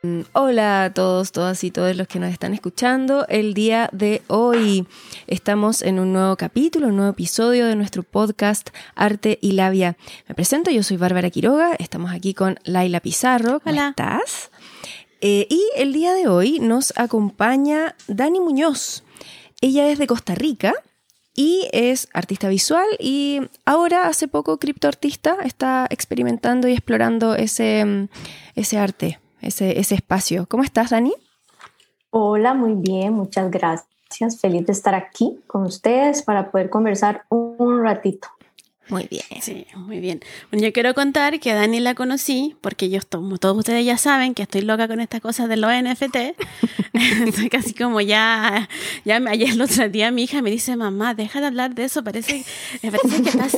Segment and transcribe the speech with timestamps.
[0.00, 3.26] Mm, hola a todos, todas y todos los que nos están escuchando.
[3.26, 4.86] El día de hoy
[5.26, 9.96] estamos en un nuevo capítulo, un nuevo episodio de nuestro podcast Arte y Labia.
[10.28, 13.58] Me presento, yo soy Bárbara Quiroga, estamos aquí con Laila Pizarro.
[13.58, 13.88] ¿Cómo Hola.
[13.88, 14.52] estás?
[15.20, 19.02] Eh, y el día de hoy nos acompaña Dani Muñoz.
[19.60, 20.74] Ella es de Costa Rica
[21.34, 28.08] y es artista visual y ahora hace poco criptoartista está experimentando y explorando ese, mm,
[28.54, 30.46] ese arte ese, ese espacio.
[30.48, 31.12] ¿Cómo estás, Dani?
[32.10, 34.40] Hola, muy bien, muchas gracias.
[34.40, 38.28] Feliz de estar aquí con ustedes para poder conversar un, ratito.
[38.88, 39.22] Muy bien.
[39.42, 40.20] Sí, muy bien.
[40.50, 43.98] Bueno, yo quiero contar que a Dani la conocí porque yo, como todos ustedes ya
[43.98, 46.16] saben, que estoy loca con estas cosas de los NFT.
[47.26, 48.68] Estoy casi como ya,
[49.04, 52.02] ya ayer el otro día mi hija me dice, mamá, deja de hablar de eso,
[52.02, 52.44] parece,
[52.82, 53.56] parece que estás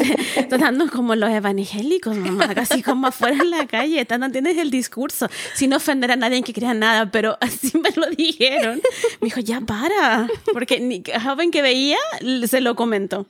[0.48, 5.28] tratando como los evangélicos, mamá, casi como afuera en la calle, no tienes el discurso,
[5.54, 8.80] sin ofender a nadie que crea nada, pero así me lo dijeron.
[9.20, 11.98] Me dijo, ya para, porque ni joven que veía
[12.46, 13.26] se lo comentó.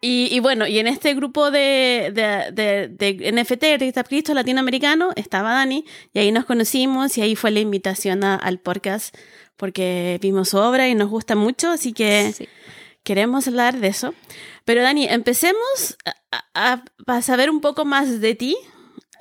[0.00, 5.10] Y, y, bueno, y en este grupo de, de, de, de NFT, Artista Cristo Latinoamericano,
[5.16, 9.14] estaba Dani, y ahí nos conocimos, y ahí fue la invitación a, al podcast,
[9.56, 12.48] porque vimos su obra y nos gusta mucho, así que sí.
[13.02, 14.14] queremos hablar de eso.
[14.64, 15.96] Pero Dani, empecemos
[16.32, 18.56] a, a, a saber un poco más de ti,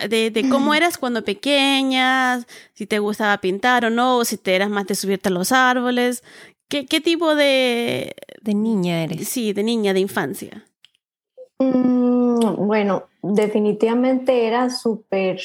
[0.09, 4.55] de, de, cómo eras cuando pequeña, si te gustaba pintar o no, o si te
[4.55, 6.23] eras más de subirte a los árboles.
[6.69, 9.29] ¿Qué, qué tipo de, de niña eres?
[9.29, 10.65] Sí, de niña, de infancia.
[11.59, 15.39] Mm, bueno, definitivamente era súper,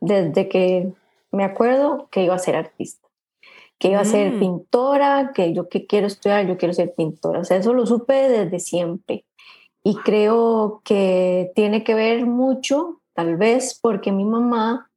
[0.00, 0.92] desde que
[1.30, 3.06] me acuerdo que iba a ser artista,
[3.78, 4.40] que iba a ser Mm.
[4.40, 7.40] pintora, que yo que quiero estudiar, yo quiero ser pintora.
[7.40, 9.24] O sea, eso lo supe desde siempre.
[9.82, 14.90] Y creo que tiene que ver mucho, tal vez, porque mi mamá,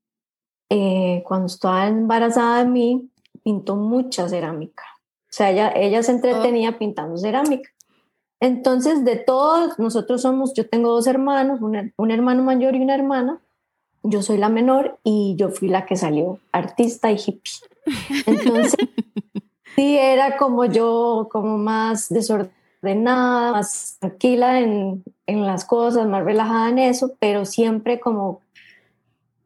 [0.69, 3.09] eh, cuando estaba embarazada de mí,
[3.44, 4.84] pintó mucha cerámica.
[5.33, 6.77] O sea, ella, ella se entretenía oh.
[6.77, 7.67] pintando cerámica.
[8.39, 12.94] Entonces, de todos, nosotros somos, yo tengo dos hermanos, un, un, hermano mayor y una
[12.94, 13.41] hermana.
[14.03, 17.51] Yo soy la menor y yo fui la que salió artista y hippie.
[18.27, 18.75] Entonces,
[19.75, 26.69] sí, era como yo, como más desordenada, más tranquila en, en las cosas, más relajada
[26.69, 28.41] en eso, pero siempre como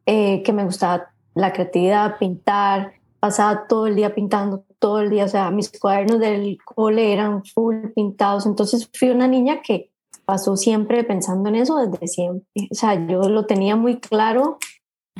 [0.04, 5.24] eh, que me gustaba la creatividad, pintar, pasaba todo el día pintando, todo el día,
[5.24, 9.90] o sea, mis cuadernos del cole eran full pintados, entonces fui una niña que
[10.24, 14.58] pasó siempre pensando en eso desde siempre, o sea, yo lo tenía muy claro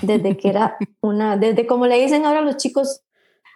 [0.02, 3.02] desde que era una, desde como le dicen ahora a los chicos,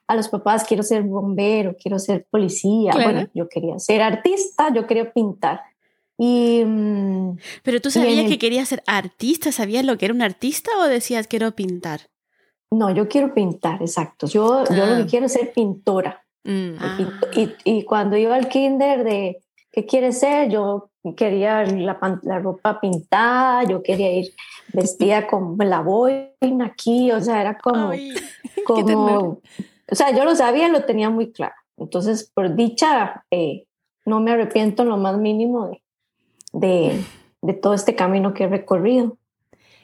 [0.07, 3.13] a los papás, quiero ser bombero, quiero ser policía, claro.
[3.13, 5.63] bueno, yo quería ser artista, yo quería pintar.
[6.19, 10.23] Y, mm, Pero tú sabías el, que querías ser artista, ¿sabías lo que era un
[10.23, 12.12] artista o decías quiero pintar?
[12.73, 14.27] No, yo quiero pintar, exacto.
[14.27, 14.75] Yo, ah.
[14.75, 16.25] yo lo que quiero es ser pintora.
[16.45, 16.75] Mm.
[16.81, 16.99] Ah.
[17.37, 22.81] Y, y, cuando iba al kinder de qué quieres ser, yo quería la, la, ropa
[22.81, 24.33] pintada, yo quería ir
[24.73, 28.15] vestida con la boina aquí, o sea, era como, Ay,
[28.67, 29.41] como
[29.91, 31.55] o sea, yo lo sabía, lo tenía muy claro.
[31.77, 33.67] Entonces, por dicha, eh,
[34.07, 35.83] no me arrepiento en lo más mínimo de,
[36.53, 37.05] de,
[37.43, 39.19] de todo este camino que he recorrido.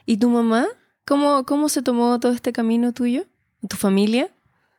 [0.07, 0.67] ¿Y tu mamá?
[1.09, 3.23] ¿Cómo, ¿Cómo se tomó todo este camino tuyo?
[3.67, 4.29] ¿Tu familia?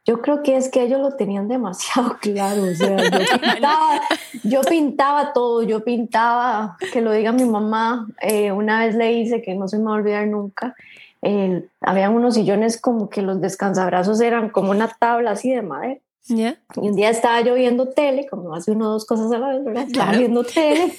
[0.06, 2.66] Yo creo que es que ellos lo tenían demasiado claro.
[2.66, 4.02] O sea, yo, pintaba,
[4.44, 9.42] yo pintaba todo, yo pintaba, que lo diga mi mamá, eh, una vez le hice
[9.42, 10.76] que no se me va a olvidar nunca.
[11.24, 16.00] Eh, había unos sillones como que los descansabrazos eran como una tabla así de madera.
[16.28, 16.60] Yeah.
[16.76, 19.48] Y un día estaba yo viendo tele, como hace uno o dos cosas a la
[19.48, 19.88] vez, ¿verdad?
[19.88, 20.20] Estaba claro.
[20.20, 20.94] viendo tele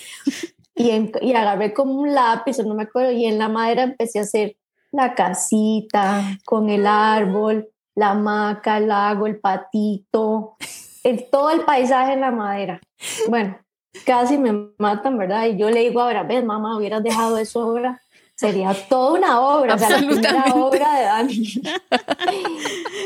[0.75, 4.19] y, en, y agarré como un lápiz, no me acuerdo, y en la madera empecé
[4.19, 4.57] a hacer
[4.93, 10.57] la casita con el árbol, la hamaca, el lago, el patito,
[11.05, 12.81] el, todo el paisaje en la madera.
[13.29, 13.59] Bueno,
[14.05, 15.47] casi me matan, ¿verdad?
[15.47, 18.01] Y yo le digo ahora, ves, mamá, hubieras dejado eso ahora,
[18.35, 21.63] sería toda una obra, o sea, la primera obra de Dani.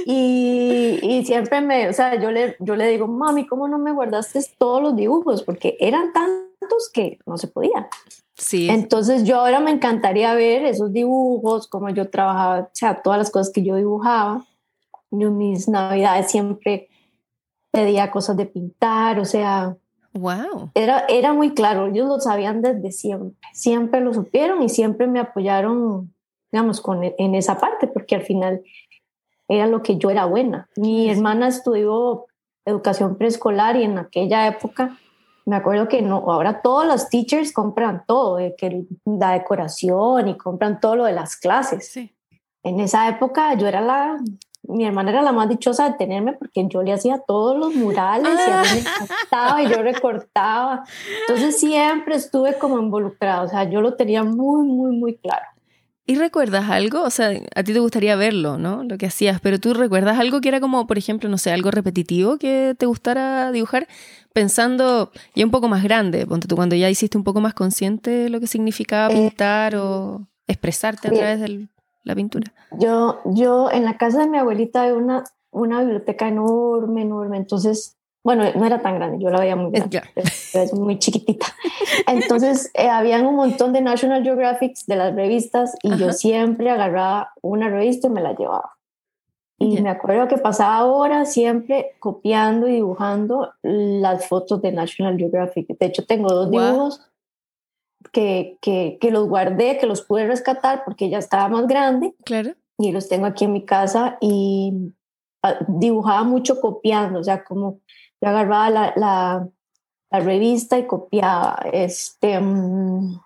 [0.07, 3.93] y, y, siempre me, o sea, yo le, yo le digo, mami, ¿cómo no me
[3.93, 5.43] guardaste todos los dibujos?
[5.43, 7.89] Porque eran tantos que no se podía.
[8.37, 8.69] Sí.
[8.69, 13.31] Entonces yo ahora me encantaría ver esos dibujos, como yo trabajaba, o sea, todas las
[13.31, 14.45] cosas que yo dibujaba.
[15.11, 16.89] Yo mis navidades siempre
[17.71, 19.77] pedía cosas de pintar, o sea,
[20.13, 20.71] wow.
[20.75, 25.21] era, era muy claro, ellos lo sabían desde siempre, siempre lo supieron y siempre me
[25.21, 26.15] apoyaron,
[26.53, 28.63] digamos, con, en esa parte, porque al final
[29.49, 30.69] era lo que yo era buena.
[30.77, 32.27] Mi hermana estudió
[32.65, 34.97] educación preescolar y en aquella época
[35.47, 40.81] me acuerdo que no, ahora todos los teachers compran todo, que la decoración y compran
[40.81, 41.89] todo lo de las clases.
[41.89, 42.15] Sí.
[42.63, 44.17] en esa época yo era la,
[44.67, 48.39] mi hermana era la más dichosa de tenerme porque yo le hacía todos los murales
[48.47, 50.85] y a mí me encantaba y yo recortaba.
[51.21, 55.45] Entonces siempre estuve como involucrada, o sea, yo lo tenía muy, muy, muy claro.
[56.07, 57.03] ¿Y recuerdas algo?
[57.03, 58.85] O sea, a ti te gustaría verlo, ¿no?
[58.85, 61.71] Lo que hacías, pero tú recuerdas algo que era como, por ejemplo, no sé, algo
[61.71, 63.89] repetitivo que te gustara dibujar,
[64.35, 68.29] pensando ya un poco más grande, ponte tú cuando ya hiciste un poco más consciente
[68.29, 71.69] lo que significaba Eh, pintar o expresarte a través de
[72.03, 72.53] la pintura.
[72.79, 77.97] Yo, yo en la casa de mi abuelita había una, una biblioteca enorme, enorme, entonces,
[78.25, 81.47] bueno, no era tan grande, yo la veía muy grande, es muy chiquitita.
[82.09, 86.13] Entonces, eh, habían un montón de National Geographic de las revistas y yo Ajá.
[86.15, 88.71] siempre agarraba una revista y me la llevaba.
[89.59, 89.83] Y Ya.
[89.83, 95.69] me acuerdo que pasaba horas siempre copiando y dibujando las fotos de National Geographic.
[95.79, 96.65] De hecho, tengo dos Guau.
[96.73, 97.01] dibujos
[98.13, 102.53] que, que, que los guardé, que los pude rescatar porque ya estaba más grande Claro.
[102.79, 104.73] y los tengo aquí en mi casa y
[105.43, 107.81] ah, dibujaba mucho copiando, o sea, como
[108.25, 109.49] yo agarraba la, la,
[110.11, 111.63] la revista y copiaba.
[111.73, 113.21] Este, mm,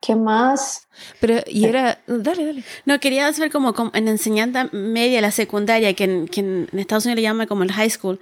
[0.00, 0.88] ¿Qué más?
[1.20, 2.00] Pero, y era.
[2.08, 2.64] Dale, dale.
[2.84, 7.06] No, quería saber como, como en enseñanza media, la secundaria, que en, que en Estados
[7.06, 8.20] Unidos le llama como el high school.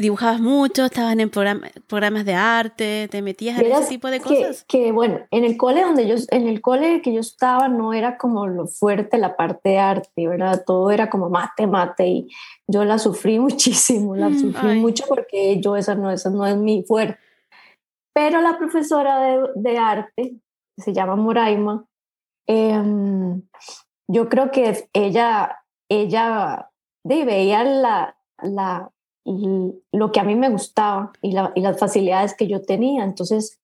[0.00, 4.24] Dibujabas mucho, estaban en programa- programas de arte, te metías en ese tipo de que,
[4.24, 4.64] cosas.
[4.68, 8.16] que, bueno, en el cole donde yo, en el cole que yo estaba no era
[8.16, 10.62] como lo fuerte la parte de arte, ¿verdad?
[10.64, 12.28] Todo era como mate, mate y
[12.66, 14.80] yo la sufrí muchísimo, la Mm, sufrí ay.
[14.80, 17.18] mucho porque yo esa no, esa no es mi fuerte.
[18.14, 20.36] Pero la profesora de, de arte,
[20.76, 21.84] que se llama Moraima,
[22.46, 23.42] em,
[24.10, 25.58] yo creo que ella,
[25.90, 26.70] ella
[27.04, 28.90] de, veía la, la,
[29.92, 33.04] lo que a mí me gustaba y, la- y las facilidades que yo tenía.
[33.04, 33.58] Entonces,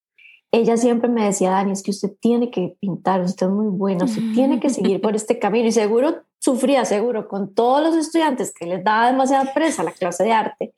[0.51, 4.05] ella siempre me decía, Dani, es que usted tiene que pintar, usted es muy buena,
[4.05, 5.67] usted tiene que seguir por este camino.
[5.67, 10.23] Y seguro sufría, seguro, con todos los estudiantes que les daba demasiada presa la clase
[10.23, 10.73] de arte.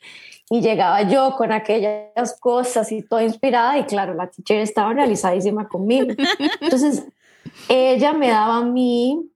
[0.50, 5.68] Y llegaba yo con aquellas cosas y toda inspirada y claro, la teacher estaba realizadísima
[5.68, 6.08] conmigo.
[6.62, 7.06] Entonces,
[7.68, 9.30] ella me daba a mí,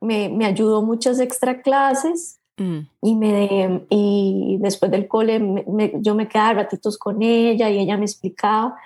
[0.00, 2.88] me, me ayudó muchas extra clases Mm.
[3.02, 7.78] y, me, y después del cole me- me- yo me quedaba ratitos con ella y
[7.78, 8.76] ella me explicaba.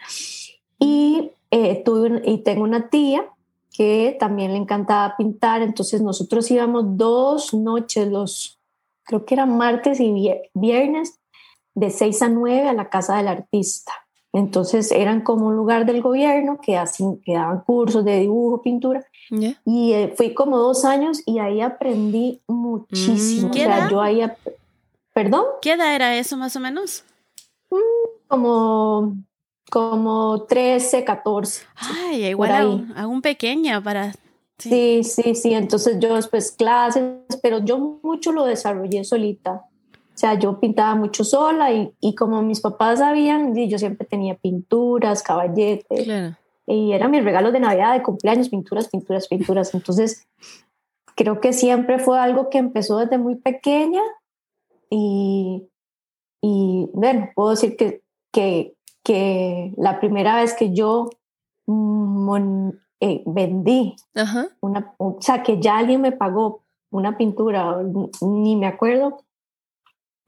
[0.78, 3.24] Y, eh, tuve, y tengo una tía
[3.72, 8.58] que también le encantaba pintar, entonces nosotros íbamos dos noches, los,
[9.04, 11.18] creo que eran martes y vier- viernes,
[11.74, 13.92] de 6 a 9 a la casa del artista.
[14.32, 19.04] Entonces eran como un lugar del gobierno que, hacían, que daban cursos de dibujo, pintura.
[19.64, 23.48] Y eh, fui como dos años y ahí aprendí muchísimo.
[23.48, 23.50] Mm.
[23.50, 23.90] o ¿Qué sea, edad?
[23.90, 24.38] yo ahí, ap-
[25.12, 27.04] perdón, ¿Qué edad era eso más o menos?
[28.28, 29.16] como,
[29.70, 31.64] como 13, 14.
[31.76, 32.62] Ay, igual ahí.
[32.62, 34.12] aún, aún pequeña para...
[34.58, 34.70] Sí.
[34.70, 35.52] Sí, sí, sí.
[35.54, 37.02] Entonces yo después clases,
[37.42, 39.64] pero yo mucho lo desarrollé solita.
[39.92, 44.34] O sea, yo pintaba mucho sola y, y como mis papás sabían, yo siempre tenía
[44.34, 46.04] pinturas, caballetes.
[46.04, 46.36] Claro.
[46.66, 49.72] Y era mi regalo de Navidad, de cumpleaños, pinturas, pinturas, pinturas.
[49.74, 50.26] Entonces,
[51.14, 54.02] creo que siempre fue algo que empezó desde muy pequeña
[54.90, 55.68] y,
[56.42, 58.02] y bueno, puedo decir que,
[58.32, 58.74] que,
[59.04, 61.10] que la primera vez que yo
[61.66, 64.48] mon- eh, vendí Ajá.
[64.60, 67.78] una, o sea, que ya alguien me pagó una pintura,
[68.22, 69.18] ni me acuerdo.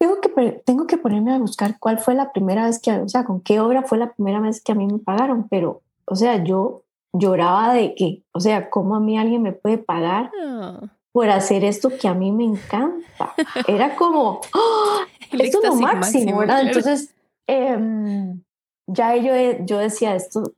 [0.01, 0.29] Tengo que,
[0.65, 3.59] tengo que ponerme a buscar cuál fue la primera vez que, o sea, con qué
[3.59, 7.73] obra fue la primera vez que a mí me pagaron, pero, o sea, yo lloraba
[7.75, 10.81] de que, o sea, ¿cómo a mí alguien me puede pagar Ah,
[11.13, 13.35] por hacer esto que a mí me encanta?
[13.69, 14.41] Era como,
[15.33, 16.63] el esto es lo máximo, ¿verdad?
[16.63, 17.15] Entonces,
[17.47, 18.43] em,
[18.87, 19.33] ya yo,
[19.65, 20.53] yo decía esto,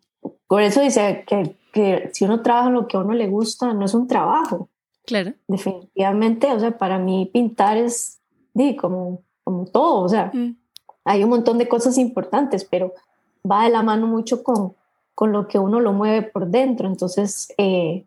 [0.48, 3.72] por eso dice que, que si uno trabaja en lo que a uno le gusta,
[3.74, 4.68] no es un trabajo,
[5.06, 5.32] Claro.
[5.48, 8.20] definitivamente, o sea, para mí pintar es
[8.54, 10.56] di, como, como todo, o sea, Mm.
[11.04, 12.92] hay un montón de cosas importantes, pero
[13.50, 14.74] va de la mano mucho con,
[15.14, 18.06] con lo que uno lo mueve por dentro, entonces, eh,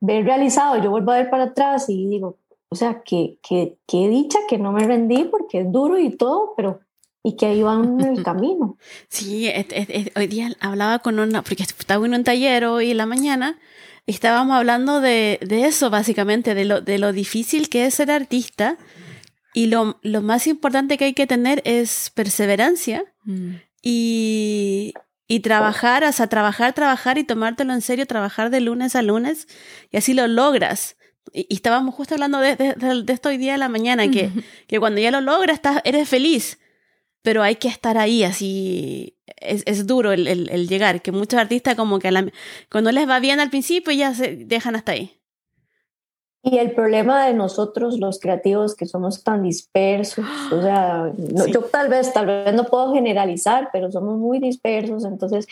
[0.00, 4.08] ver realizado, yo vuelvo a ver para atrás y digo, o sea, que, que, que
[4.08, 6.80] dicha que no me rendí porque es duro y todo, pero
[7.24, 8.76] y que iba en el camino.
[9.08, 12.90] Sí, es- es- es- hoy día hablaba con una, porque estaba en un taller hoy
[12.90, 13.58] en la mañana,
[14.06, 18.10] y estábamos hablando de, de eso básicamente, de lo, de lo difícil que es ser
[18.10, 18.76] artista,
[19.54, 23.50] y lo, lo más importante que hay que tener es perseverancia Mm.
[23.82, 24.94] y,
[25.34, 29.48] y trabajar, o sea, trabajar, trabajar y tomártelo en serio, trabajar de lunes a lunes,
[29.90, 30.96] y así lo logras.
[31.32, 34.10] Y, y estábamos justo hablando de, de, de- de esto hoy día de la mañana,
[34.10, 34.30] que,
[34.66, 36.58] que cuando ya lo logras, estás, eres feliz
[37.24, 41.38] pero hay que estar ahí, así es, es duro el, el- el llegar, que muchos
[41.38, 42.32] artistas como que a la-
[42.68, 45.20] cuando les va bien al principio ya se dejan hasta ahí.
[46.44, 51.88] Y el problema de nosotros, los creativos, que somos tan dispersos, o sea, yo tal
[51.88, 55.46] vez, tal vez no puedo generalizar, pero somos muy dispersos, entonces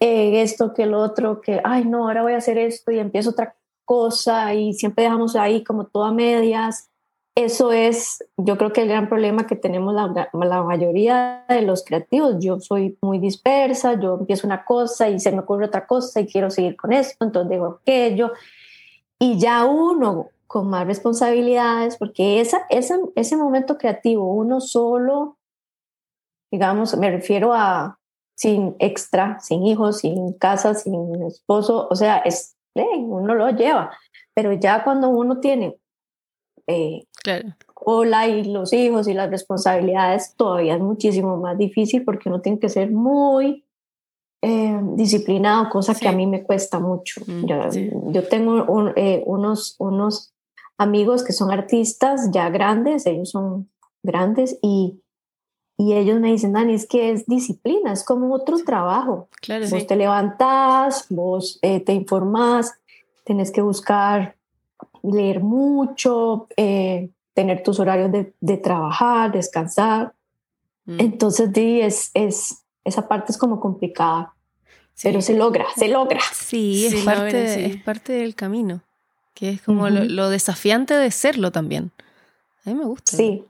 [0.00, 3.30] eh, esto que el otro, que, ay, no, ahora voy a hacer esto y empiezo
[3.30, 6.90] otra cosa y siempre dejamos ahí como todo a medias.
[7.36, 11.84] Eso es, yo creo que el gran problema que tenemos la, la mayoría de los
[11.84, 12.36] creativos.
[12.38, 16.26] Yo soy muy dispersa, yo empiezo una cosa y se me ocurre otra cosa y
[16.26, 18.32] quiero seguir con esto, entonces digo aquello.
[19.18, 25.38] Y ya uno con más responsabilidades, porque esa, esa, ese momento creativo, uno solo,
[26.52, 27.98] digamos, me refiero a
[28.36, 33.96] sin extra, sin hijos, sin casa, sin esposo, o sea, es, uno lo lleva,
[34.34, 35.76] pero ya cuando uno tiene
[36.66, 37.04] eh,
[37.74, 42.58] hola y los hijos y las responsabilidades, todavía es muchísimo más difícil porque uno tiene
[42.58, 43.63] que ser muy
[44.46, 47.22] eh, disciplinado, cosa que a mí me cuesta mucho.
[47.26, 50.34] Mm, yo, tengo eh, unos, unos
[50.76, 53.70] amigos que son artistas ya grandes, ellos son
[54.02, 55.00] grandes y,
[55.78, 59.28] y ellos me dicen, Dani, es que es disciplina, es como otro trabajo.
[59.40, 62.74] Claro, vos te levantás, vos eh, te informás,
[63.24, 64.36] tenés que buscar
[65.02, 70.12] leer mucho, tener tus horarios de, de trabajar, descansar.
[70.84, 71.00] Mm.
[71.00, 74.33] Entonces, es, es, esa parte es como complicada.
[75.02, 76.20] Pero se logra, se logra.
[76.32, 78.80] Sí, es, parte, es parte del camino,
[79.34, 81.90] que es como lo, desafiante de serlo también.
[82.64, 83.16] A mí me gusta.
[83.16, 83.44] Sí,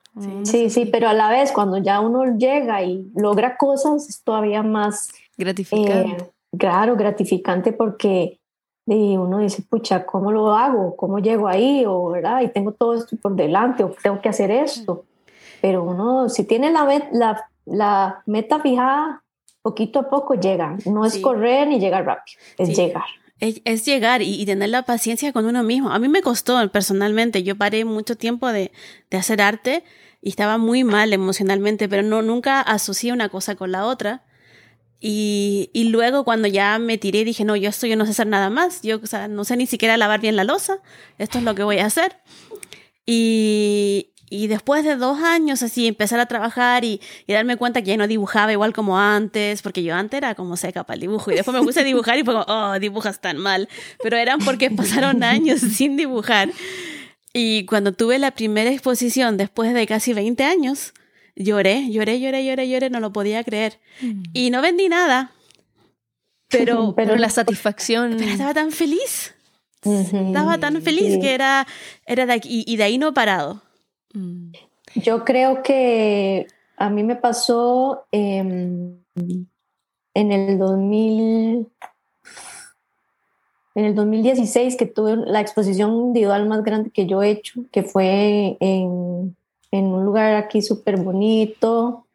[0.44, 4.62] sí, sí, pero a la vez cuando ya uno llega y logra cosas es todavía
[4.62, 5.10] más...
[5.36, 6.24] Gratificante.
[6.24, 8.38] Eh, claro, gratificante porque
[8.86, 10.94] y uno dice, pucha, ¿cómo lo hago?
[10.96, 11.84] ¿Cómo llego ahí?
[11.86, 12.42] O, ¿verdad?
[12.42, 15.04] Y tengo todo esto por delante, o tengo que hacer esto.
[15.62, 19.22] Pero uno, si tiene la, la, la meta fijada,
[19.64, 20.76] poquito a poco llega.
[20.85, 23.04] No es correr ni llegar rápido, es llegar.
[23.40, 25.90] Es, llegar y, tener la paciencia con uno mismo.
[25.90, 27.42] A mí me costó personalmente.
[27.42, 28.73] Yo paré mucho tiempo de,
[29.11, 29.83] de hacer arte
[30.23, 34.23] y estaba muy mal emocionalmente, pero no, nunca asocié una cosa con la otra.
[35.00, 38.26] Y, y, luego cuando ya me tiré dije, no, yo esto yo no sé hacer
[38.26, 38.83] nada más.
[38.83, 40.78] Yo o sea, no sé ni siquiera lavar bien la losa.
[41.18, 42.18] Esto es lo que voy a hacer.
[43.06, 47.97] Y, y después de dos años así, empezar a trabajar y, darme cuenta que ya
[47.97, 51.31] no dibujaba igual como antes, porque yo antes era como seca para el dibujo.
[51.31, 53.69] Y después me puse a dibujar y fue como, oh, dibujas tan mal.
[54.02, 56.50] Pero eran porque pasaron años sin dibujar.
[57.33, 60.95] Y cuando tuve la primera exposición después de casi 20 años,
[61.37, 63.81] lloré, lloré, lloré, lloré, lloré, no lo podía creer.
[64.00, 64.23] Mm.
[64.33, 65.33] Y no vendí nada.
[66.49, 68.16] Pero, pero la satisfacción.
[68.19, 69.35] Pero estaba tan feliz.
[69.83, 71.66] Estaba tan feliz que era,
[72.07, 73.62] era de aquí, y de ahí no he parado.
[74.14, 74.52] Mm.
[74.94, 79.04] Yo creo que a mí me pasó en
[80.14, 81.68] el 2000,
[83.75, 87.83] en el 2016 que tuve la exposición individual más grande que yo he hecho, que
[87.83, 89.37] fue en,
[89.71, 92.06] en un lugar aquí súper bonito,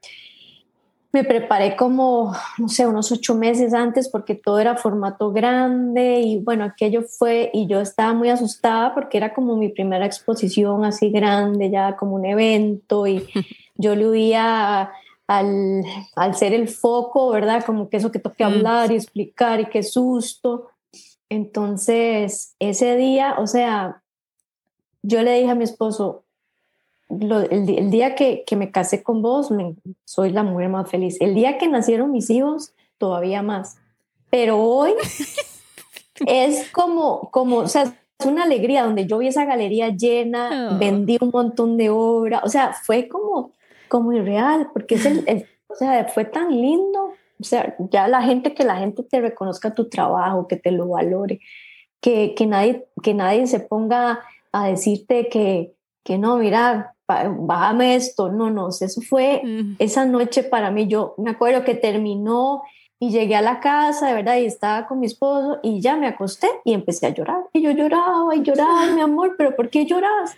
[1.11, 6.39] me preparé como, no sé, unos ocho meses antes porque todo era formato grande y
[6.39, 11.09] bueno, aquello fue y yo estaba muy asustada porque era como mi primera exposición así
[11.09, 13.27] grande, ya como un evento y
[13.75, 14.91] yo le huía
[15.27, 15.83] al,
[16.15, 17.63] al ser el foco, ¿verdad?
[17.65, 18.47] Como que eso que toque mm.
[18.47, 20.69] hablar y explicar y qué susto.
[21.27, 24.03] Entonces, ese día, o sea,
[25.01, 26.23] yo le dije a mi esposo,
[27.09, 29.49] el, día que, me casé con vos,
[30.05, 31.17] soy la mujer más feliz.
[31.19, 33.77] El día que nacieron mis hijos, todavía más.
[34.29, 34.93] Pero hoy
[36.27, 40.77] es como, como, o sea, es una alegría donde yo vi esa galería llena, oh.
[40.77, 43.53] vendí un montón de obra, o sea, fue como,
[43.87, 48.53] como irreal, porque es el, o sea, fue tan lindo, o sea, ya la gente,
[48.53, 51.39] que la gente te reconozca tu trabajo, que te lo valore,
[52.01, 54.19] que, que, nadie, que nadie se ponga
[54.51, 55.73] a decirte que,
[56.03, 56.95] que no, mira,
[57.39, 59.41] bájame esto, no, no, eso fue
[59.79, 62.61] esa noche para mí, yo me acuerdo que terminó
[62.99, 66.07] y llegué a la casa, de verdad, y estaba con mi esposo y ya me
[66.07, 67.43] acosté y empecé a llorar.
[67.53, 70.35] Y yo lloraba y lloraba, mi amor, pero ¿por qué lloras?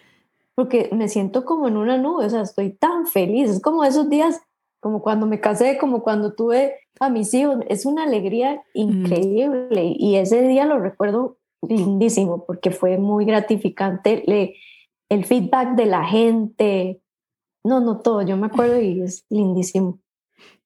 [0.54, 4.10] Porque me siento como en una nube, o sea, estoy tan feliz, es como esos
[4.10, 4.42] días,
[4.80, 10.18] como cuando me casé, como cuando tuve a mis hijos, es una alegría increíble y
[10.18, 11.38] ese día lo recuerdo
[11.68, 14.24] lindísimo porque fue muy gratificante.
[14.28, 14.56] Le,
[15.12, 17.02] el feedback de la gente.
[17.66, 20.00] No, no todo, yo me acuerdo y es lindísimo.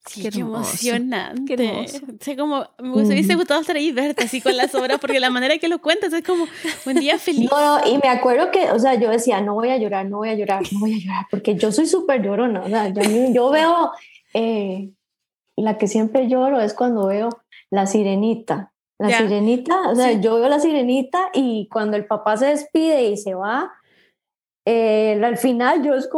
[0.06, 1.56] Sí, qué, emocionante.
[1.56, 1.88] Qué
[2.22, 5.58] sé como, me hubiese gustado estar ahí verte así con las obras, porque la manera
[5.58, 6.46] que lo cuentas es como
[6.86, 7.50] un día feliz.
[7.52, 10.30] No, y me acuerdo que, o sea, yo decía, no voy a llorar, no voy
[10.30, 13.02] a llorar, no voy a llorar, porque yo soy súper llorona, o sea, yo,
[13.34, 13.92] yo veo,
[14.36, 14.92] eh,
[15.56, 17.30] la que siempre lloro es cuando veo
[17.72, 22.46] La Sirenita, La sirenita, o sea, yo veo la sirenita y cuando el papá se
[22.46, 23.72] despide y se va,
[24.67, 26.10] eh, al final yo es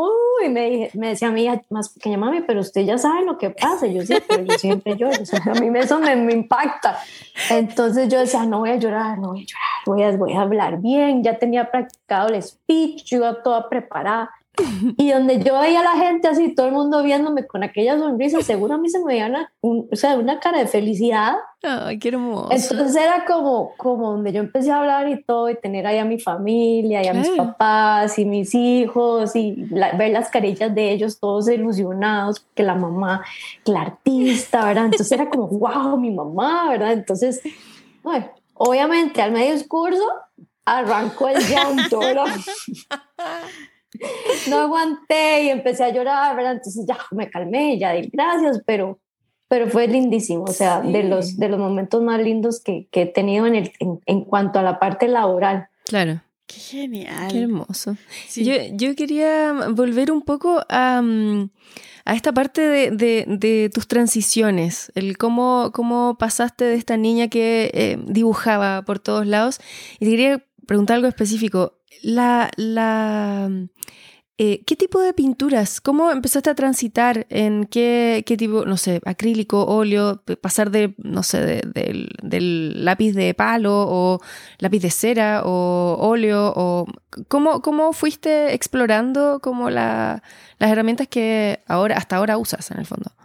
[0.45, 3.49] y me, me decía a hija más pequeña, mami, pero usted ya sabe lo que
[3.49, 3.87] pasa.
[3.87, 6.97] yo sí, pero yo siempre lloro, a mí eso me, me, impacta.
[7.49, 10.41] Entonces yo decía, no voy a llorar, no voy a llorar, voy a, voy a
[10.41, 11.23] hablar bien.
[11.23, 14.31] Ya tenía practicado el speech, yo iba toda preparada.
[14.97, 18.41] Y donde yo veía a la gente así, todo el mundo viéndome con aquella sonrisa,
[18.41, 21.35] seguro a mí se me veía una, o sea, una cara de felicidad.
[21.63, 22.49] Ay, qué hermoso.
[22.51, 26.05] Entonces era como, como donde yo empecé a hablar y todo, y tener ahí a
[26.05, 31.19] mi familia, y a mis papás, y mis hijos, y ver las carillas de ellos
[31.19, 33.23] todos ilusionados, que la mamá,
[33.63, 34.85] que la artista, ¿verdad?
[34.85, 36.93] Entonces era como, wow, mi mamá, ¿verdad?
[36.93, 37.41] Entonces,
[38.03, 40.03] bueno, obviamente al medio discurso
[40.65, 42.25] arrancó el llanto, ¿verdad?
[44.49, 46.53] no aguanté y empecé a llorar, ¿verdad?
[46.53, 48.99] Entonces ya me calmé y ya di gracias, pero,
[49.47, 53.05] pero fue lindísimo, o sea, de, los, de los momentos más lindos que, que he
[53.05, 53.71] tenido en, el,
[54.05, 55.67] en, cuanto a la parte laboral.
[55.85, 56.21] Claro.
[56.45, 57.29] Qué genial.
[57.29, 57.97] Qué hermoso.
[58.35, 61.49] Yo, yo, quería volver un poco a, mm,
[62.05, 67.27] a esta parte de, de, de, tus transiciones, el cómo, cómo pasaste de esta niña
[67.27, 69.59] que eh, dibujaba por todos lados.
[69.99, 71.76] Y te quería preguntar algo específico.
[72.01, 73.49] La, la,
[74.39, 75.81] eh, ¿Qué tipo de pinturas?
[75.81, 77.25] ¿Cómo empezaste a transitar?
[77.31, 83.33] ¿En qué, qué tipo, no sé, acrílico, óleo, pasar de, no sé, del lápiz de
[83.33, 84.19] palo o
[84.59, 86.53] lápiz de cera o óleo?
[86.55, 86.85] O,
[87.27, 90.21] ¿cómo, ¿Cómo fuiste explorando como la,
[90.59, 93.16] las herramientas que ahora, hasta ahora usas en el fondo?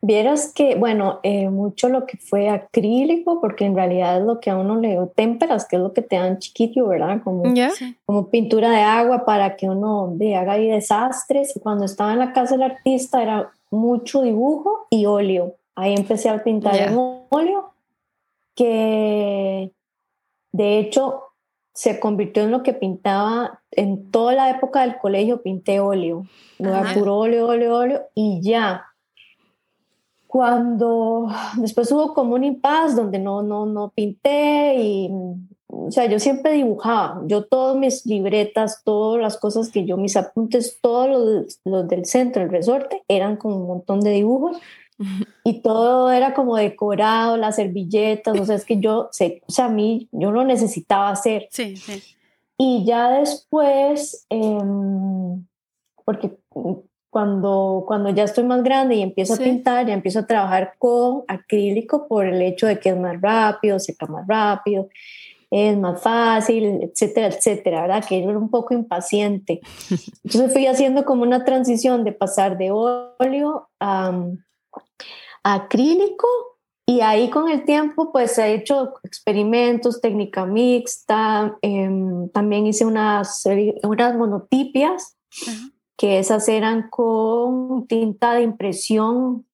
[0.00, 4.50] Vieras que, bueno, eh, mucho lo que fue acrílico, porque en realidad es lo que
[4.50, 7.20] a uno le dio témperas, que es lo que te dan chiquito, ¿verdad?
[7.24, 7.42] Como,
[8.06, 11.56] como pintura de agua para que uno de, haga ahí desastres.
[11.56, 15.56] Y cuando estaba en la casa del artista era mucho dibujo y óleo.
[15.74, 16.96] Ahí empecé a pintar en
[17.30, 17.72] óleo,
[18.54, 19.72] que
[20.52, 21.22] de hecho
[21.74, 26.24] se convirtió en lo que pintaba en toda la época del colegio, pinté óleo.
[26.58, 28.87] Luego puro óleo, óleo, óleo y ya
[30.28, 35.10] cuando después hubo como un impasse donde no, no, no pinté y,
[35.68, 40.16] o sea, yo siempre dibujaba, yo todas mis libretas, todas las cosas que yo, mis
[40.16, 44.58] apuntes, todos los, los del centro, el resorte, eran como un montón de dibujos
[45.44, 49.64] y todo era como decorado, las servilletas, o sea, es que yo sé, o sea,
[49.64, 51.48] a mí, yo lo necesitaba hacer.
[51.50, 52.02] Sí, sí.
[52.58, 54.58] Y ya después, eh,
[56.04, 56.36] porque
[57.10, 61.24] cuando, cuando ya estoy más grande y empiezo a pintar, ya empiezo a trabajar con
[61.26, 64.88] acrílico por el hecho de que es más rápido, seca más rápido,
[65.50, 68.04] es más fácil, etcétera, etcétera, ¿verdad?
[68.06, 69.60] Que yo era un poco impaciente.
[70.24, 74.26] Entonces fui haciendo como una transición de pasar de óleo a,
[75.42, 76.26] acrílico
[76.84, 83.44] y ahí con el tiempo pues he hecho experimentos, técnica mixta, em, también hice unas,
[83.82, 85.16] unas monotipias
[85.98, 89.44] que esas eran con tinta de impresión,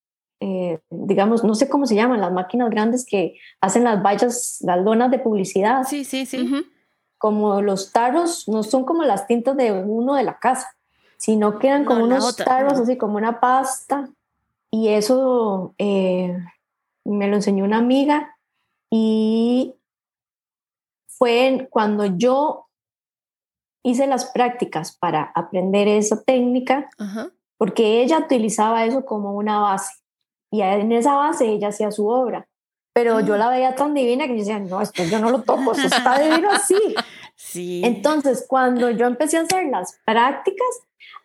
[0.40, 4.84] eh, digamos, no sé cómo se llaman, las máquinas grandes que hacen las vallas, las
[4.84, 5.84] lonas de publicidad.
[5.88, 6.66] Sí, sí, sí.
[7.16, 10.76] Como los tarros, no son como las tintas de uno de la casa,
[11.16, 14.10] sino que eran como unos tarros, así como una pasta.
[14.70, 16.36] Y eso eh,
[17.04, 18.36] me lo enseñó una amiga
[18.90, 19.74] y
[21.06, 22.63] fue cuando yo
[23.84, 26.88] hice las prácticas para aprender esa técnica
[27.58, 29.92] porque ella utilizaba eso como una base
[30.54, 32.46] y en esa base ella hacía su obra.
[32.94, 33.38] Pero yo ah.
[33.38, 36.18] la veía tan divina que yo decía, no, esto yo no lo toco, eso está
[36.18, 36.76] divino así.
[37.36, 37.82] Sí.
[37.84, 40.68] Entonces, cuando yo empecé a hacer las prácticas,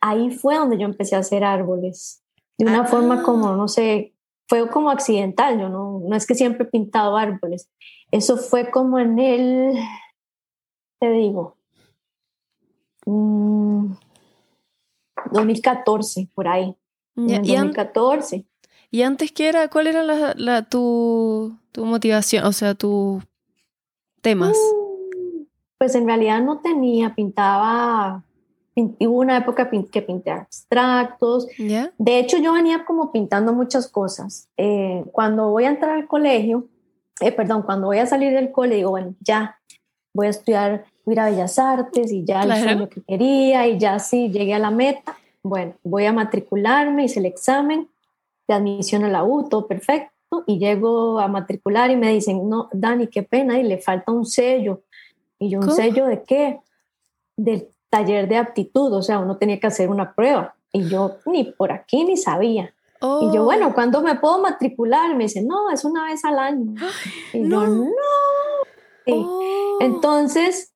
[0.01, 2.23] ahí fue donde yo empecé a hacer árboles.
[2.57, 3.55] De una forma como, ah.
[3.55, 4.15] no sé,
[4.47, 5.59] fue como accidental.
[5.59, 7.69] Yo no, no es que siempre he pintado árboles.
[8.09, 9.77] Eso fue como en el,
[10.99, 11.58] te digo,
[15.31, 16.75] 2014, mm, por ahí.
[17.15, 18.45] ¿Y, 2014.
[18.91, 19.67] ¿Y antes qué era?
[19.67, 22.45] ¿Cuál era la, tu, tu, motivación?
[22.45, 23.23] O sea, tus
[24.21, 24.57] temas.
[24.57, 25.43] Mm,
[25.77, 28.23] pues en realidad no tenía, pintaba,
[28.75, 31.47] hubo una época que pinté abstractos.
[31.57, 34.49] De hecho, yo venía como pintando muchas cosas.
[34.57, 36.67] Eh, cuando voy a entrar al colegio,
[37.21, 39.59] eh, perdón, cuando voy a salir del colegio, digo, bueno, ya,
[40.13, 42.79] voy a estudiar ir a Bellas Artes y ya claro.
[42.79, 45.17] lo que quería y ya sí llegué a la meta.
[45.43, 47.89] Bueno, voy a matricularme, hice el examen
[48.47, 52.69] de admisión a la U, todo perfecto, y llego a matricular y me dicen, no,
[52.73, 54.81] Dani, qué pena, y le falta un sello.
[55.37, 56.59] Y yo, ¿un sello de qué?
[57.37, 60.55] Del taller de aptitud, o sea, uno tenía que hacer una prueba.
[60.71, 62.73] Y yo ni por aquí ni sabía.
[63.01, 63.45] Y yo, Oh.
[63.45, 65.15] bueno, ¿cuándo me puedo matricular?
[65.15, 66.75] Me dice, no, es una vez al año.
[67.33, 67.63] Y no.
[67.63, 67.91] yo, no.
[69.05, 69.13] Sí.
[69.15, 69.77] Oh.
[69.79, 70.73] Entonces,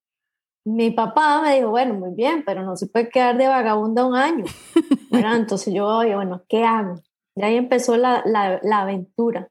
[0.65, 4.15] mi papá me dijo, bueno, muy bien, pero no se puede quedar de vagabunda un
[4.15, 4.45] año.
[5.11, 5.35] ¿verdad?
[5.37, 7.01] Entonces yo, oye, bueno, ¿qué hago?
[7.35, 9.49] Y ahí empezó la, la, la aventura.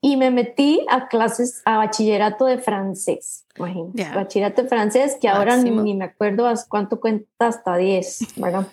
[0.00, 4.14] Y me metí a clases, a bachillerato de francés, imagínate.
[4.14, 8.68] Bachillerato de francés, que ahora ni, ni me acuerdo cuánto cuenta, hasta 10, ¿verdad?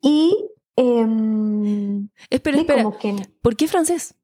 [0.00, 2.82] y em, Espera, espera.
[2.84, 4.14] como que ¿Por qué francés?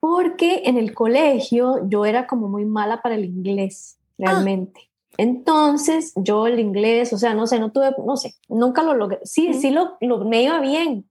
[0.00, 4.90] porque en el colegio yo era como muy mala para el inglés, realmente.
[5.16, 9.20] Entonces, yo el inglés, o sea, no sé, no tuve, no sé, nunca lo logré.
[9.22, 11.08] Sí, sí lo, lo me iba bien,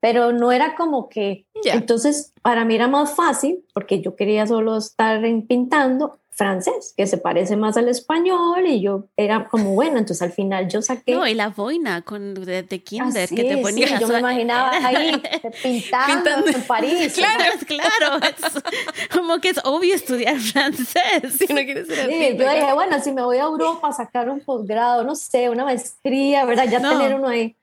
[0.00, 1.46] pero no era como que.
[1.64, 7.16] Entonces, para mí era más fácil, porque yo quería solo estar pintando francés, que se
[7.16, 11.12] parece más al español, y yo era como, bueno, entonces al final yo saqué.
[11.14, 14.00] No, y la boina con, de, de kinder Así, que te sí, ponías.
[14.00, 15.22] yo me imaginaba ahí
[15.62, 16.50] pintando, Pintando.
[16.50, 17.14] en París.
[17.24, 18.26] Claro, claro.
[18.26, 21.34] es como que es obvio estudiar francés.
[21.38, 24.28] Si no quieres ser Sí, yo dije, bueno, si me voy a Europa a sacar
[24.28, 26.66] un posgrado, no sé, una maestría, ¿verdad?
[26.68, 26.90] Ya No.
[26.98, 27.56] tener uno ahí.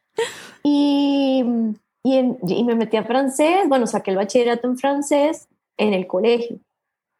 [0.63, 1.43] Y,
[2.03, 6.07] y, en- y me metí a francés, bueno, saqué el bachillerato en francés en el
[6.07, 6.59] colegio.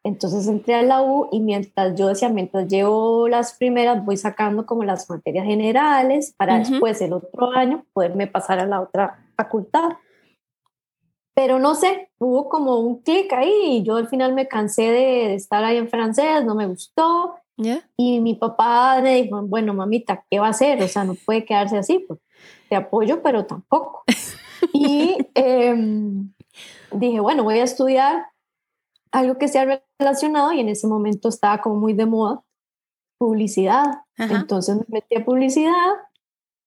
[0.04, 4.66] Entonces entré a la U y mientras yo decía, mientras llevo las primeras, voy sacando
[4.66, 6.72] como las materias generales para Ujú.
[6.72, 9.92] después el otro año poderme pasar a la otra facultad.
[11.36, 15.28] Pero no sé, hubo como un clic ahí y yo al final me cansé de,
[15.28, 17.36] de estar ahí en francés, no me gustó.
[17.58, 17.88] ¿Ya?
[17.96, 20.82] Y mi papá me dijo, bueno, mamita, ¿qué va a hacer?
[20.82, 22.20] O sea, no puede quedarse así, pues
[22.70, 24.04] te apoyo, pero tampoco.
[24.74, 26.32] y em,
[26.92, 28.31] dije, bueno, voy a estudiar
[29.12, 32.41] algo que sea relacionado y en ese momento estaba como muy de moda,
[33.17, 33.86] publicidad.
[34.17, 34.36] Ajá.
[34.36, 35.74] Entonces me metí a publicidad,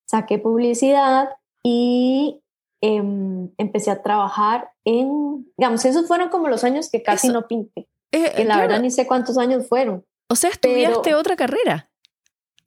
[0.06, 1.30] saqué publicidad
[1.62, 2.42] y
[2.80, 7.34] em, empecé a trabajar en, digamos, esos fueron como los años que casi Eso.
[7.40, 7.88] no pinté.
[8.12, 8.60] Eh, Que la claro.
[8.68, 10.04] verdad ni sé cuántos años fueron.
[10.28, 11.90] O sea, estudiaste pero- otra carrera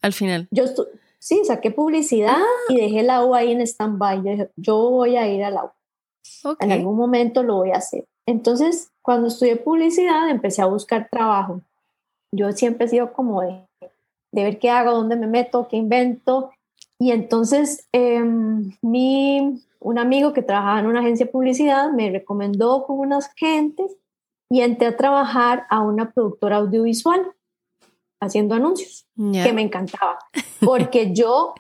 [0.01, 0.47] al final.
[0.51, 0.65] Yo
[1.19, 2.37] sí, saqué publicidad
[2.69, 4.49] y dejé la U ahí en stand-by.
[4.55, 5.71] Yo voy a ir a la U.
[6.43, 6.63] Ok.
[6.63, 8.05] En algún momento lo voy a hacer.
[8.27, 11.61] Entonces, cuando estudié publicidad, empecé a buscar trabajo.
[12.35, 13.65] Yo siempre he sido como de,
[14.33, 16.51] de ver qué hago, dónde me meto, qué invento.
[16.99, 22.85] Y entonces, em, mi, un amigo que trabajaba en una agencia de publicidad me recomendó
[22.85, 23.95] con unas gentes
[24.49, 27.31] y entré a trabajar a una productora audiovisual
[28.19, 30.17] haciendo anuncios que me encantaba,
[30.65, 31.53] porque yo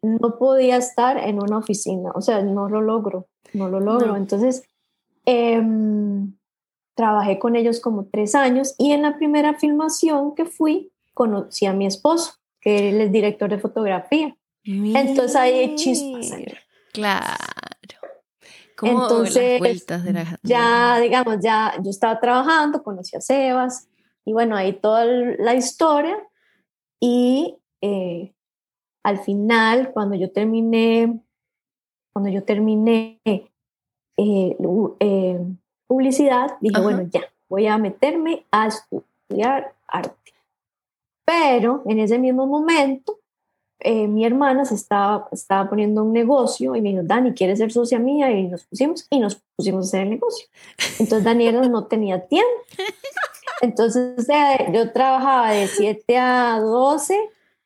[0.00, 4.08] no podía estar en una oficina, o sea, no lo logro, no lo logro.
[4.08, 4.16] No.
[4.16, 4.62] Entonces,
[5.26, 6.34] em,
[6.94, 11.72] trabajé con ellos como tres años y en la primera filmación que fui, conocí a
[11.72, 14.36] mi esposo, que él es director de fotografía.
[14.64, 16.34] Entonces ahí chispas.
[16.92, 17.36] Claro.
[18.76, 20.38] Como Entonces, las vueltas de la...
[20.42, 23.88] Ya, digamos, ya yo estaba trabajando, conocí a Sebas
[24.24, 26.18] y bueno, ahí toda la historia
[27.00, 28.34] y eh,
[29.02, 31.20] al final, cuando yo terminé,
[32.12, 33.20] cuando yo terminé
[34.16, 34.56] eh,
[35.00, 35.40] eh,
[35.86, 36.84] publicidad, dije, Ajá.
[36.84, 40.32] bueno, ya, voy a meterme a estudiar arte.
[41.24, 43.18] Pero en ese mismo momento,
[43.80, 47.70] eh, mi hermana se estaba, estaba poniendo un negocio y me dijo, Dani, ¿quieres ser
[47.70, 48.30] socia mía?
[48.30, 50.46] Y nos pusimos y nos pusimos a hacer el negocio.
[50.98, 52.50] Entonces Daniela no tenía tiempo.
[53.60, 57.18] Entonces eh, yo trabajaba de 7 a 12,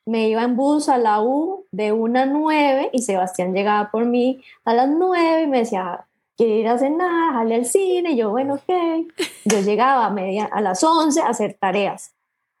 [0.05, 4.05] me iba en bus a la U de 1 a 9 y Sebastián llegaba por
[4.05, 6.05] mí a las 9 y me decía,
[6.41, 7.33] ¿quiere ir a cenar?
[7.33, 8.11] Jale al cine.
[8.13, 9.07] Y yo, bueno, ok.
[9.45, 12.13] Yo llegaba a, media, a las 11 a hacer tareas.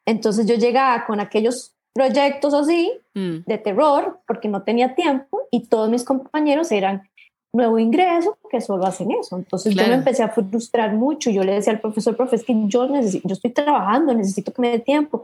[0.07, 3.43] Entonces yo llegaba con aquellos proyectos así Mm.
[3.45, 7.09] de terror porque no tenía tiempo y todos mis compañeros eran
[7.53, 9.35] nuevo ingreso que solo hacen eso.
[9.35, 9.89] Entonces yo Claro.
[9.89, 11.29] me empecé a frustrar mucho.
[11.29, 14.61] Yo le decía al profesor, profe, es que yo, necesito, yo estoy trabajando, necesito que
[14.61, 15.23] me dé tiempo.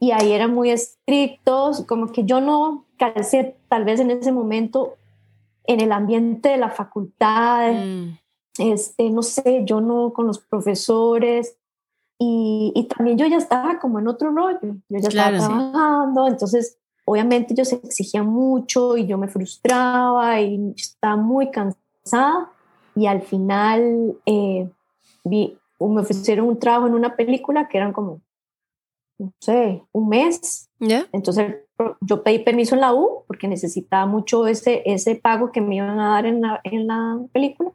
[0.00, 4.94] Y ahí eran muy estrictos, como que yo no calcé tal vez en ese momento
[5.66, 8.18] en el ambiente de la facultad, Mm.
[8.58, 11.56] este, no sé, yo no con los profesores
[12.18, 15.42] y, y también yo ya estaba como en otro rollo, yo ya Claro, sí.
[15.42, 21.50] estaba trabajando, entonces obviamente ellos se exigían mucho y yo me frustraba y estaba muy
[21.50, 22.50] cansada
[22.94, 24.70] y al final eh,
[25.24, 28.22] vi, me ofrecieron un trabajo en una película que eran como,
[29.18, 31.06] no sé, un mes, ¿Ya?
[31.12, 31.56] entonces
[32.02, 35.98] yo pedí permiso en la U porque necesitaba mucho ese, ese pago que me iban
[36.00, 37.70] a dar en la, en la película.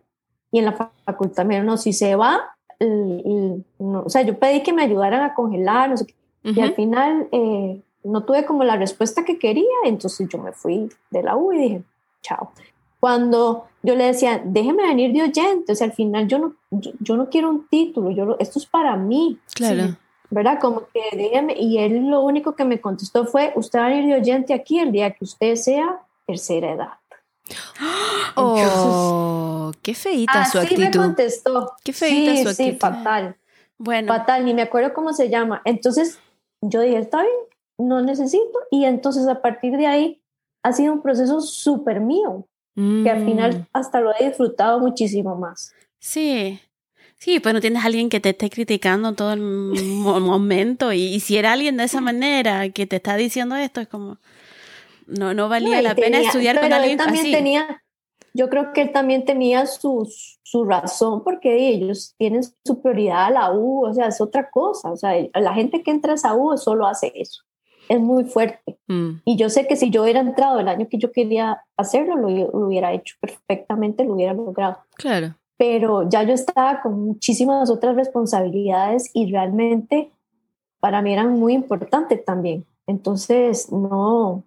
[0.52, 2.42] Y en la fa- facultad me dijeron, no, si se va,
[2.80, 6.16] el- el- no, o sea, yo pedí que me ayudaran a congelar, no sé qué.
[6.44, 10.90] Y al final eh, no tuve como la respuesta que quería, entonces yo me fui
[11.12, 11.84] de la U y dije,
[12.22, 12.52] chao.
[13.00, 16.54] cuando yo le decía, déjeme venir de oyente, o sea, al final yo no,
[17.00, 19.40] yo, no quiero un título, yo esto es para mí.
[19.56, 19.96] Claro.
[20.32, 20.60] ¿Verdad?
[20.62, 24.08] Como que déjeme, y él lo único que me contestó fue, usted va a venir
[24.08, 26.94] de oyente aquí el día que usted sea tercera edad.
[28.38, 30.84] Oh, qué feita su actitud.
[30.84, 31.74] me contestó.
[31.84, 32.72] Qué feita su actitud.
[32.72, 33.36] Sí, fatal.
[33.78, 34.08] Bueno.
[34.08, 35.62] Fatal, ni me acuerdo cómo se llama.
[35.66, 36.18] Entonces
[36.62, 37.36] yo dije, está bien,
[37.78, 38.58] no necesito.
[38.72, 40.22] Y entonces a partir de ahí
[40.64, 43.68] ha sido un proceso súper mío, que al final mm.
[43.74, 45.74] hasta lo he disfrutado muchísimo más.
[46.00, 46.60] Sí.
[47.22, 49.42] Sí, pues no tienes a alguien que te esté criticando todo el
[50.22, 54.18] momento y, si era alguien de esa manera que te está diciendo esto, es como,
[55.06, 57.32] no, no valía la pena estudiar con alguien también así.
[57.32, 57.84] Tenía,
[58.34, 63.30] yo creo que él también tenía su, su razón porque ellos tienen su prioridad a
[63.30, 66.34] la U, o sea, es otra cosa, o sea, la gente que entra a esa
[66.34, 67.44] U solo hace eso,
[67.88, 68.80] es muy fuerte.
[68.88, 69.18] Mm.
[69.26, 72.30] Y yo sé que si yo hubiera entrado el año que yo quería hacerlo, lo,
[72.30, 74.80] lo, hubiera hecho perfectamente, lo hubiera logrado.
[74.96, 75.36] Claro.
[75.62, 80.10] Pero ya yo estaba con muchísimas otras responsabilidades y realmente
[80.80, 82.66] para mí eran muy importantes también.
[82.88, 84.44] Entonces, no,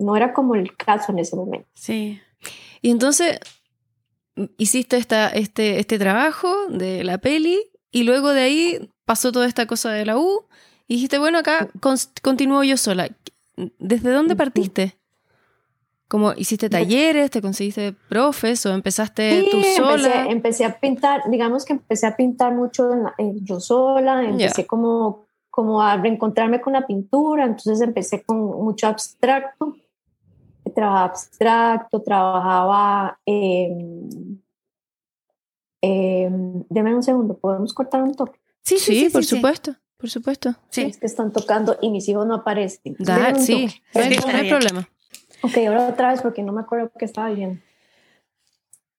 [0.00, 1.68] no era como el caso en ese momento.
[1.74, 2.20] Sí.
[2.82, 3.38] Y entonces
[4.58, 9.66] hiciste esta, este, este trabajo de la peli y luego de ahí pasó toda esta
[9.66, 10.46] cosa de la U
[10.88, 11.70] y dijiste, bueno, acá
[12.22, 13.08] continúo yo sola.
[13.78, 14.98] ¿Desde dónde partiste?
[16.10, 20.26] ¿Cómo hiciste talleres, te conseguiste profes o empezaste tú sola?
[20.28, 22.90] Empecé, a pintar, digamos que empecé a pintar mucho
[23.42, 29.76] yo sola, empecé como, como a reencontrarme con la pintura, entonces empecé con mucho abstracto
[30.74, 33.20] trabajaba abstracto, trabajaba...
[35.82, 36.28] Eh,
[36.68, 38.38] deme un segundo, ¿podemos cortar un toque?
[38.62, 40.54] Sí, sí, por supuesto, por supuesto.
[40.68, 40.82] Sí.
[40.82, 42.96] Es que están tocando y mis hijos no aparecen.
[43.38, 44.88] sí, no hay, problema.
[45.42, 47.60] Ok, ahora otra vez porque no me acuerdo qué estaba diciendo.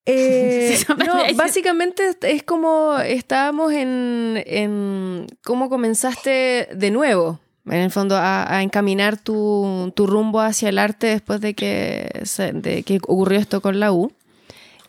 [0.04, 0.76] Eh,
[1.06, 8.62] no, básicamente es como estábamos en, en cómo comenzaste de nuevo en el fondo, a,
[8.62, 12.10] encaminar tu, rumbo hacia el arte después de que,
[12.54, 14.12] de que ocurrió esto con la U.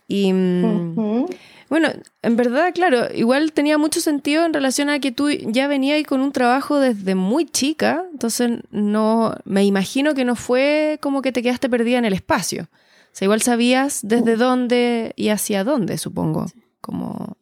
[0.08, 1.26] Y mm,
[1.74, 1.90] bueno,
[2.22, 6.22] en verdad, claro, igual tenía mucho sentido en relación a que tú ya venías con
[6.22, 11.42] un trabajo desde muy chica, entonces no, me imagino que no fue como que te
[11.42, 12.66] quedaste perdida en el espacio.
[12.72, 16.46] O sea, igual sabías desde dónde y hacia dónde, supongo.
[16.80, 17.36] Como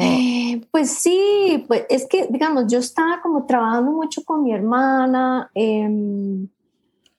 [0.00, 5.50] eh, pues sí, pues es que, digamos, yo estaba como trabajando mucho con mi hermana,
[5.52, 6.48] em,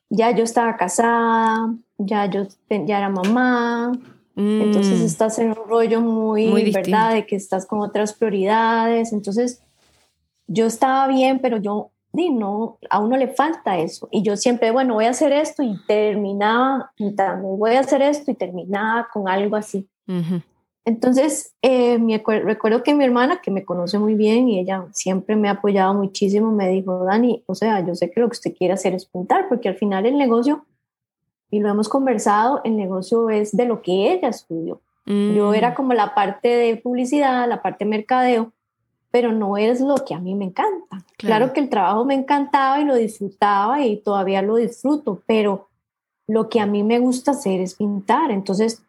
[0.10, 3.92] ya yo estaba casada, ya yo ya era mamá,
[4.36, 5.06] entonces mm.
[5.06, 7.13] estás en un rollo muy, ¿verdad?
[7.13, 9.62] De que estás con otras prioridades, entonces
[10.48, 14.96] yo estaba bien, pero yo, no, a uno le falta eso, y yo siempre, bueno,
[14.96, 16.91] voy a hacer esto y terminaba
[17.41, 19.88] voy a hacer esto y terminaba con algo así.
[20.86, 21.98] Entonces, eh,
[22.43, 25.93] recuerdo que mi hermana, que me conoce muy bien y ella siempre me ha apoyado
[25.93, 29.06] muchísimo, me dijo, Dani, o sea, yo sé que lo que usted quiere hacer es
[29.06, 30.65] pintar, porque al final el negocio,
[31.54, 34.82] y lo hemos conversado, el negocio es de lo que ella estudió.
[35.06, 35.74] Yo era mm.
[35.76, 38.52] como la parte de publicidad, la parte de mercadeo,
[39.12, 41.06] pero no es lo que a mí me encanta.
[41.16, 41.18] Claro.
[41.18, 45.68] claro que el trabajo me encantaba y lo disfrutaba y todavía lo disfruto, pero
[46.26, 48.32] lo que a mí me gusta hacer es pintar.
[48.32, 48.82] Entonces,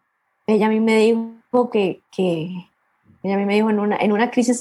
[0.47, 2.49] ella a mí me dijo, que, que
[3.21, 4.59] ella a mí me dijo en una, en una crisis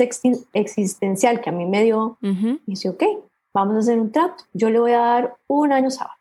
[0.52, 2.18] existencial que a mí me dio,
[2.66, 3.02] dice, ok,
[3.54, 6.18] vamos a hacer un trato, yo le voy a dar un año sábado.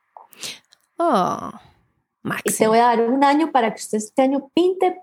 [0.97, 1.51] Oh,
[2.43, 5.01] Y te voy a dar un año para que usted este año pinte,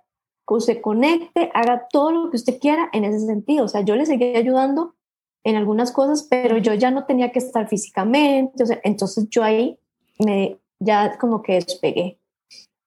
[0.59, 3.67] se conecte, haga todo lo que usted quiera en ese sentido.
[3.67, 4.97] O sea, yo le seguí ayudando
[5.45, 8.63] en algunas cosas, pero yo ya no tenía que estar físicamente.
[8.63, 9.79] O sea, entonces yo ahí
[10.19, 12.19] me ya como que despegué.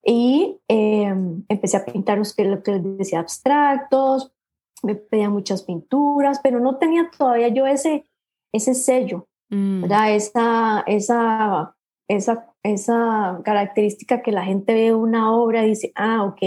[0.05, 4.33] Y em, empecé a pintar los que, lo que les decía abstractos,
[4.81, 8.05] me pedía muchas pinturas, pero no tenía todavía yo ese,
[8.51, 9.85] ese sello, mm.
[9.85, 11.75] Esa, esa,
[12.09, 16.41] esa, esa característica que la gente ve una obra y dice, ah, ok,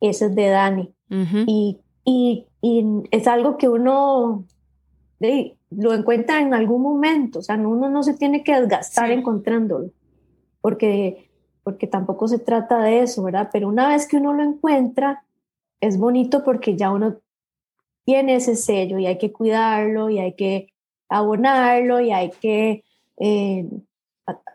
[0.00, 0.94] ese es de Dani.
[1.46, 4.44] y, y, y, es algo que uno
[5.70, 9.90] lo encuentra en algún momento, o sea, uno no se tiene que desgastar encontrándolo,
[10.60, 11.28] porque
[11.68, 13.50] porque tampoco se trata de eso, ¿verdad?
[13.52, 15.22] Pero una vez que uno lo encuentra,
[15.82, 17.18] es bonito porque ya uno
[18.06, 20.72] tiene ese sello y hay que cuidarlo y hay que
[21.10, 22.84] abonarlo y hay que
[23.18, 23.68] eh,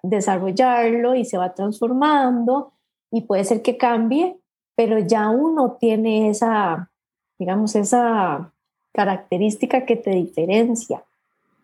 [0.02, 2.74] desarrollarlo y se va transformando
[3.12, 4.38] y puede ser que cambie,
[4.76, 6.92] pero ya uno tiene esa,
[7.38, 8.52] digamos, esa
[8.92, 11.04] característica que te diferencia,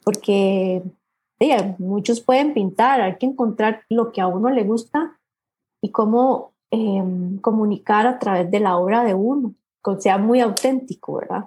[0.04, 0.84] porque
[1.78, 5.18] muchos pueden pintar, hay que encontrar lo que a uno le gusta
[5.82, 11.18] y cómo em, comunicar a través de la obra de uno, que sea muy auténtico,
[11.18, 11.46] ¿verdad?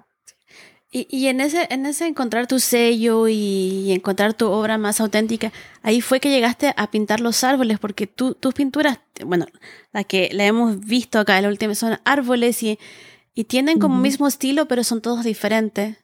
[0.95, 5.51] Y, en, ese, en ese encontrar tu sello y, encontrar tu obra más auténtica,
[5.81, 9.47] ahí fue que llegaste a pintar los árboles, porque tú, tus pinturas, bueno,
[9.91, 12.77] la que la hemos visto acá, la última, son árboles y,
[13.33, 15.97] y tienen como mismo estilo, pero son todos diferentes.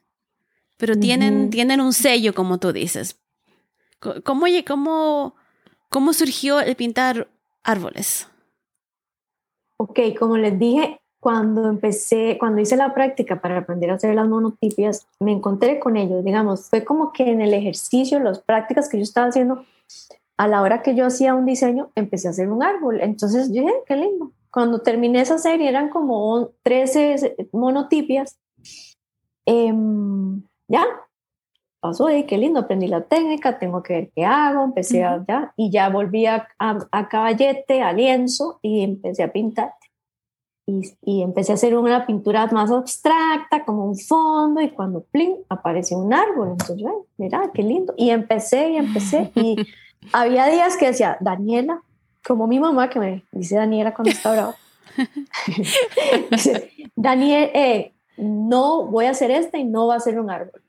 [0.76, 3.20] Pero tienen, tienen un sello, como tú dices.
[4.24, 5.36] ¿Cómo, cómo,
[5.88, 7.30] ¿Cómo surgió el pintar
[7.62, 8.26] árboles?
[9.76, 14.26] Ok, como les dije, cuando empecé, cuando hice la práctica para aprender a hacer las
[14.26, 18.96] monotipias, me encontré con ellos, digamos, fue como que en el ejercicio, las prácticas que
[18.96, 19.64] yo estaba haciendo,
[20.38, 23.00] a la hora que yo hacía un diseño, empecé a hacer un árbol.
[23.02, 24.32] Entonces yo dije, qué lindo.
[24.50, 28.38] Cuando terminé esa serie eran como 13 monotipias.
[29.44, 30.86] Em, ya,
[31.80, 35.52] pasó ahí, qué lindo, aprendí la técnica, tengo que ver qué hago, empecé a, ya,
[35.56, 39.74] y ya volví a, a caballete, a lienzo y empecé a pintar
[41.02, 45.98] y, empecé a hacer una pintura más abstracta, como un fondo, y cuando plin, apareció
[45.98, 46.50] un árbol.
[46.52, 47.94] Entonces, mira, qué lindo.
[47.96, 49.30] Y empecé y empecé.
[49.34, 49.56] Y
[50.12, 51.82] había días que decía, Daniela,
[52.26, 54.54] como mi mamá, que me dice Daniela cuando está bravo,
[56.30, 60.62] dice, Daniel, eh, no voy a hacer esta y no va a ser un árbol.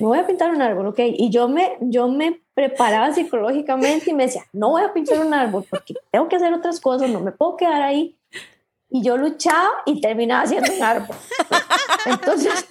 [0.00, 0.98] No voy a pintar un árbol, ¿ok?
[1.06, 5.32] Y yo me, yo me preparaba psicológicamente y me decía, no voy a pintar un
[5.32, 8.16] árbol porque tengo que hacer otras cosas, no me puedo quedar ahí
[8.92, 11.16] y yo luchaba y terminaba haciendo un árbol.
[12.06, 12.66] Entonces,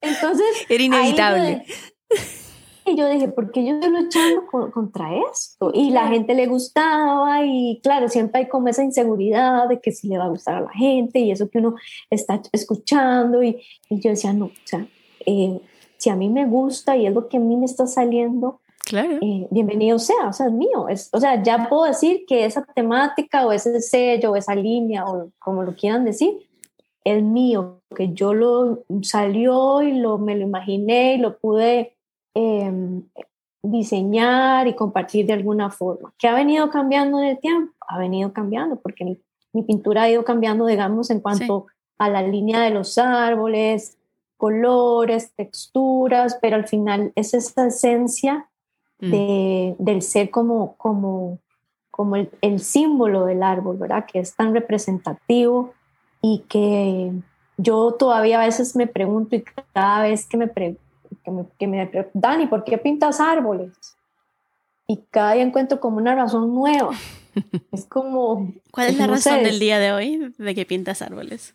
[0.00, 1.64] entonces era inevitable.
[2.84, 5.70] y yo dije, ¿por qué yo estoy luchando contra esto?
[5.72, 10.08] Y la gente le gustaba y claro, siempre hay como esa inseguridad de que si
[10.08, 11.76] le va a gustar a la gente y eso que uno
[12.10, 14.86] está escuchando y, y yo decía, no, o sea,
[15.24, 15.60] eh,
[15.96, 19.18] si a mí me gusta y es lo que a mí me está saliendo, Claro.
[19.20, 20.88] Eh, bienvenido sea, o sea, es mío.
[20.88, 25.04] Es, o sea, ya puedo decir que esa temática o ese sello o esa línea
[25.04, 26.48] o como lo quieran decir,
[27.02, 31.96] es mío, que yo lo salió y lo, me lo imaginé y lo pude
[32.34, 33.02] em,
[33.60, 36.14] diseñar y compartir de alguna forma.
[36.16, 37.74] ¿Qué ha venido cambiando en el tiempo?
[37.88, 39.18] Ha venido cambiando porque mi,
[39.52, 41.66] mi pintura ha ido cambiando, digamos, en cuanto
[41.98, 43.98] a la línea de los árboles,
[44.36, 48.48] colores, texturas, pero al final es esa esencia
[49.00, 49.10] Mm.
[49.10, 51.38] de, del ser como, como,
[51.90, 54.06] como el, el, símbolo del árbol, ¿verdad?
[54.10, 55.74] Que es tan representativo
[56.22, 57.12] y que
[57.58, 62.10] yo todavía a veces me pregunto y cada vez que me, que me, que me
[62.14, 63.72] Dani, ¿por qué pintas árboles?
[64.86, 66.94] Y cada día encuentro como una razón nueva.
[67.72, 68.52] es como...
[68.70, 71.54] ¿Cuál es la razón del día de hoy de que pintas árboles?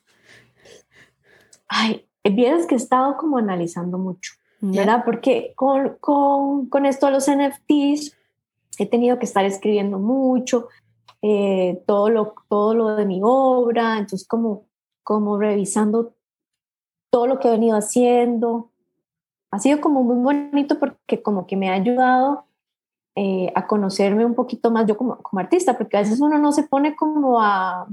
[1.67, 4.33] Ay, vienes que he estado como analizando mucho.
[4.61, 5.03] ¿Verdad?
[5.03, 8.15] Porque con, con, con, esto de los NFTs
[8.77, 10.67] he tenido que estar escribiendo mucho,
[11.21, 14.65] eh, todo, lo, todo lo de mi obra, entonces como,
[15.03, 16.13] como revisando
[17.09, 18.71] todo lo que he venido haciendo.
[19.49, 20.15] Ha sido como muy
[20.51, 22.45] bonito porque como que me ha ayudado
[23.15, 26.51] eh, a conocerme un poquito más yo como, como artista, porque a veces uno no
[26.51, 27.87] se pone como a, a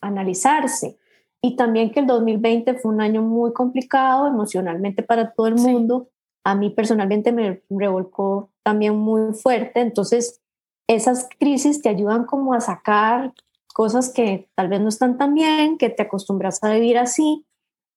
[0.00, 0.98] analizarse
[1.42, 6.08] y también que el 2020 fue un año muy complicado emocionalmente para todo el mundo.
[6.44, 10.40] A mí personalmente me revolcó también muy fuerte, entonces
[10.88, 13.32] esas crisis te ayudan como a sacar
[13.74, 17.44] cosas que tal vez no están tan bien, que te acostumbras a vivir así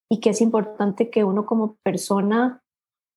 [0.10, 2.64] y que es importante que uno como persona,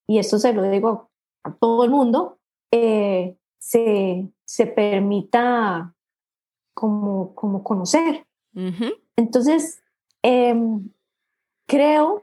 [0.07, 1.11] y esto se lo digo
[1.45, 2.39] a todo el mundo,
[2.73, 5.95] eh, se, se permita
[6.75, 8.27] como, como conocer.
[9.17, 9.83] Entonces,
[10.23, 10.89] Em,
[11.67, 12.23] creo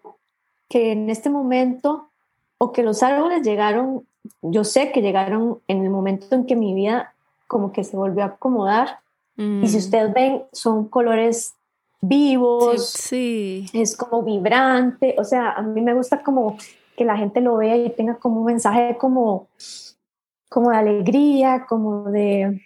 [0.69, 2.09] que en este momento,
[2.57, 4.05] o que los árboles llegaron,
[4.41, 7.13] yo sé que llegaron en el momento en que mi vida
[7.47, 8.99] como que se volvió a acomodar.
[9.37, 9.79] Y si mm.
[9.79, 11.55] ustedes ven, son colores
[12.01, 16.57] vivos, sí, es como vibrante, o sea, a mí me gusta como
[16.95, 19.47] que la gente lo vea y tenga como un mensaje como,
[20.49, 22.65] como de alegría, como de,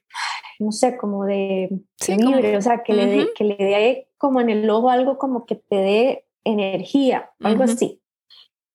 [0.59, 1.69] no sé, como de,
[2.07, 5.45] libre, o sea, que, le dé, que le dé como en el ojo algo como
[5.45, 8.01] que te dé energía, algo así.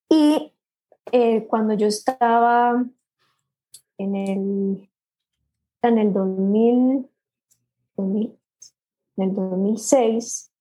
[0.09, 0.51] Y
[1.11, 2.83] eh, cuando yo estaba
[3.99, 4.89] en el,
[5.83, 7.07] en el 2000,
[7.97, 8.37] en
[9.17, 10.51] el 2006,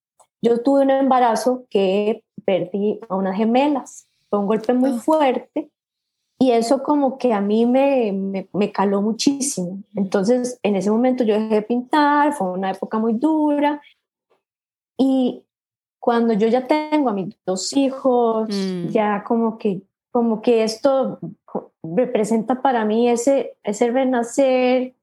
[0.42, 4.08] yo tuve un embarazo que perdí a unas gemelas.
[4.28, 5.70] Fue un golpe muy fuerte
[6.38, 9.82] y eso como que a mí me, me, me, caló muchísimo.
[9.94, 13.80] Entonces, en ese momento yo dejé de pintar, fue una época muy dura
[14.98, 15.44] y
[16.00, 18.88] cuando yo ya tengo a mis dos hijos, mm.
[18.88, 21.18] ya como que, como que esto
[21.82, 24.94] representa para mí ese, ese renacer,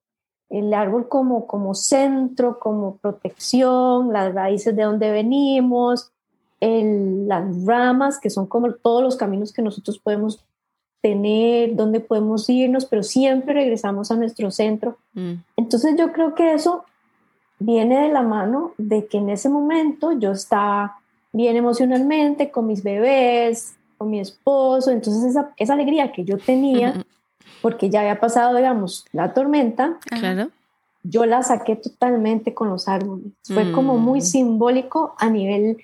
[0.49, 6.11] el árbol como, como centro, como protección, las raíces de donde venimos,
[6.59, 10.45] las ramas, que son como todos los caminos que nosotros podemos
[11.01, 14.97] tener, donde podemos irnos, pero siempre regresamos a nuestro centro.
[15.13, 15.33] Mm.
[15.57, 16.85] Entonces yo creo que eso
[17.59, 20.99] viene de la mano de que en ese momento yo estaba
[21.33, 27.05] bien emocionalmente con mis bebés, con mi esposo, entonces esa, esa alegría que yo tenía,
[27.61, 30.49] porque ya había pasado, digamos, la tormenta, claro.
[31.03, 33.27] yo la saqué totalmente con los árboles.
[33.43, 34.23] Fue como muy mm.
[34.23, 35.77] simbólico a nivel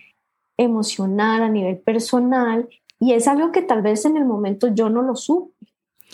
[0.57, 2.67] emocional, a nivel personal,
[2.99, 5.53] y es algo que tal vez en el momento yo no lo supe.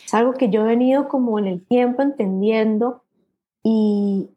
[0.05, 3.03] Es algo que yo he venido como en el tiempo entendiendo
[3.63, 4.29] y,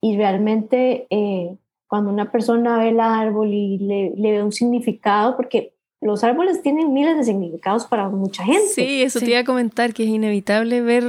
[0.00, 1.56] y realmente eh,
[1.86, 6.62] cuando una persona ve el árbol y le, le, ve un significado, porque los árboles
[6.62, 8.68] tienen miles de significados para mucha gente.
[8.68, 11.04] Sí, eso te iba a comentar, que es inevitable ver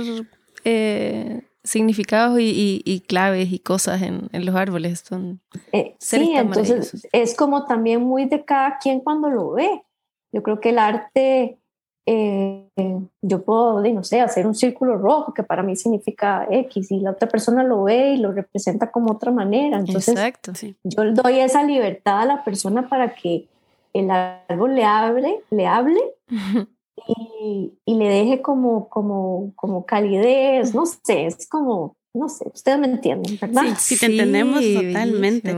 [0.64, 5.04] eh, significados y, y, claves y cosas en, en los árboles.
[5.08, 5.40] Son
[5.72, 9.84] eh, sí, entonces es como también muy de cada quien cuando lo ve.
[10.32, 11.60] Yo creo que el arte
[12.08, 12.68] eh,
[13.22, 17.12] yo puedo, no sé, hacer un círculo rojo que para mí significa X y la
[17.12, 19.78] otra persona lo ve y lo representa como otra manera.
[19.78, 20.76] Entonces, Exacto, sí.
[20.84, 23.48] yo le doy esa libertad a la persona para que
[23.94, 26.00] el árbol le, abre, le hable
[27.08, 32.80] y, y, le deje como, como, como calidez, no sé, es como, no sé, ustedes
[32.80, 33.64] me entienden, ¿verdad?
[33.78, 35.56] Sí, sí te entendemos totalmente.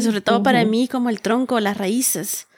[0.00, 2.48] Sobre todo para mí como el tronco, las raíces.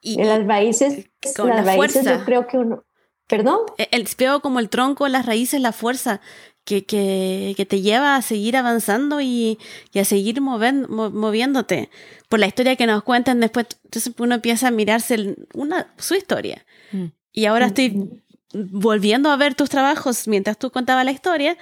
[0.00, 2.84] Y, las raíces, con las raíces yo creo que uno...
[3.26, 3.60] ¿Perdón?
[3.76, 6.20] E, el, veo como el tronco, las raíces, la fuerza
[6.64, 9.58] que, que, que te lleva a seguir avanzando y,
[9.92, 11.90] y a seguir moviéndote.
[12.28, 16.64] Por la historia que nos cuentan después, entonces uno empieza a mirarse una, su historia.
[16.92, 17.06] Mm.
[17.32, 18.80] Y ahora mm, estoy mm.
[18.80, 21.56] volviendo a ver tus trabajos mientras tú contabas la historia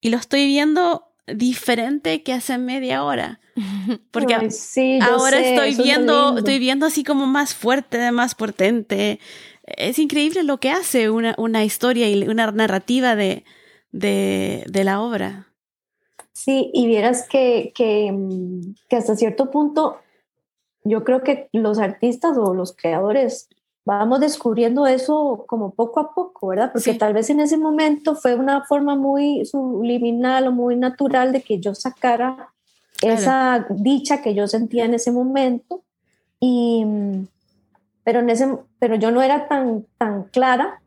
[0.00, 3.40] y lo estoy viendo diferente que hace media hora.
[4.10, 9.20] Porque ahora estoy viendo, estoy viendo así como más fuerte, más potente.
[9.64, 13.44] Es increíble lo que hace una, una historia y una narrativa de,
[13.92, 15.48] de, de, la obra.
[16.32, 18.12] Sí, y vieras que, que,
[18.88, 19.98] que hasta cierto punto
[20.84, 23.48] yo creo que los artistas o los creadores
[23.84, 26.70] vamos descubriendo eso como poco a poco, ¿verdad?
[26.72, 31.42] Porque tal vez en ese momento fue una forma muy subliminal o muy natural de
[31.42, 32.52] que yo sacara
[33.02, 35.82] esa dicha que yo sentía en ese momento
[36.38, 36.86] y
[38.04, 40.80] pero en ese pero yo no era tan tan clara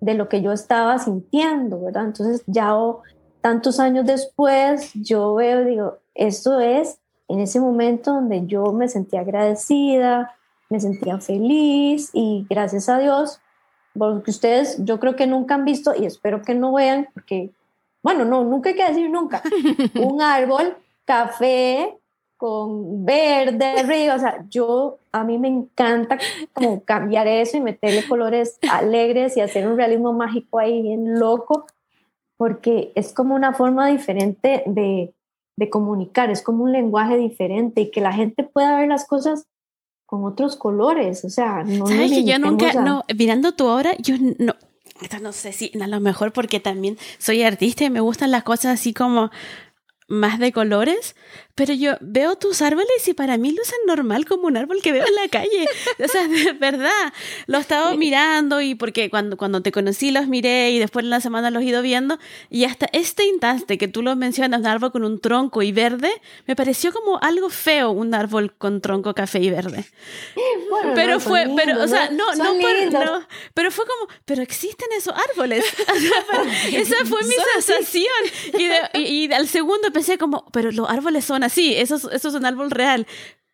[0.00, 2.06] de lo que yo estaba sintiendo, ¿verdad?
[2.06, 2.74] Entonces ya
[3.40, 6.98] tantos años después yo veo digo, esto es
[7.28, 10.34] en ese momento donde yo me sentía agradecida,
[10.70, 13.40] me sentía feliz y gracias a Dios,
[13.98, 17.50] porque ustedes yo creo que nunca han visto y espero que no vean, porque,
[18.02, 19.42] bueno, no, nunca hay que decir nunca,
[20.00, 21.96] un árbol café
[22.36, 26.16] con verde, río, o sea, yo, a mí me encanta
[26.54, 31.66] como cambiar eso y meterle colores alegres y hacer un realismo mágico ahí bien loco,
[32.38, 35.12] porque es como una forma diferente de,
[35.56, 39.46] de comunicar, es como un lenguaje diferente y que la gente pueda ver las cosas
[40.10, 44.16] con otros colores, o sea, no ¿Sabes que yo nunca, no, mirando tu obra, yo
[44.38, 44.56] no,
[45.22, 48.80] no sé si a lo mejor porque también soy artista y me gustan las cosas
[48.80, 49.30] así como
[50.08, 51.14] más de colores,
[51.60, 55.06] pero yo veo tus árboles y para mí lucen normal como un árbol que veo
[55.06, 55.68] en la calle.
[56.02, 57.12] O sea, de verdad,
[57.48, 61.10] lo he estado mirando y porque cuando, cuando te conocí los miré y después en
[61.10, 64.68] la semana los he ido viendo y hasta este instante que tú lo mencionas, un
[64.68, 66.10] árbol con un tronco y verde,
[66.46, 69.84] me pareció como algo feo un árbol con tronco café y verde.
[70.94, 75.62] pero fue, pero, o sea, no, no, no, pero fue como, pero existen esos árboles.
[76.72, 78.94] esa fue mi sensación.
[78.94, 82.34] Y, y al segundo pensé como, pero los árboles son así sí, eso, eso es
[82.34, 83.06] un árbol real.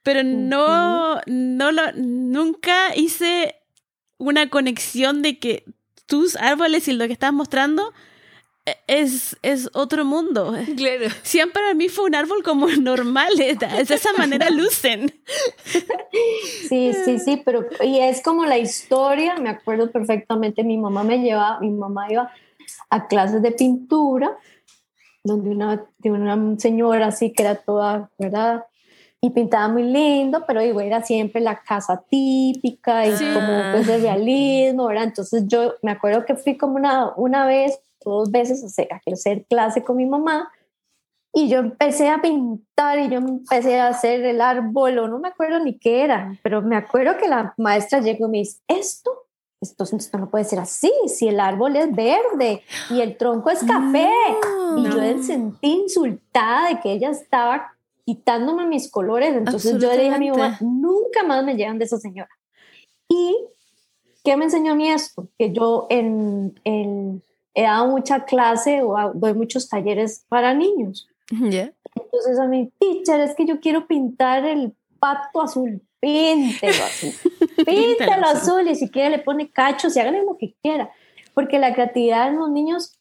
[0.02, 3.56] Pero no, no lo, nunca hice
[4.18, 5.64] una conexión de que
[6.06, 7.92] tus árboles y lo que estás mostrando
[8.64, 10.54] e, es, es otro mundo.
[10.76, 11.06] Claro.
[11.22, 13.56] Siempre para mí fue un árbol como normal, de
[13.88, 15.12] esa manera lucen.
[16.68, 21.18] Sí, sí, sí, pero y es como la historia, me acuerdo perfectamente, mi mamá me
[21.18, 22.32] llevaba, mi mamá iba
[22.88, 24.36] a clases de pintura
[25.26, 28.64] donde una, de una señora así que era toda, ¿verdad?
[29.20, 33.98] Y pintaba muy lindo, pero digo, era siempre la casa típica y como pues de
[33.98, 35.04] realismo, ¿verdad?
[35.04, 39.12] Entonces yo me acuerdo que fui como una, una vez, dos veces o sea, a
[39.12, 40.48] hacer clase con mi mamá
[41.38, 45.28] y yo empecé a pintar y yo empecé a hacer el árbol, o no me
[45.28, 49.25] acuerdo ni qué era, pero me acuerdo que la maestra llegó y me dice, esto
[49.60, 53.64] esto, esto, no puede ser así, si el árbol es verde y el tronco es
[53.64, 54.10] café.
[54.76, 57.72] Y yo me sentí insultada de que ella estaba
[58.04, 59.34] quitándome mis colores.
[59.34, 62.30] Entonces yo le dije a mi mamá, nunca más me llevan de esa señora.
[63.08, 63.36] ¿Y
[64.22, 65.28] qué me enseñó a mí esto?
[65.38, 66.54] Que yo en,
[67.54, 71.08] he dado mucha clase o doy muchos talleres para niños.
[71.30, 75.82] Entonces a mi teacher es que yo quiero pintar el pato azul.
[76.06, 77.12] Píntelo azul.
[77.66, 80.90] Píntelo azul y si quiere le pone cachos y háganle lo que quiera.
[81.34, 82.96] Porque la creatividad en los niños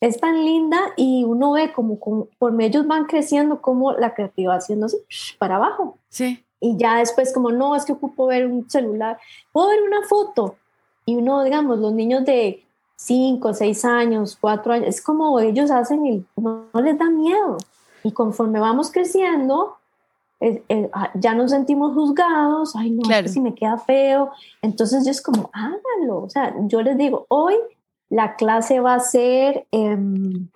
[0.00, 4.56] es tan linda y uno ve como, como por ellos van creciendo como la creatividad
[4.56, 4.98] haciéndose
[5.38, 5.96] para abajo.
[6.10, 6.44] Sí.
[6.60, 9.18] Y ya después como, no, es que ocupo ver un celular,
[9.52, 10.56] puedo ver una foto.
[11.06, 12.64] Y uno, digamos, los niños de
[12.96, 17.56] 5, 6 años, 4 años, es como ellos hacen y no, les da miedo.
[18.04, 19.78] Y conforme vamos creciendo,
[20.92, 24.30] ah, ya nos sentimos juzgados, ay no, si me queda feo.
[24.60, 26.22] Entonces yo es como, hágalo.
[26.24, 27.54] O sea, yo les digo, hoy
[28.08, 30.48] la clase va a ser, em,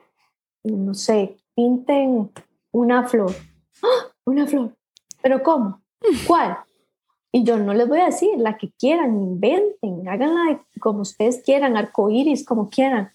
[0.64, 2.30] no sé, pinten
[2.72, 3.32] una flor.
[3.82, 4.12] ¡Ah!
[4.24, 4.74] Una flor.
[5.22, 5.80] ¿Pero cómo?
[6.26, 6.58] ¿Cuál?
[7.32, 11.76] Y yo no les voy a decir, la que quieran, inventen, háganla como ustedes quieran,
[11.76, 13.10] arcoíris, como quieran.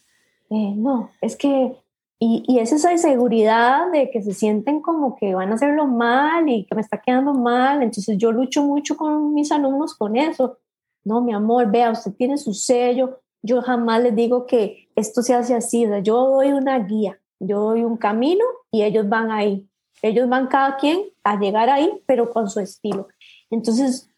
[0.50, 1.76] Eh, no, es que,
[2.24, 6.48] y, y, es esa inseguridad de que se sienten como que van a hacerlo mal
[6.48, 7.82] y que me está quedando mal.
[7.82, 10.60] Entonces yo lucho mucho con mis alumnos con eso.
[11.04, 15.34] No, mi amor, vea, usted tiene su sello, yo jamás les digo que esto se
[15.34, 19.68] hace así, yo doy una guía, yo doy un camino y ellos van ahí.
[20.04, 23.08] Ellos van cada quien a llegar ahí, pero con su estilo.
[23.50, 24.12] Entonces,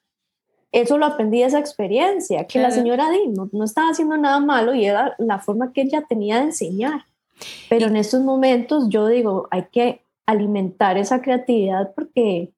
[0.74, 4.74] eso lo aprendí de esa experiencia, que la señora Di no, estaba haciendo nada malo
[4.74, 7.06] y era la forma que ella tenía de enseñar.
[7.70, 12.54] Pero en estos momentos yo digo, hay que alimentar esa creatividad porque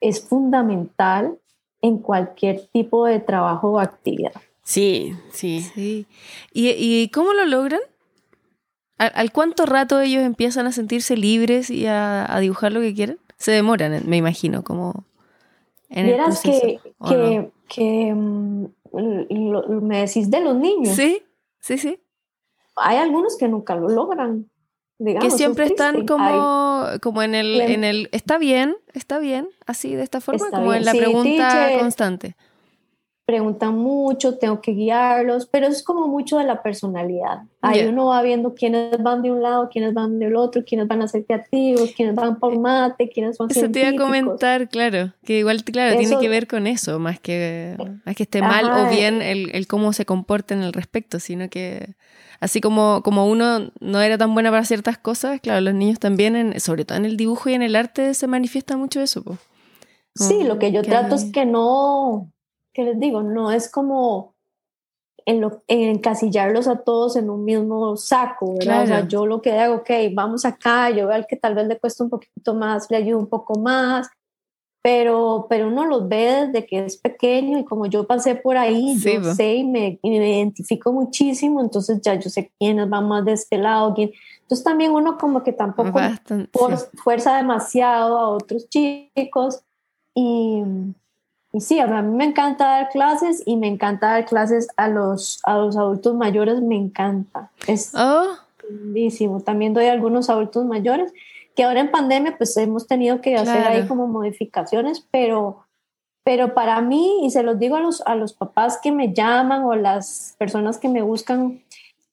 [0.00, 1.38] es fundamental
[1.80, 4.32] en cualquier tipo de trabajo o actividad.
[4.62, 5.60] Sí, sí.
[5.74, 6.06] sí.
[6.52, 7.80] ¿Y, cómo lo logran?
[8.98, 13.18] ¿Al, cuánto rato ellos empiezan a sentirse libres y a, dibujar lo que quieren?
[13.38, 15.04] Se demoran, me imagino, como
[15.88, 18.66] en Vieras que, que, que mm,
[19.82, 20.96] me decís de los niños.
[20.96, 21.22] Sí,
[21.60, 22.00] sí, sí.
[22.80, 24.50] Hay algunos que nunca lo logran.
[25.00, 29.94] Digamos, que siempre están como, como en el, en el, está bien, está bien, así
[29.94, 32.34] de esta forma, como en la pregunta constante
[33.28, 37.42] preguntan mucho, tengo que guiarlos, pero es como mucho de la personalidad.
[37.60, 41.02] Ahí uno va viendo quiénes van de un lado, quiénes van del otro, quiénes van
[41.02, 45.12] a ser creativos, quiénes van por mate, quiénes van Eso te iba a comentar, claro,
[45.26, 47.76] que igual, claro, tiene que ver con eso, más que,
[48.06, 51.50] más que esté mal o bien el, el, cómo se comporta en el respecto, sino
[51.50, 51.96] que
[52.40, 56.34] así como, como uno no era tan buena para ciertas cosas, claro, los niños también,
[56.34, 59.22] en, sobre todo en el dibujo y en el arte, se manifiesta mucho eso.
[60.14, 62.32] Sí, lo que yo trato es que no
[62.78, 63.24] ¿qué les digo?
[63.24, 64.36] No es como
[65.26, 68.84] en lo, encasillarlos a todos en un mismo saco, ¿verdad?
[68.84, 71.66] O sea, yo lo que hago, ok, vamos acá, yo veo al que tal vez
[71.66, 74.08] le cuesta un poquito más, le ayudo un poco más,
[74.80, 78.96] pero, pero uno los ve desde que es pequeño y como yo pasé por ahí,
[78.96, 83.58] yo sé y me, identifico muchísimo, entonces ya yo sé quiénes van más de este
[83.58, 84.12] lado, quién.
[84.42, 85.98] Entonces también uno como que tampoco
[86.94, 89.62] fuerza demasiado a otros chicos
[90.14, 90.62] y
[91.58, 95.40] y sí, a mí me encanta dar clases y me encanta dar clases a los,
[95.42, 97.50] a los adultos mayores, me encanta.
[97.66, 98.28] Es oh.
[98.70, 99.40] lindísimo.
[99.40, 101.12] También doy a algunos adultos mayores
[101.56, 105.64] que ahora en pandemia pues hemos tenido que hacer ahí como modificaciones, pero,
[106.22, 109.64] pero para mí, y se los digo a los, a los papás que me llaman
[109.64, 111.60] o las personas que me buscan,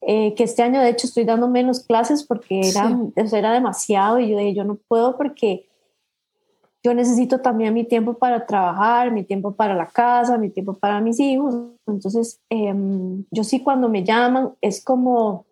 [0.01, 4.29] eh, que este año de hecho estoy dando menos clases porque era, era demasiado y
[4.29, 5.67] yo, yo no puedo porque
[6.86, 11.01] yo necesito también mi tiempo para trabajar, mi tiempo para la casa, mi tiempo para
[11.01, 11.55] mis hijos.
[11.88, 15.47] Entonces, em, yo sí cuando me llaman es como,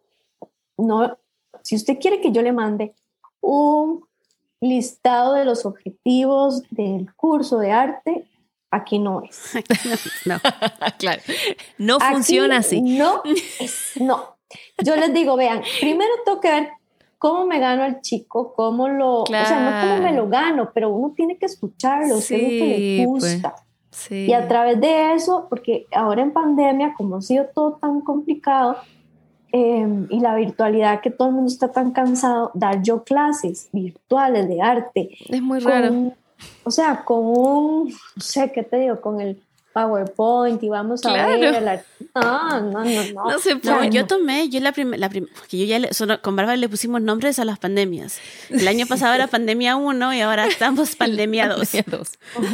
[0.78, 1.18] no,
[1.64, 2.94] si usted quiere que yo le mande
[3.42, 4.06] un
[4.62, 8.28] listado de los objetivos del curso de arte,
[8.70, 9.54] aquí no es.
[10.26, 10.40] no,
[11.00, 11.24] claro.
[11.80, 12.80] No funciona así.
[12.80, 13.24] No,
[14.00, 14.38] no.
[14.84, 16.70] Yo les digo, vean, primero tengo que ver
[17.24, 20.90] cómo me gano al chico, cómo lo, o sea, no cómo me lo gano, pero
[20.90, 23.56] uno tiene que escucharlo, sí, lo que le pues, gusta.
[24.10, 28.76] Y a través de eso, porque ahora en pandemia, como ha sido todo tan complicado,
[29.54, 34.50] em, y la virtualidad que todo el mundo está tan cansado, dar yo clases virtuales
[34.50, 35.10] de arte.
[35.30, 36.12] Es muy raro.
[36.66, 39.42] o sea, con un, no sé qué te digo, con el
[39.74, 41.84] PowerPoint y vamos a ver la...
[42.16, 43.32] No, no, no, no.
[43.32, 43.90] No se puede.
[43.90, 45.90] yo tomé, yo la primera, que yo ya le,
[46.22, 48.20] con Bárbara le pusimos nombres a las pandemias.
[48.50, 51.74] El año pasado era pandemia 1 y ahora estamos pandemia 2.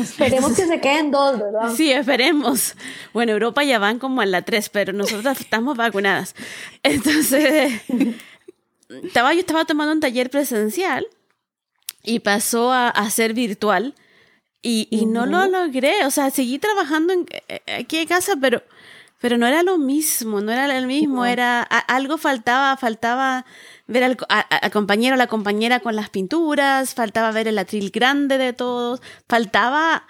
[0.01, 1.73] esperemos que se queden dos, ¿verdad?
[1.75, 2.75] Sí, esperemos.
[3.13, 6.35] Bueno, Europa ya van como a la 3, pero nosotros estamos vacunadas.
[6.83, 7.81] Entonces,
[9.03, 11.05] estaba, yo estaba tomando un taller presencial
[12.01, 13.93] y pasó a, a ser virtual
[14.61, 18.61] y, y no lo logré, o sea, seguí trabajando en, eh, aquí en casa, pero,
[19.21, 23.45] pero no era lo mismo, no era lo mismo, era algo faltaba, faltaba
[23.87, 28.37] ver al, al compañero o la compañera con las pinturas, faltaba ver el atril grande
[28.37, 30.03] de todos, faltaba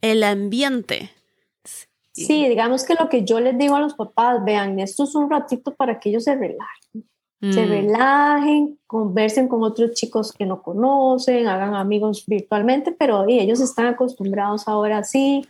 [0.00, 1.10] el ambiente.
[2.12, 5.28] Sí, digamos que lo que yo les digo a los papás, vean, esto es un
[5.28, 6.85] ratito para que ellos se relajen.
[7.40, 7.68] Se Mm.
[7.68, 13.86] relajen, conversen con otros chicos que no conocen, hagan amigos virtualmente, pero oye, ellos están
[13.86, 15.46] acostumbrados ahora sí.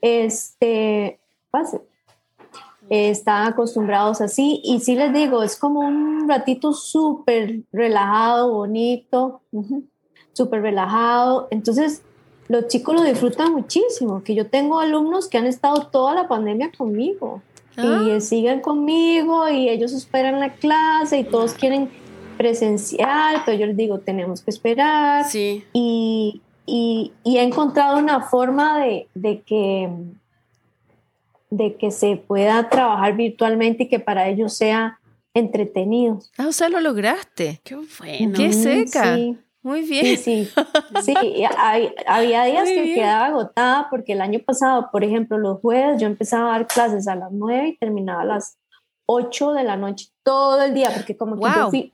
[0.00, 1.82] Este, pase.
[2.88, 9.42] Están acostumbrados así y sí les digo, es como un ratito súper relajado, bonito,
[10.32, 11.48] súper relajado.
[11.50, 12.02] Entonces,
[12.48, 16.72] los chicos lo disfrutan muchísimo, que yo tengo alumnos que han estado toda la pandemia
[16.76, 17.42] conmigo
[17.76, 18.04] Ah.
[18.16, 21.88] y siguen conmigo y ellos esperan la clase y todos quieren
[22.36, 25.64] presencial, pero yo les digo, tenemos que esperar Sí.
[25.72, 29.88] y, y- y he encontrado una forma de, de que
[31.50, 35.00] de que se pueda trabajar virtualmente y que para ellos sea
[35.34, 36.20] entretenido.
[36.38, 37.60] Ah, o sea, lo lograste.
[37.64, 38.34] Qué bueno.
[38.36, 39.16] Qué seca.
[39.16, 40.18] Sí, Muy sí, bien.
[40.18, 40.48] sí.
[41.02, 41.14] Sí,
[41.58, 42.94] hay- había días Muy que bien.
[43.00, 47.06] quedaba agotada porque el año pasado, por ejemplo, los jueves yo empezaba a dar clases
[47.08, 48.56] a las 9 y terminaba a las
[49.06, 51.92] 8 de la noche todo el día, porque como que yo fui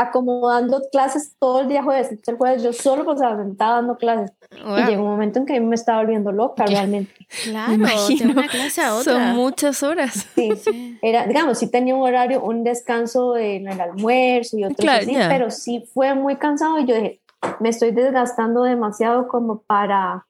[0.00, 2.06] acomodando clases todo el día jueves.
[2.08, 4.32] Entonces el jueves yo solo pasaba sentada dando clases.
[4.64, 4.78] Wow.
[4.78, 7.12] Y llegó un momento en que a mí me estaba volviendo loca realmente.
[7.44, 8.32] Claro, de imagino.
[8.32, 9.12] una clase a otra.
[9.12, 10.26] Son muchas horas.
[10.34, 10.50] Sí.
[10.64, 10.98] Sí.
[11.02, 15.12] Era, digamos, sí tenía un horario, un descanso en el almuerzo y otro Claro, así,
[15.12, 15.28] ya.
[15.28, 17.20] pero sí fue muy cansado y yo dije,
[17.60, 20.26] me estoy desgastando demasiado como para,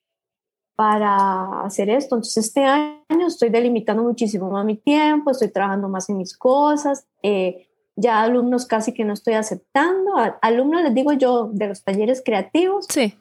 [0.77, 2.17] para hacer esto.
[2.17, 7.07] Entonces este año estoy delimitando muchísimo más mi tiempo, estoy trabajando más en mis cosas.
[7.23, 7.68] eh,
[8.01, 10.17] ya alumnos casi que no estoy aceptando.
[10.17, 13.15] A- alumnos les digo yo de los talleres creativos Sí.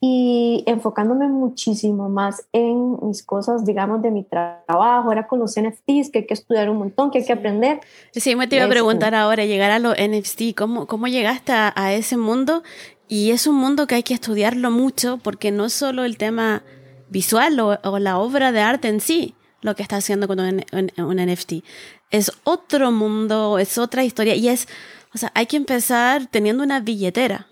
[0.00, 5.56] y enfocándome muchísimo más en mis cosas, digamos, de mi tra- trabajo, ahora con los
[5.56, 7.80] NFTs, que hay que estudiar un montón, que hay que aprender.
[8.12, 11.72] Sí, me te iba a preguntar ahora, llegar a los NFT, ¿cómo, cómo llegaste a,
[11.76, 12.62] a ese mundo?
[13.08, 16.62] Y es un mundo que hay que estudiarlo mucho porque no es solo el tema
[17.10, 20.64] visual o, o la obra de arte en sí lo que está haciendo con un,
[20.72, 21.64] un- un NFT.
[22.10, 24.68] Es otro mundo, es otra historia y es,
[25.14, 27.46] o sea, hay que empezar teniendo una billetera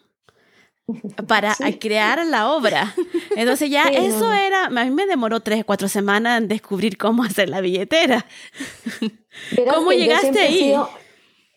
[1.27, 1.79] para Sí.
[1.79, 2.95] crear la obra.
[3.37, 4.35] Entonces ya Sí, eso no.
[4.35, 8.27] era, a mí me demoró tres, cuatro semanas en descubrir cómo hacer la billetera.
[9.75, 10.59] ¿Cómo yo llegaste he ahí?
[10.59, 10.91] sido-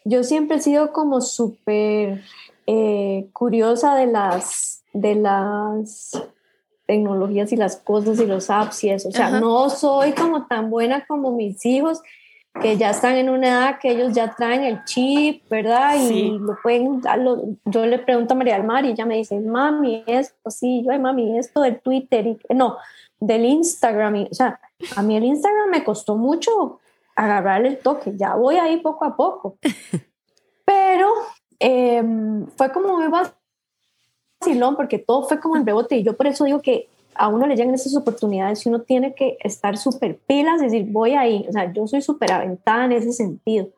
[0.06, 2.24] yo siempre he sido como súper
[2.68, 6.22] eh, curiosa de las, de las
[6.86, 9.10] tecnologías y las cosas y los apps y eso.
[9.10, 9.40] O sea, Ajá.
[9.40, 12.02] no soy como tan buena como mis hijos
[12.62, 15.96] que ya están en una edad que ellos ya traen el chip, ¿verdad?
[15.96, 16.38] Y Sí.
[16.40, 20.04] lo pueden, lo- yo le pregunto a María del Mar y ella me dice, mami,
[20.06, 22.78] esto, sí, yo, "Ay, mami, esto del Twitter, y, no,
[23.20, 24.60] del Instagram, y, o sea,
[24.96, 26.80] a mí el Instagram me costó mucho
[27.16, 29.58] agarrarle el toque, ya voy ahí poco a poco.
[30.66, 31.10] Pero
[31.60, 33.08] em, fue como muy
[34.46, 37.46] vacilón porque todo fue como en rebote y yo por eso digo que a uno
[37.48, 41.46] le llegan esas oportunidades y uno tiene que estar súper pilas y decir, voy ahí,
[41.48, 43.70] o sea, yo soy súper aventada en ese sentido.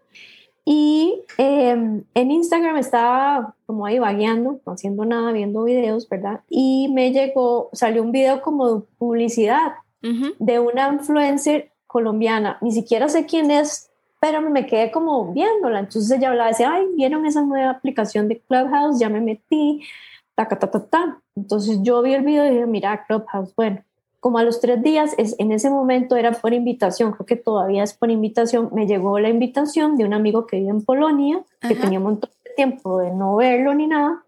[0.64, 6.42] Y em, en Instagram estaba como ahí vagueando, no haciendo nada, viendo videos, ¿verdad?
[6.50, 10.34] Y me llegó, salió un video como de publicidad Ujú.
[10.40, 15.80] de una influencer colombiana, ni siquiera sé quién es, pero me quedé como viéndola.
[15.80, 19.82] Entonces ella hablaba, decía, ay, vieron esa nueva aplicación de Clubhouse, ya me metí,
[20.36, 21.22] ta, ta, ta, ta, ta.
[21.36, 23.84] Entonces yo vi el video y dije, mira, Clubhouse, bueno,
[24.20, 27.84] como a los tres días, es, en ese momento era por invitación, creo que todavía
[27.84, 31.74] es por invitación, me llegó la invitación de un amigo que vive en Polonia, que
[31.74, 31.84] Ajá.
[31.84, 34.24] tenía un montón de tiempo de no verlo ni nada,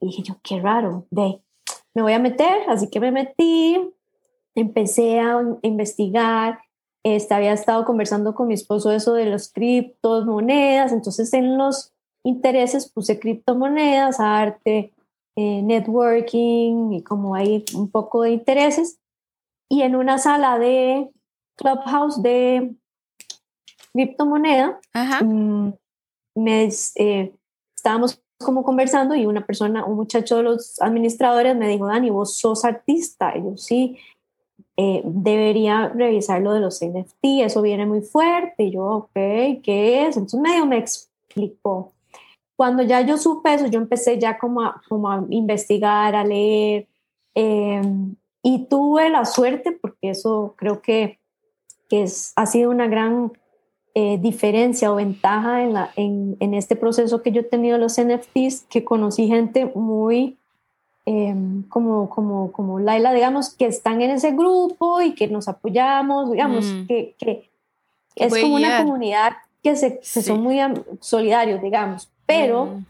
[0.00, 1.40] y dije yo, qué raro, de,
[1.94, 3.78] me voy a meter, así que me metí,
[4.56, 6.58] empecé a investigar,
[7.04, 11.92] este, había estado conversando con mi esposo eso de los criptos, monedas, entonces en los
[12.24, 14.92] intereses puse criptomonedas, arte,
[15.36, 18.98] eh, networking y como hay un poco de intereses.
[19.68, 21.10] Y en una sala de
[21.56, 22.74] Clubhouse de
[23.92, 24.80] criptomoneda,
[25.22, 25.70] mm,
[26.36, 27.34] me, eh,
[27.74, 32.36] estábamos como conversando y una persona, un muchacho de los administradores me dijo, Dani, vos
[32.38, 33.36] sos artista.
[33.36, 33.98] Y yo sí,
[34.76, 38.64] eh, debería revisar lo de los NFT, eso viene muy fuerte.
[38.64, 39.12] Y yo, ok,
[39.62, 40.16] ¿qué es?
[40.16, 41.92] Entonces medio me explicó.
[42.56, 46.88] Cuando ya yo supe eso, yo empecé ya como a, como a investigar, a leer.
[47.34, 47.82] eh,
[48.48, 51.18] y tuve la suerte, porque eso creo que,
[51.88, 53.32] que es, ha sido una gran
[53.96, 58.00] eh, diferencia o ventaja en, la, en, en, este proceso que yo he tenido los
[58.00, 60.38] NFTs, que conocí gente muy
[61.06, 66.30] em, como, como, como Laila, digamos, que están en ese grupo y que nos apoyamos,
[66.30, 66.86] digamos, mm.
[66.86, 67.50] que, que
[68.14, 70.58] es como una comunidad que, se, son muy
[71.00, 72.66] solidarios, digamos, pero...
[72.66, 72.84] Mm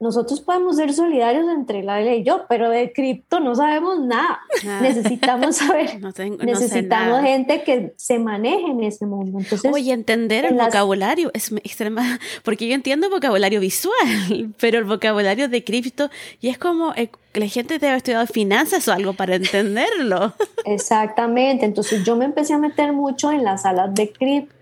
[0.00, 4.40] nosotros podemos ser solidarios entre la y yo, pero de cripto no sabemos nada.
[4.80, 6.00] Necesitamos saber,
[6.42, 9.38] necesitamos gente que se maneje en ese mundo.
[9.38, 14.84] Entonces, Oye, entender el vocabulario es extrema, porque yo entiendo el vocabulario visual, pero el
[14.84, 16.08] vocabulario de cripto,
[16.40, 20.32] y es como eh, que la gente debe haber estudiado finanzas o algo para entenderlo.
[20.64, 24.54] Exactamente, entonces yo me empecé a meter mucho en las salas de cripto,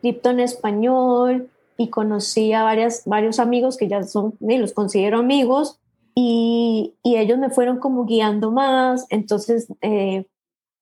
[0.00, 1.48] cripto en español,
[1.78, 5.80] y conocí a varias, varios amigos que ya son, y los considero amigos,
[6.14, 9.06] y, y, ellos me fueron como guiando más.
[9.08, 10.26] Entonces, eh,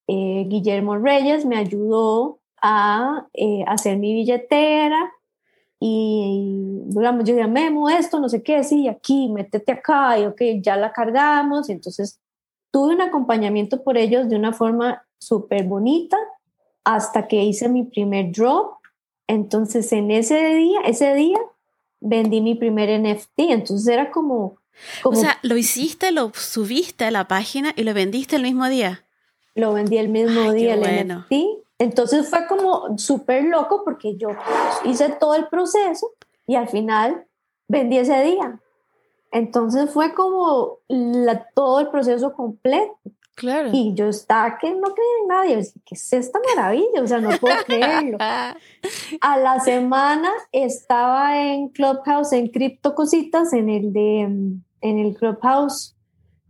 [0.09, 5.13] eh, Guillermo Reyes me ayudó a eh, hacer mi billetera
[5.79, 10.41] y, digamos, yo dije, Memo, esto, no sé qué, sí, aquí, métete acá, y ok,
[10.63, 11.69] ya la cargamos.
[11.69, 12.19] Entonces,
[12.71, 16.17] tuve un acompañamiento por ellos de una forma súper bonita
[16.85, 18.76] hasta que hice mi primer drop
[19.27, 21.39] entonces, en ese día, ese día,
[22.01, 23.39] vendí mi primer NFT.
[23.51, 24.59] Entonces era como,
[25.05, 29.05] O sea, lo hiciste, lo subiste a la página y lo vendiste el mismo día.
[29.55, 31.33] Lo vendí el mismo día el NFT.
[31.79, 34.29] Entonces fue como súper loco porque yo
[34.85, 36.13] hice todo el proceso
[36.47, 37.27] y al final
[37.69, 38.61] vendí ese día.
[39.33, 42.99] Entonces fue como la, todo el proceso completo.
[43.37, 43.69] Claro.
[43.73, 45.73] Y yo estaba que no creía en nadie.
[45.85, 47.03] ¿Qué es esta maravilla?
[47.03, 48.17] O sea, no puedo creerlo.
[49.21, 54.21] A la semana estaba en Clubhouse, en Crypto Cositas, en el de
[54.81, 55.97] en el Clubhouse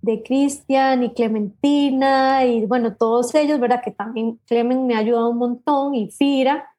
[0.01, 3.83] de Cristian y Clementina y bueno, todos ellos, ¿verdad?
[3.85, 6.71] Que también Clemen me ha ayudado un montón y Fira.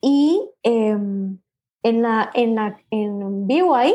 [0.00, 1.38] Y em,
[1.82, 3.94] en, la, en, la, en vivo ahí,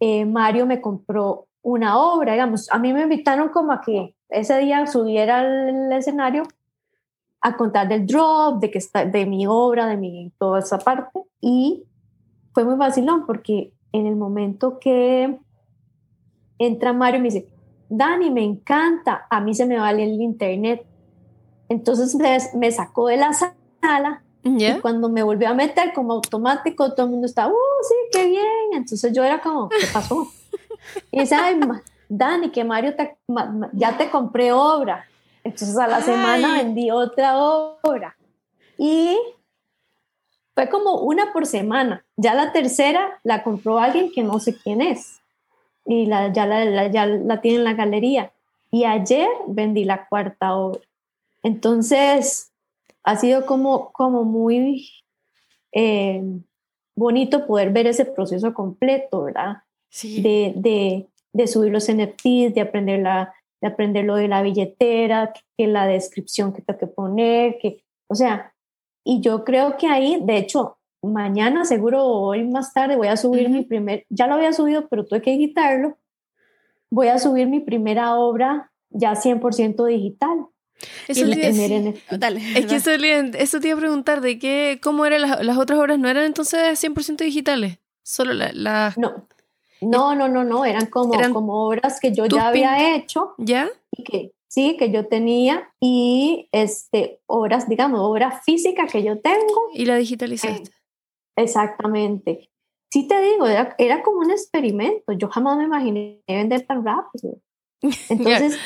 [0.00, 2.70] eh, Mario me compró una obra, digamos.
[2.70, 6.44] A mí me invitaron como a que ese día subiera al escenario
[7.40, 11.20] a contar del drop, de, que está, de mi obra, de mi, toda esa parte.
[11.40, 11.84] Y
[12.52, 15.38] fue muy vacilón porque en el momento que
[16.58, 17.48] entra Mario y me dice,
[17.88, 20.84] Dani, me encanta, a mí se me vale el internet.
[21.68, 22.16] Entonces
[22.54, 27.12] me, sacó de la sala y cuando me volvió a meter como automático, todo el
[27.12, 28.72] mundo estaba, ¡uh, sí, qué bien!
[28.72, 30.26] Entonces yo era como, ¿qué pasó?
[31.10, 31.58] Y dice, ay,
[32.08, 32.94] Dani, que Mario
[33.72, 35.06] ya te compré obra.
[35.44, 38.16] Entonces a la semana vendí otra obra.
[38.76, 39.16] Y
[40.54, 42.04] fue como una por semana.
[42.16, 45.20] Ya la tercera la compró alguien que no sé quién es.
[45.84, 48.32] Y la, ya, la, ya la tiene en la galería.
[48.70, 50.80] Y ayer vendí la cuarta obra.
[51.42, 52.52] Entonces
[53.02, 54.90] ha sido como, como muy
[55.72, 56.22] eh,
[56.94, 59.62] bonito poder ver ese proceso completo, ¿verdad?
[59.88, 60.20] Sí.
[60.20, 65.32] De, de, de subir los NFTs, de aprender, la, de aprender lo de la billetera,
[65.56, 68.54] que, la descripción que tengo que poner, que, o sea,
[69.04, 73.48] y yo creo que ahí, de hecho, mañana seguro hoy más tarde voy a subir
[73.48, 75.96] mi primer, ya lo había subido, pero tuve que editarlo,
[76.90, 80.46] voy a subir mi primera obra ya 100% digital.
[81.08, 81.26] Eso
[82.10, 85.58] Dale, es que eso, eso, te iba a preguntar, de qué, cómo eran las, las
[85.58, 87.78] otras obras, ¿no eran entonces 100% digitales?
[88.04, 88.54] Solo las...
[88.54, 88.94] La...
[88.96, 89.26] No,
[89.80, 93.34] no, no, no, no, eran como, como obras que yo ya había hecho.
[93.38, 93.68] ¿Ya?
[93.92, 99.70] Y que sí, que yo tenía y este, obras, digamos, obra física que yo tengo.
[99.72, 100.70] Y la digitalizaste.
[101.36, 102.50] exactamente.
[102.90, 105.12] Sí te digo, era, era, como un experimento.
[105.12, 107.38] Yo jamás me imaginé vender tan rápido.
[108.08, 108.58] Entonces,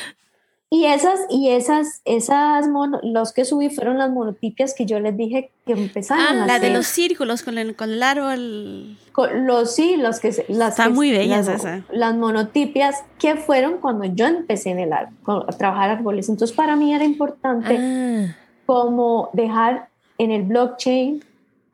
[0.73, 5.15] y esas, y esas, esas mono, los que subí fueron las monotipias que yo les
[5.15, 8.97] dije que empezaron ah, la de los círculos con el, con el árbol.
[9.35, 11.83] los, sí, los que las Están muy bellas las, esas.
[11.91, 16.27] Las monotipias que fueron cuando yo empecé en el árbol, a trabajar árboles.
[16.27, 18.35] Entonces para mí era importante ah.
[18.65, 21.23] como dejar en el blockchain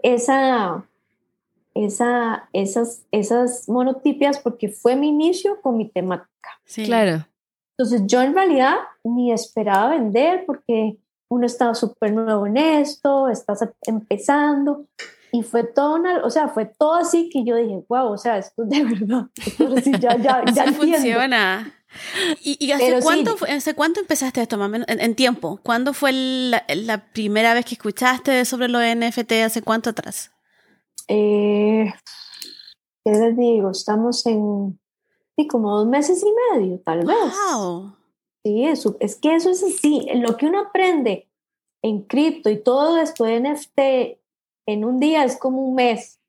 [0.03, 0.83] esa,
[1.73, 6.59] esa, esas, esas monotipias porque fue mi inicio con mi temática.
[6.65, 6.83] Sí.
[6.83, 7.25] Claro.
[7.79, 8.75] Entonces yo en realidad
[9.05, 10.97] ni esperaba vender porque
[11.29, 14.85] uno estaba súper nuevo en esto, estás empezando
[15.31, 18.37] y fue todo una, o sea, fue todo así que yo dije, wow, o sea,
[18.37, 21.73] esto de verdad, esto ya, ya, ya funciona.
[22.41, 25.61] ¿Y, hace, cuánto, hace cuánto empezaste esto, más en, en, tiempo?
[25.63, 29.31] ¿Cuándo fue la, la, primera vez que escuchaste sobre los NFT?
[29.45, 30.31] ¿Hace cuánto atrás?
[31.07, 31.91] Eh,
[33.05, 33.71] ¿Qué les digo?
[33.71, 34.79] Estamos en
[35.47, 37.17] como dos meses y medio, tal vez.
[38.43, 40.07] Sí, eso, es que eso es así.
[40.15, 41.27] Lo que uno aprende
[41.81, 43.79] en cripto y todo esto de NFT
[44.65, 46.19] en un día es como un mes.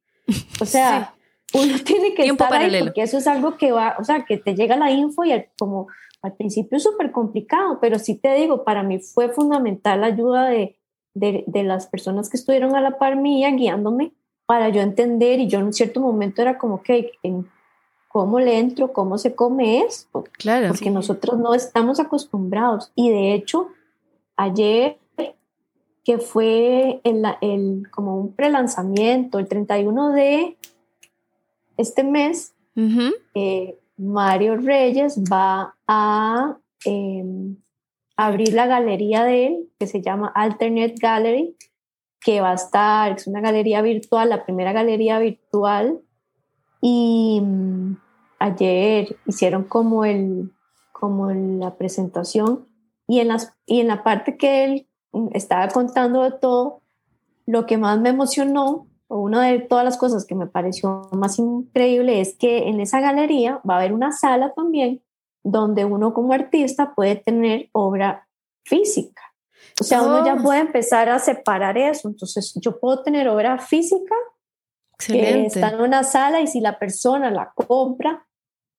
[0.61, 1.15] O sea,
[1.55, 4.55] uno tiene que estar ahí porque eso es algo que va, o sea, que te
[4.55, 5.89] llega la info y como
[6.23, 10.49] al principio es súper complicado, pero sí te digo, para mí fue fundamental la ayuda
[10.49, 10.77] de,
[11.15, 14.13] de, de, las personas que estuvieron a la par mía guiándome
[14.45, 17.13] para yo entender y yo en un cierto momento era como que
[18.11, 23.35] cómo le entro, cómo se come esto, claro, porque nosotros no estamos acostumbrados y de
[23.35, 23.69] hecho
[24.37, 24.99] ayer
[26.05, 30.57] que fue el, el como un prelanzamiento el 31 de
[31.77, 32.53] este mes,
[33.35, 37.57] eh, Mario Reyes va a em,
[38.17, 41.57] abrir la galería de él, que se llama Alternate Gallery,
[42.21, 46.01] que va a estar, es una galería virtual, la primera galería virtual.
[46.81, 47.97] Y mm,
[48.39, 50.53] ayer hicieron como, el,
[50.93, 52.67] como la presentación
[53.07, 56.83] y en, las, y en la parte que él mm, estaba contando de todo,
[57.47, 62.21] lo que más me emocionó una de todas las cosas que me pareció más increíble
[62.21, 65.03] es que en esa galería va a haber una sala también
[65.43, 68.29] donde uno como artista puede tener obra
[68.65, 69.23] física.
[69.81, 70.43] O sea, uno ya oh.
[70.43, 72.09] puede empezar a separar eso.
[72.09, 74.15] Entonces, yo puedo tener obra física
[75.07, 78.27] que está en una sala y si la persona la compra,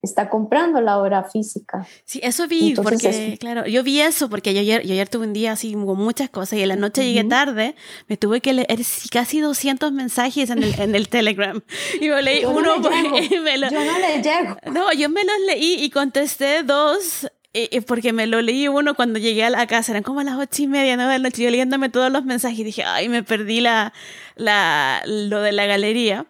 [0.01, 1.85] está comprando la obra física.
[2.05, 5.33] Sí, eso vi, porque, claro, yo vi eso porque yo ayer, yo ayer tuve un
[5.33, 7.75] día así con muchas cosas y en la noche llegué tarde,
[8.07, 8.79] me tuve que leer
[9.11, 11.61] casi 200 mensajes en el, en el Telegram.
[11.99, 12.89] Y yo leí uno, no
[13.43, 14.57] me lo, yo no le llego.
[14.71, 17.27] No, yo me los leí y contesté dos.
[17.85, 20.67] Porque me lo leí uno cuando llegué a la casa, eran como las ocho y
[20.67, 23.59] media, nueve de la noche, yo leyéndome todos los mensajes y dije, ay, me perdí
[23.59, 23.93] la,
[24.35, 26.25] la, lo de la galería.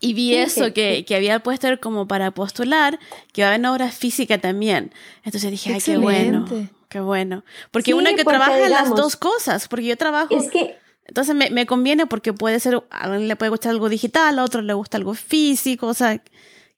[0.00, 2.98] Y vi eso, que, que, había puesto como para postular,
[3.32, 4.92] que va a haber obra física también.
[5.22, 6.44] Entonces dije, ay, qué bueno,
[6.88, 7.44] qué bueno.
[7.70, 10.36] Porque una que trabaja las dos cosas, porque yo trabajo...
[10.36, 10.76] Es que...
[11.04, 14.44] Entonces me, me, conviene porque puede ser, a alguien le puede gustar algo digital, a
[14.44, 16.22] otro le gusta algo físico, o sea,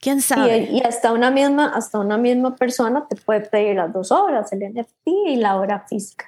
[0.05, 0.69] quién sabe.
[0.71, 4.53] Y, y, hasta, una misma, hasta una misma persona te puede pedir las dos obras,
[4.53, 6.27] el NFT y la obra física.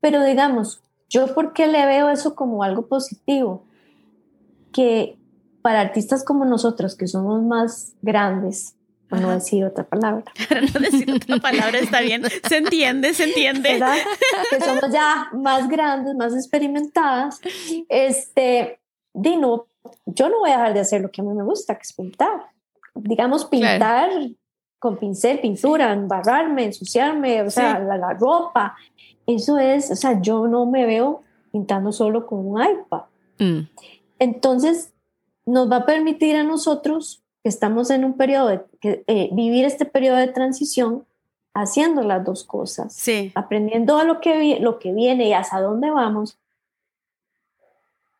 [0.00, 3.64] Pero digamos, yo por qué le veo eso como algo positivo,
[4.72, 5.18] que
[5.60, 8.74] para artistas como nosotros, que somos más grandes,
[9.10, 10.24] por no decir otra palabra.
[10.48, 12.22] Para no decir otra palabra está bien.
[12.48, 13.72] Se entiende, se entiende.
[13.72, 13.96] ¿verdad?
[14.50, 17.40] Que somos ya más grandes, más experimentadas.
[17.88, 18.80] Este,
[19.14, 19.66] Dino,
[20.04, 21.94] yo no voy a dejar de hacer lo que a mí me gusta, que es
[21.94, 22.50] pintar.
[23.02, 24.10] Digamos, pintar
[24.78, 28.76] con pincel, pintura, embarrarme, ensuciarme, o sea, la, ropa.
[29.26, 31.22] Eso es, o sea, yo no me veo
[31.52, 33.02] pintando solo con un iPad.
[33.38, 33.68] Mm.
[34.18, 34.92] Entonces,
[35.46, 39.84] nos va a permitir a nosotros que estamos en un periodo de eh, vivir este
[39.84, 41.04] periodo de transición
[41.54, 43.32] haciendo las dos cosas, sí.
[43.34, 46.38] aprendiendo a lo que, lo que viene y hasta dónde vamos,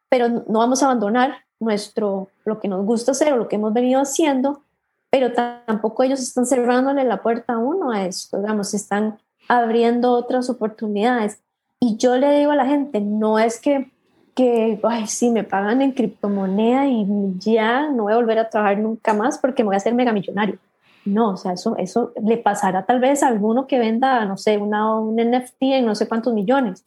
[0.08, 3.72] pero no vamos a abandonar nuestro, lo que nos gusta hacer o lo que hemos
[3.72, 4.62] venido haciendo,
[5.10, 10.50] pero tampoco ellos están cerrándole la puerta a uno a esto, digamos, están abriendo otras
[10.50, 11.42] oportunidades.
[11.80, 13.90] Y yo le digo a la gente, no es que
[14.38, 17.04] que, ay, sí, me pagan en criptomoneda y
[17.40, 20.12] ya no voy a volver a trabajar nunca más porque me voy a hacer mega
[20.12, 20.60] millonario.
[21.04, 24.56] No, o sea, eso, eso le pasará tal vez a alguno que venda, no sé,
[24.58, 26.84] una, un NFT en no sé cuántos millones.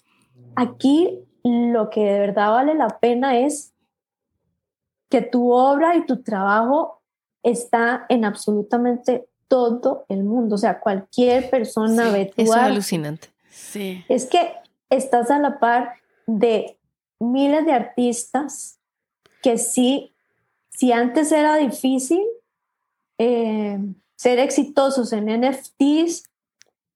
[0.56, 3.74] Aquí lo que de verdad vale la pena es
[5.10, 7.01] que tu obra y tu trabajo
[7.44, 10.56] está en absolutamente todo el mundo.
[10.56, 13.28] O sea, cualquier persona ve tu Es alucinante.
[13.50, 14.04] Sí.
[14.08, 14.54] Es que
[14.90, 15.94] estás a la par
[16.26, 16.78] de
[17.20, 18.80] miles de artistas
[19.42, 20.14] que sí,
[20.70, 22.24] si antes era difícil
[23.18, 23.80] eh,
[24.16, 26.30] ser exitosos en NFTs,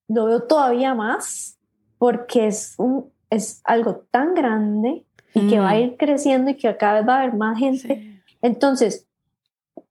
[0.08, 1.58] lo veo todavía más
[1.98, 5.80] porque es, un, es algo tan grande y que va a mm.
[5.80, 8.22] ir creciendo y que cada vez va a haber más gente.
[8.42, 9.06] Entonces,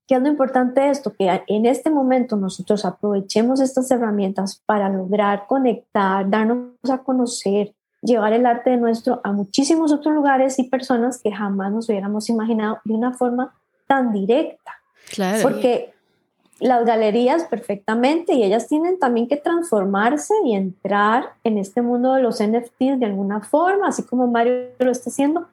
[0.06, 1.12] ¿qué es lo importante de esto?
[1.12, 8.32] Que en este momento nosotros aprovechemos estas herramientas para lograr conectar, darnos a conocer, llevar
[8.32, 12.78] el arte de nuestro a muchísimos otros lugares y personas que jamás nos hubiéramos imaginado
[12.84, 13.54] de una forma
[13.86, 14.72] tan directa.
[15.10, 15.42] Claro.
[15.42, 15.94] Porque
[16.60, 22.22] las galerías perfectamente y ellas tienen también que transformarse y entrar en este mundo de
[22.22, 25.48] los NFTs de alguna forma, así como Mario lo está haciendo,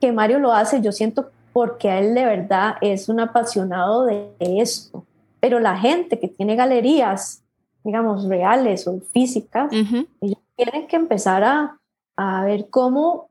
[0.00, 4.30] que Mario lo hace, yo siento porque a él de verdad es un apasionado de
[4.38, 5.06] esto.
[5.40, 7.42] Pero la gente que tiene galerías,
[7.82, 11.80] digamos, reales o físicas, ellos tienen que empezar a,
[12.14, 13.30] a ver cómo,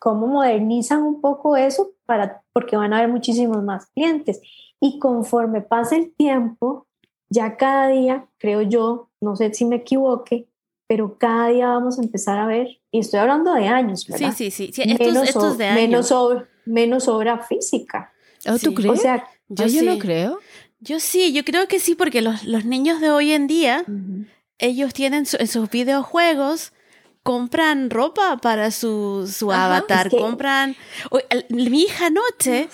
[0.00, 4.40] cómo modernizan un poco eso para, porque van a haber muchísimos más clientes.
[4.80, 6.88] Y conforme pasa el tiempo,
[7.30, 10.48] ya cada día, creo yo, no sé si me equivoque,
[10.88, 14.34] pero cada día vamos a empezar a ver, y estoy hablando de años, ¿verdad?
[14.34, 15.80] Sí, sí, sí, estos, menos, estos de años.
[15.82, 18.12] Menos, obra, menos obra física.
[18.48, 18.94] ¿Oh, ¿Tú crees?
[18.94, 20.40] O sea, yo, yo no creo.
[20.80, 23.84] Yo sí, yo creo que sí, porque los, los niños de hoy en día,
[24.58, 26.72] ellos tienen en sus videojuegos
[27.22, 30.76] compran ropa para su, su avatar, compran...
[31.50, 32.68] mi hija anoche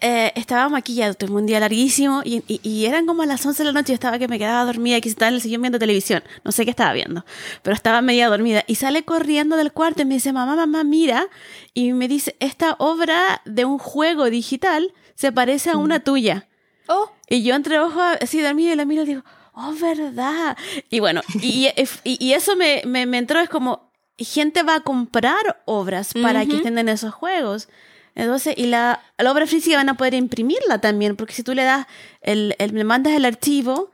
[0.00, 3.64] eh, estaba maquillada, tuve un día larguísimo y, y, eran como a las 11 de
[3.64, 6.22] la noche y estaba que me quedaba dormida, que estaba en el sillón viendo televisión,
[6.44, 7.24] no sé qué estaba viendo,
[7.62, 11.26] pero estaba media dormida y sale corriendo del cuarto y me dice, mamá, mamá, mira,
[11.74, 16.46] y me dice, esta obra de un juego digital se parece a una tuya.
[16.86, 17.10] Oh.
[17.28, 19.22] Y yo entre ojos así dormida y la miro y digo,
[19.58, 20.56] oh, verdad.
[20.90, 21.68] Y bueno, y,
[22.04, 26.56] y, eso me, me, me, entró, es como, gente va a comprar obras para que
[26.56, 27.68] estén en esos juegos.
[28.14, 31.64] Entonces, y la, la, obra física van a poder imprimirla también, porque si tú le
[31.64, 31.86] das,
[32.20, 33.90] el, el le mandas el archivo,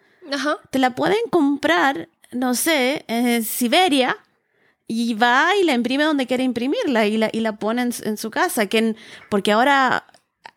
[0.70, 4.16] te la pueden comprar, no sé, en Siberia,
[4.86, 8.30] y va y la imprime donde quiere imprimirla y la, y la pone en, su
[8.30, 8.66] casa.
[8.66, 8.96] Que
[9.30, 10.06] porque ahora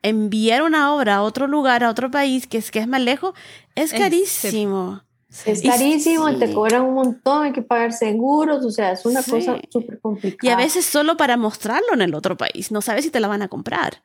[0.01, 3.33] enviar una obra a otro lugar, a otro país, que es, que es más lejos,
[3.77, 5.01] es carísimo.
[5.45, 9.57] Es carísimo, te cobran un montón, hay que pagar seguros, o sea, es una cosa
[9.69, 10.39] súper complicada.
[10.41, 13.27] Y a veces solo para mostrarlo en el otro país, no sabes si te la
[13.27, 14.01] van a comprar.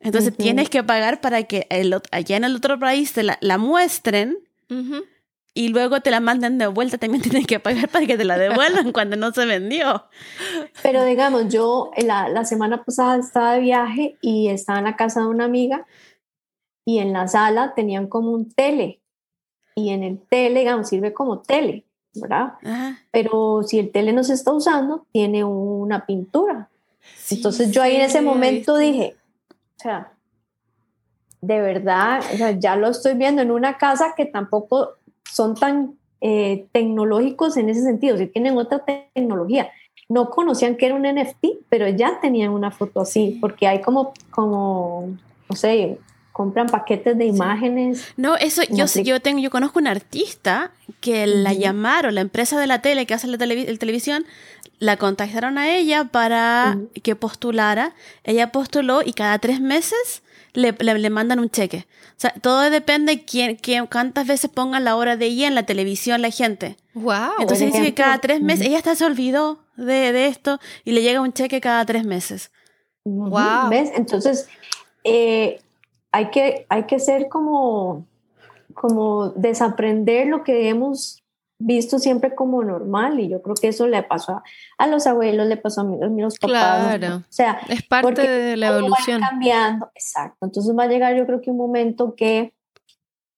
[0.00, 3.56] Entonces tienes que pagar para que el, allá en el otro país te la, la
[3.56, 4.36] muestren
[5.54, 8.36] y luego te la manden de vuelta, también tienes que pagar para que te la
[8.36, 10.04] devuelvan cuando no se vendió.
[10.82, 15.20] Pero digamos, yo la, la semana pasada estaba de viaje y estaba en la casa
[15.20, 15.86] de una amiga
[16.84, 19.00] y en la sala tenían como un tele
[19.74, 22.54] y en el tele, digamos, sirve como tele, ¿verdad?
[23.10, 26.68] Pero si el tele no se está usando, tiene una pintura.
[27.30, 29.16] Entonces yo ahí en ese momento dije,
[29.50, 30.12] o sea,
[31.40, 34.90] de verdad, o sea, ya lo estoy viendo en una casa que tampoco
[35.30, 39.70] son tan eh, tecnológicos en ese sentido, si tienen otra tecnología.
[40.08, 44.12] No conocían que era un NFT, pero ya tenían una foto así, porque hay como,
[44.30, 45.16] como,
[45.48, 45.98] no sé,
[46.34, 48.12] compran paquetes de imágenes.
[48.16, 52.66] No, eso yo, yo tengo, yo conozco una artista que la llamaron, la empresa de
[52.66, 54.26] la tele que hace la televisión,
[54.80, 57.94] la contactaron a ella para que postulara.
[58.24, 60.24] Ella postuló y cada tres meses
[60.54, 61.86] le, le, mandan un cheque.
[62.08, 65.54] O sea, todo depende de quién, quién, cuántas veces pongan la hora de ella en
[65.54, 66.76] la televisión la gente.
[66.94, 67.34] Wow.
[67.38, 71.02] Entonces dice que cada tres meses, ella hasta se olvidó de, de, esto y le
[71.02, 72.50] llega un cheque cada tres meses.
[73.04, 73.70] Wow.
[73.70, 73.92] ¿Ves?
[73.94, 74.48] Entonces,
[75.04, 75.60] eh,
[76.14, 78.06] hay que, hay que ser como,
[78.72, 81.24] como desaprender lo que hemos
[81.58, 84.40] visto siempre como normal y yo creo que eso le pasó
[84.78, 86.96] a, los abuelos, le pasó a, mí, a los papás.
[86.98, 87.16] Claro.
[87.16, 89.20] O sea, es parte de la evolución.
[89.22, 90.46] cambiando, exacto.
[90.46, 92.52] Entonces va a llegar yo creo que un momento que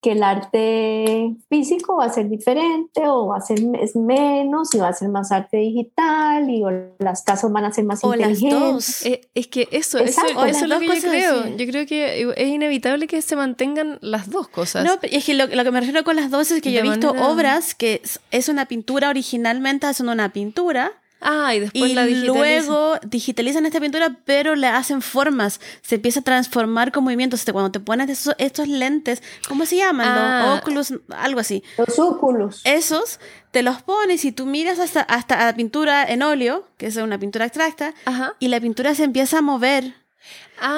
[0.06, 4.78] que el arte físico va a ser diferente o va a ser es menos y
[4.78, 6.62] va a ser más arte digital y
[7.00, 9.04] las casas van a ser más inteligentes.
[9.04, 11.56] Eh, es que eso, eso, es lo que yo creo.
[11.56, 14.84] Yo creo que es inevitable que se mantengan las dos cosas.
[14.84, 17.10] No, es que lo, que me refiero con las dos es que yo he visto
[17.10, 18.00] obras que
[18.30, 22.36] es una pintura originalmente, son una pintura Ah, y después la digitalizan.
[22.36, 25.60] luego digitalizan esta pintura, pero le hacen formas.
[25.82, 27.44] Se empieza a transformar con movimientos.
[27.50, 30.06] Cuando te pones estos, lentes, ¿cómo se llaman?
[30.08, 30.58] Ah.
[30.60, 31.62] Oculus, algo así.
[31.78, 32.60] Los óculos.
[32.64, 33.18] Esos
[33.50, 37.18] te los pones y tú miras hasta, hasta la pintura en óleo, que es una
[37.18, 37.94] pintura abstracta,
[38.38, 39.94] y la pintura se empieza a mover.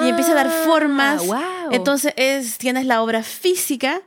[0.03, 1.23] y empieza a dar ah, formas.
[1.71, 4.01] Entonces es, tienes la obra física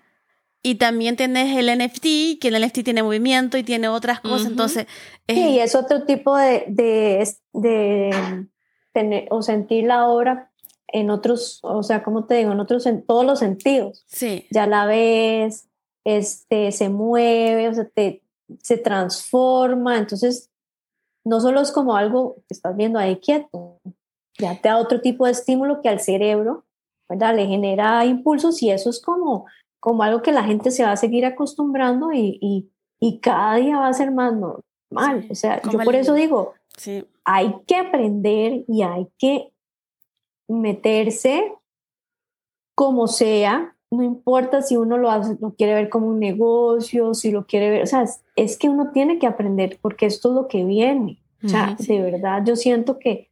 [0.62, 4.86] y también tienes el NFT, que el NFT tiene movimiento y tiene otras cosas, entonces...
[5.28, 8.46] Sí, es otro tipo de, de, de
[8.92, 10.52] tener, o sentir la obra
[10.86, 12.52] en otros, o sea, ¿cómo te digo?
[12.52, 14.04] En otros, en todos los sentidos.
[14.06, 14.46] Sí.
[14.50, 15.68] Ya la ves,
[16.04, 18.22] este, se mueve, o sea, te,
[18.60, 20.50] se transforma, entonces
[21.24, 23.80] no solo es como algo que estás viendo ahí quieto,
[24.38, 26.64] ya te da otro tipo de estímulo que al cerebro,
[27.08, 27.34] ¿verdad?
[27.34, 29.46] Le genera impulsos y eso es como
[29.82, 32.70] como algo que la gente se va a seguir acostumbrando y, y,
[33.00, 35.26] y cada día va a ser más normal.
[35.28, 37.04] o sea, yo por eso digo, sí.
[37.24, 39.52] hay que aprender y hay que
[40.46, 41.52] meterse
[42.76, 47.32] como sea, no importa si uno lo, hace, lo quiere ver como un negocio, si
[47.32, 48.04] lo quiere ver, o sea,
[48.36, 51.20] es, que uno tiene que aprender porque esto es lo que viene.
[51.44, 53.31] O sea, de verdad, yo siento que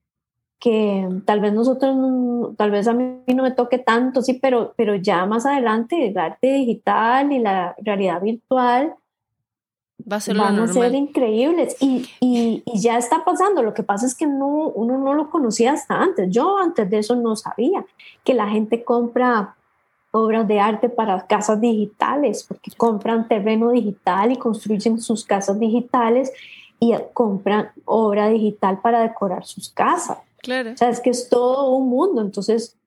[0.60, 4.94] que tal vez nosotros, tal vez a mí no me toque tanto, sí, pero, pero
[4.94, 8.94] ya más adelante el arte digital y la realidad virtual
[10.10, 13.62] Va a ser van a ser increíbles y, y, y, ya está pasando.
[13.62, 16.28] Lo que pasa es que no, uno no lo conocía hasta antes.
[16.30, 17.84] Yo antes de eso no sabía
[18.24, 19.56] que la gente compra
[20.12, 26.32] obras de arte para casas digitales, porque compran terreno digital y construyen sus casas digitales
[26.80, 30.18] y compran obra digital para decorar sus casas.
[30.42, 30.72] Claro.
[30.72, 32.78] O sea, es que es todo un mundo, entonces,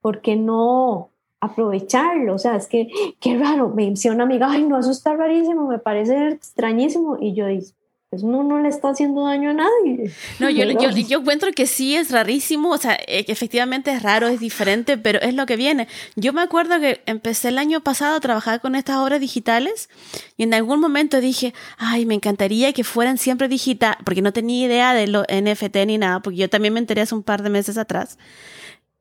[0.00, 2.34] ¿por qué no aprovecharlo?
[2.34, 2.88] O sea, es que,
[3.20, 7.34] qué raro, me dice una amiga, ay, no, eso está rarísimo, me parece extrañísimo, y
[7.34, 7.66] yo digo,
[8.10, 10.12] pues no, no le está haciendo daño a nadie.
[10.38, 14.28] No, yo, yo, yo, encuentro que sí es rarísimo, o sea, e, efectivamente es raro,
[14.28, 15.88] es diferente, pero es lo que viene.
[16.14, 19.88] Yo me acuerdo que empecé el año pasado a trabajar con estas obras digitales
[20.36, 24.66] y en algún momento dije, ay, me encantaría que fueran siempre digital, porque no tenía
[24.66, 27.50] idea de lo NFT ni nada, porque yo también me enteré hace un par de
[27.50, 28.18] meses atrás.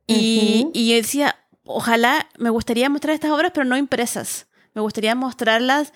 [0.08, 4.48] Y, y yo decía, ojalá me gustaría mostrar estas obras, pero no impresas.
[4.74, 5.94] Me gustaría mostrarlas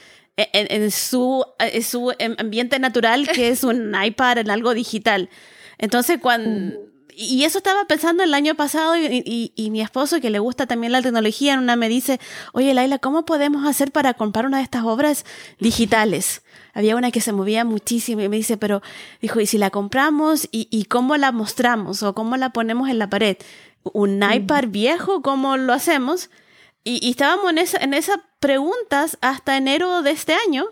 [0.53, 5.29] en, su, en su ambiente natural, que es un iPad, en algo digital.
[5.77, 6.77] Entonces, cuando...
[7.21, 10.93] Y eso estaba pensando el año pasado y, y, mi esposo, que le gusta también
[10.93, 12.17] la tecnología, en una me dice,
[12.53, 15.25] oye Laila, ¿cómo podemos hacer para comprar una de estas obras
[15.59, 16.43] digitales?
[16.73, 18.81] Había una que se movía muchísimo y me dice, pero
[19.21, 22.99] dijo, ¿y si la compramos y, y cómo la mostramos o cómo la ponemos en
[22.99, 23.35] la pared?
[23.83, 25.21] ¿Un iPad viejo?
[25.21, 26.29] ¿Cómo lo hacemos?
[26.84, 30.65] Y, estábamos en, esa, en esas preguntas hasta enero de este año.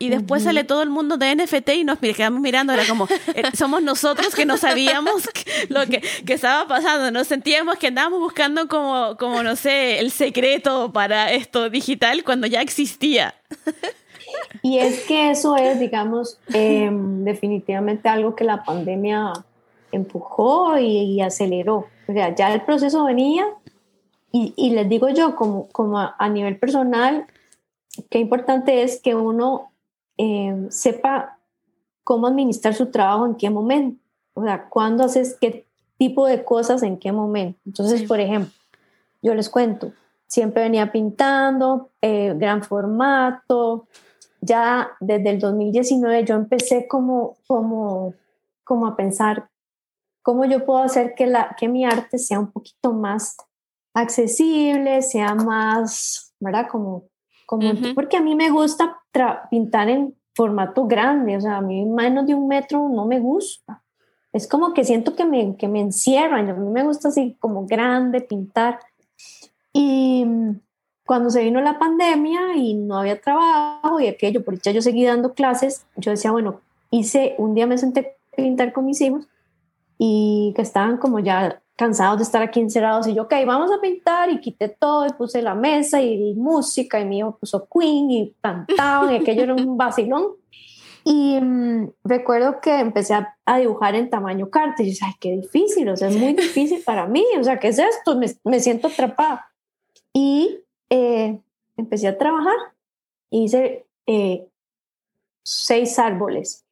[0.00, 3.42] Y después sale todo el mundo de NFT y nos quedamos mirando, era como, eh,
[3.56, 5.28] somos nosotros que no sabíamos
[5.70, 10.12] lo que, que, estaba pasando, nos sentíamos que andábamos buscando como, como, no sé, el
[10.12, 13.34] secreto para esto digital cuando ya existía.
[14.62, 19.32] Y es que eso es, digamos, em, definitivamente algo que la pandemia
[19.92, 21.86] empujó y, y, aceleró.
[22.06, 23.46] O sea, ya el proceso venía,
[24.30, 27.26] y, les digo yo, como, como a, nivel personal,
[28.10, 29.72] qué importante es que uno
[30.18, 31.38] eh, sepa
[32.04, 34.02] cómo administrar su trabajo en qué momento.
[34.34, 35.66] O sea, cuándo haces qué
[35.96, 37.58] tipo de cosas en qué momento.
[37.64, 38.52] Entonces, por ejemplo,
[39.22, 39.92] yo les cuento,
[40.26, 43.86] siempre venía pintando, eh, gran formato.
[44.40, 48.14] Ya desde el 2019 yo empecé como, como,
[48.62, 49.48] como a pensar
[50.22, 53.36] cómo yo puedo hacer que, la, que mi arte sea un poquito más
[54.00, 56.68] accesible, sea más, ¿verdad?
[56.70, 57.04] Como,
[57.46, 59.00] como porque a mí me gusta
[59.50, 63.82] pintar en formato grande, o sea, a mí menos de un metro no me gusta.
[64.32, 67.66] Es como que siento que me, que me encierran, a mí me gusta así como
[67.66, 68.78] grande pintar.
[69.72, 70.24] Y
[71.06, 75.04] cuando se vino la pandemia y no había trabajo y aquello, por ya yo seguí
[75.04, 79.26] dando clases, yo decía, bueno, hice, un día me senté a pintar con mis hijos
[79.96, 83.80] y que estaban como ya cansados de estar aquí encerrados y yo, ok, vamos a
[83.80, 88.10] pintar y quité todo y puse la mesa y, música y mi hijo puso Queen
[88.10, 90.32] y cantaban y aquello era un vacilón.
[91.04, 95.88] Y mm, recuerdo que empecé a, dibujar en tamaño carta y dije, ay, qué difícil,
[95.88, 98.18] o sea, es muy difícil para mí, o sea, ¿qué es esto?
[98.18, 99.48] Me, me siento atrapada.
[100.12, 100.58] Y
[100.90, 101.40] eh,
[101.76, 102.56] empecé a trabajar,
[103.30, 104.48] hice eh,
[105.44, 106.64] seis árboles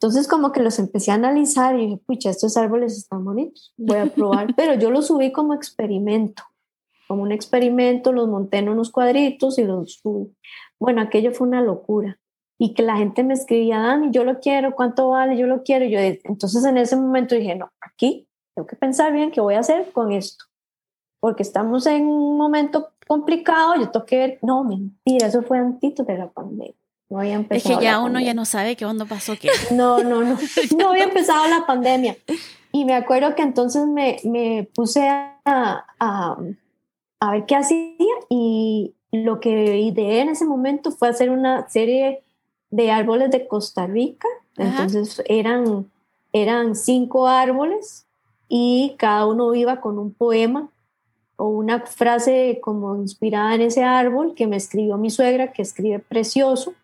[0.00, 3.98] entonces como que los empecé a analizar y dije, pucha, estos árboles están bonitos, voy
[3.98, 6.44] a probar, pero yo los subí como experimento,
[7.08, 10.32] como un experimento, los monté en unos cuadritos y los subí.
[10.78, 12.16] Bueno, aquello fue una locura.
[12.60, 15.36] Y que la gente me escribía, Dani, yo lo quiero, ¿cuánto vale?
[15.36, 15.84] Yo lo quiero.
[15.84, 19.60] yo, entonces en ese momento dije, no, aquí tengo que pensar bien qué voy a
[19.60, 20.44] hacer con esto.
[21.20, 26.04] Porque estamos en un momento complicado, yo tengo que ver, no, mentira, eso fue antito
[26.04, 26.74] de la pandemia.
[27.10, 27.22] No.
[27.22, 29.48] Es que ya uno ya no sabe qué onda pasó qué.
[29.70, 30.38] No, no, no.
[30.76, 32.16] No había empezado la pandemia.
[32.70, 36.36] Y me acuerdo que entonces me, me puse a, a,
[37.20, 42.22] a, ver qué hacía y lo que ideé en ese momento fue hacer una serie
[42.70, 44.28] de árboles de Costa Rica.
[44.58, 45.90] Entonces eran,
[46.32, 48.06] eran cinco árboles
[48.48, 50.68] y cada uno iba con un poema
[51.36, 56.00] o una frase como inspirada en ese árbol que me escribió mi suegra, que escribe
[56.00, 56.74] precioso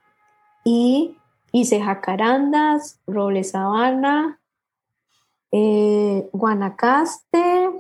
[0.64, 1.16] y
[1.52, 4.40] hice jacarandas, roble sabana,
[5.52, 7.70] eh, guanacaste,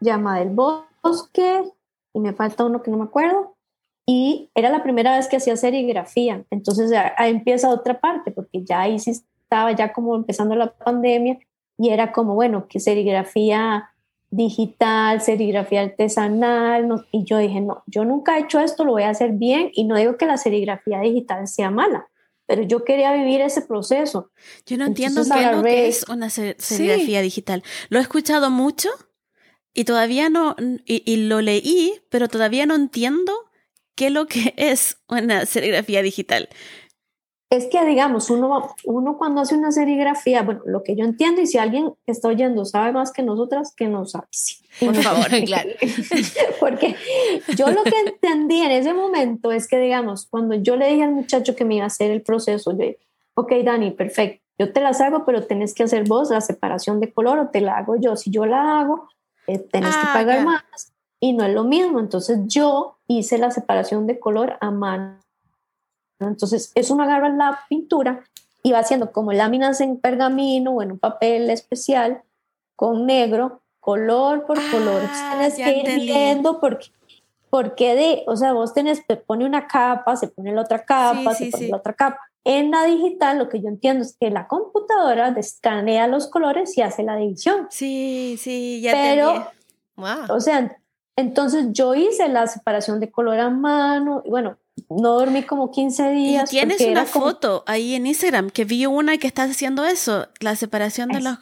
[0.00, 1.64] llama del bosque,
[2.14, 3.56] y me falta uno que no me acuerdo.
[4.06, 6.44] Y era la primera vez que hacía serigrafía.
[6.50, 11.38] Entonces ahí empieza otra parte, porque ya ahí sí estaba ya como empezando la pandemia
[11.76, 13.90] y era como, bueno, que serigrafía
[14.30, 17.06] digital, serigrafía artesanal.
[17.12, 19.70] y yo dije, no, yo nunca he hecho esto, lo voy a hacer bien.
[19.74, 22.08] Y no digo que la serigrafía digital sea mala,
[22.50, 24.32] pero yo quería vivir ese proceso.
[24.66, 25.22] Yo no entiendo
[25.62, 27.62] qué, es una serigrafía digital.
[27.90, 28.88] Lo he escuchado mucho
[29.72, 33.32] y todavía no, y, lo leí, pero todavía no entiendo
[33.94, 36.48] qué es lo que es una serigrafía digital.
[37.50, 41.46] es que, digamos, uno, uno cuando hace una serigrafía, bueno, lo que yo entiendo, y
[41.46, 44.59] si alguien está oyendo sabe más que nosotras, que nos avise.
[44.78, 45.70] Por favor, claro.
[46.60, 46.94] Porque
[47.56, 51.12] yo lo que entendí en ese momento es que, digamos, cuando yo le dije al
[51.12, 52.98] muchacho que me iba a hacer el proceso, yo dije,
[53.34, 57.12] ok, Dani, perfecto, yo te las hago, pero tenés que hacer vos la separación de
[57.12, 58.14] color o te la hago yo.
[58.16, 59.08] Si yo la hago,
[59.46, 60.44] eh, tenés que Ah, pagar ya.
[60.44, 61.98] más y no es lo mismo.
[61.98, 65.18] Entonces yo hice la separación de color a mano.
[66.20, 68.24] Entonces es uno agarra la pintura
[68.62, 72.22] y va haciendo como láminas en pergamino o en un papel especial
[72.76, 75.02] con negro, color por color.
[75.08, 76.06] Ah, tienes que ir entendí.
[76.06, 76.86] viendo porque,
[77.50, 81.34] porque de, o sea, vos tenés, te pone una capa, se pone la otra capa,
[81.34, 81.70] Sí, se sí, pone sí.
[81.70, 82.18] la otra capa.
[82.44, 86.82] En la digital lo que yo entiendo es que la computadora escanea los colores y
[86.82, 87.66] hace la división.
[87.70, 89.50] Sí, sí, ya Pero.
[89.96, 90.34] Wow.
[90.34, 90.78] o sea,
[91.16, 94.56] entonces yo hice la separación de color a mano y bueno,
[94.88, 96.48] no dormí como 15 Y días.
[96.50, 100.26] tienes porque una como- foto ahí en Instagram que vi una que estás haciendo eso,
[100.40, 101.38] la separación de Es- los.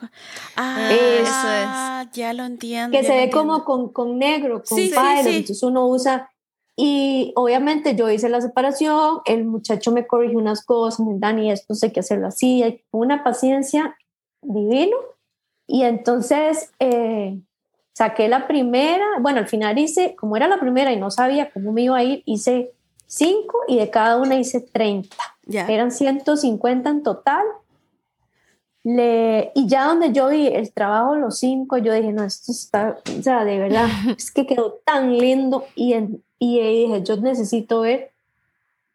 [0.56, 2.96] Ah, Eso ya lo entiendo.
[2.96, 3.38] que se ve entiendo.
[3.38, 5.28] como con, con negro, con Sí, sí, sí.
[5.36, 6.30] entonces uno usa
[6.76, 11.92] y obviamente yo hice la separación, el muchacho me corrigió unas cosas, Dani, esto sé
[11.92, 13.96] que hacerlo así, hay una paciencia
[14.42, 14.96] divino
[15.66, 17.40] y entonces eh,
[17.94, 21.72] saqué la primera, bueno, al final hice, como era la primera y no sabía cómo
[21.72, 22.70] me iba a ir, hice
[23.08, 25.16] cinco y de cada una hice 30.
[25.46, 25.66] Ya.
[25.66, 27.44] Eran 150 en total.
[28.84, 32.98] Le, y ya donde yo vi el trabajo, los cinco, yo dije, no, esto está,
[33.18, 37.80] o sea, de verdad, es que quedó tan lindo y, en- y dije, yo necesito
[37.80, 38.12] ver,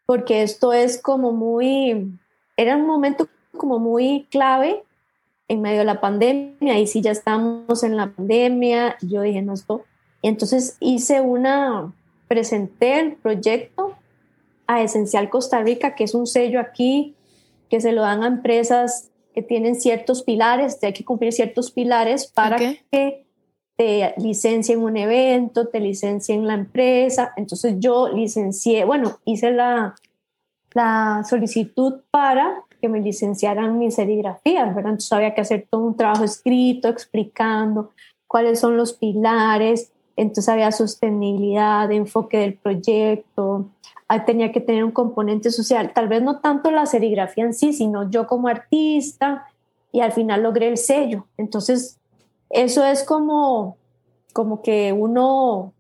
[0.05, 2.11] porque esto es como muy,
[2.55, 3.27] era un momento
[3.57, 4.83] como muy clave
[5.47, 9.53] en medio de la pandemia, y sí ya estamos en la pandemia, yo dije, no,
[9.53, 9.83] esto,
[10.21, 11.93] y entonces hice una,
[12.27, 13.92] presenté el proyecto
[14.67, 17.15] a Esencial Costa Rica, que es un sello aquí
[17.69, 22.27] que se lo dan a empresas que tienen ciertos pilares, hay que cumplir ciertos pilares
[22.27, 23.25] para que
[23.75, 27.33] te licencien un evento, te licencien la empresa.
[27.35, 29.95] Entonces yo licencié, bueno, hice la,
[30.73, 34.91] la solicitud para que me licenciaran mis serigrafías, ¿verdad?
[34.91, 37.91] Entonces había que hacer todo un trabajo escrito explicando
[38.27, 43.67] cuáles son los pilares, entonces había sostenibilidad, enfoque del proyecto,
[44.25, 48.09] tenía que tener un componente social, tal vez no tanto la serigrafía en sí, sino
[48.09, 49.45] yo como artista
[49.91, 51.27] y al final logré el sello.
[51.37, 51.99] Entonces,
[52.49, 53.77] eso es como,
[54.33, 55.73] como que uno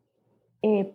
[0.61, 0.93] eh,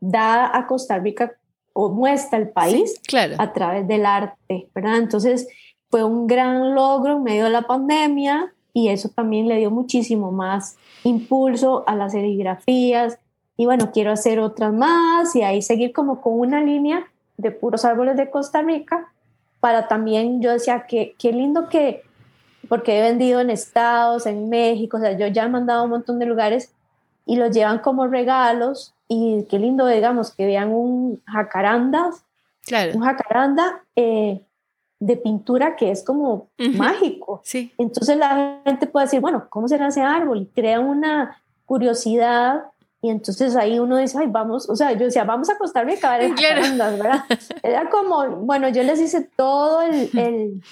[0.00, 1.32] da a Costa Rica
[1.72, 3.36] o muestra el país Claro.
[3.38, 4.96] a través del arte, ¿verdad?
[4.96, 5.46] Entonces
[5.88, 10.32] fue un gran logro en medio de la pandemia y eso también le dio muchísimo
[10.32, 13.18] más impulso a las serigrafías
[13.60, 17.06] y bueno, quiero hacer otras más y ahí seguir como con una línea
[17.36, 19.12] de puros árboles de Costa Rica
[19.60, 22.02] para también, yo decía, que qué lindo que,
[22.70, 25.90] porque he vendido en Estados, en México, o sea, yo ya he mandado a un
[25.90, 26.72] montón de lugares
[27.26, 32.08] y los llevan como regalos y qué lindo, digamos, que vean un jacaranda
[32.64, 32.92] Claro.
[32.94, 34.40] un jacaranda eh,
[35.00, 36.78] de pintura que es como Ujú.
[36.78, 37.42] mágico.
[37.44, 37.74] Sí.
[37.76, 40.38] Entonces la gente puede decir, bueno, ¿cómo será ese árbol?
[40.40, 42.69] Y crea una curiosidad
[43.02, 46.12] y entonces ahí uno dice, ay, vamos, o sea, yo decía, vamos a Costa Rica
[46.12, 46.56] a ver Claro.
[46.62, 47.24] jacarandas, ¿verdad?
[47.62, 50.62] Era como, bueno, yo les hice todo el, el,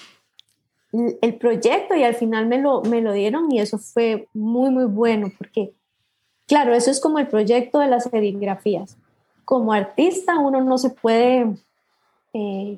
[1.21, 4.85] el proyecto y al final me lo, me lo dieron y eso fue muy, muy
[4.85, 5.73] bueno porque,
[6.47, 8.95] claro, eso es como el proyecto de las serigrafías.
[9.43, 11.47] Como artista uno no se puede
[12.33, 12.77] eh,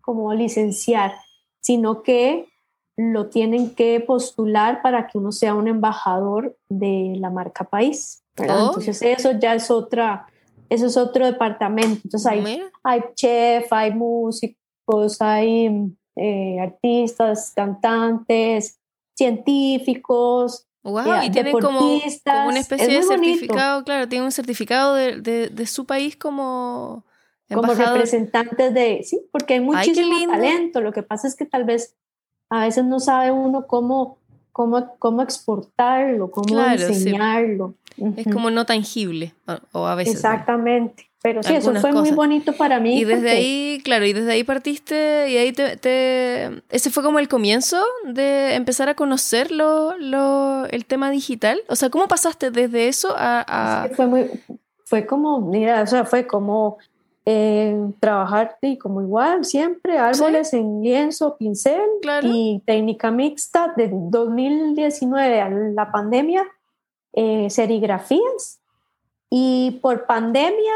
[0.00, 1.14] como licenciar,
[1.60, 2.48] sino que
[2.96, 8.23] lo tienen que postular para que uno sea un embajador de la marca país.
[8.36, 8.62] ¿Verdad?
[8.62, 8.66] Oh.
[8.68, 10.26] Entonces eso ya es otra,
[10.68, 12.00] eso es otro departamento.
[12.04, 12.70] Entonces hay, Mira.
[12.82, 15.70] hay chef, hay músicos, hay
[16.16, 18.78] eh, artistas, cantantes,
[19.16, 23.08] científicos, Wow, eh, y tienen como, como una Es especie de bonito.
[23.08, 27.04] certificado, claro, tienen un certificado de, de, de su país como
[27.52, 30.80] como representantes de, sí, porque hay muchísimo talento.
[30.80, 31.96] Lo que pasa es que tal vez
[32.50, 34.18] a veces no sabe uno cómo,
[34.52, 37.14] cómo, cómo exportarlo, cómo Claro, sí.
[37.96, 38.22] Enseñarlo.
[38.30, 39.34] Es como no tangible,
[39.72, 40.14] o, a veces.
[40.14, 41.08] Exactamente.
[41.22, 42.16] Pero sí, eso fue muy cosas.
[42.16, 42.98] bonito para mí.
[42.98, 47.02] Y desde porque- ahí, claro, y desde ahí partiste, y ahí te, te- ese fue
[47.02, 51.60] como el comienzo de empezar a conocer lo, lo- el tema digital.
[51.68, 53.44] O sea, ¿cómo pasaste desde eso a...
[53.84, 54.30] a- Sí, fue muy,
[54.84, 56.76] fue como, mira, o sea, fue como
[57.24, 62.28] eh, trabajar y como igual, siempre, árboles en lienzo, pincel Claro.
[62.30, 66.44] y técnica mixta de 2019 a la pandemia,
[67.14, 68.60] eh, serigrafías
[69.30, 70.72] y por pandemia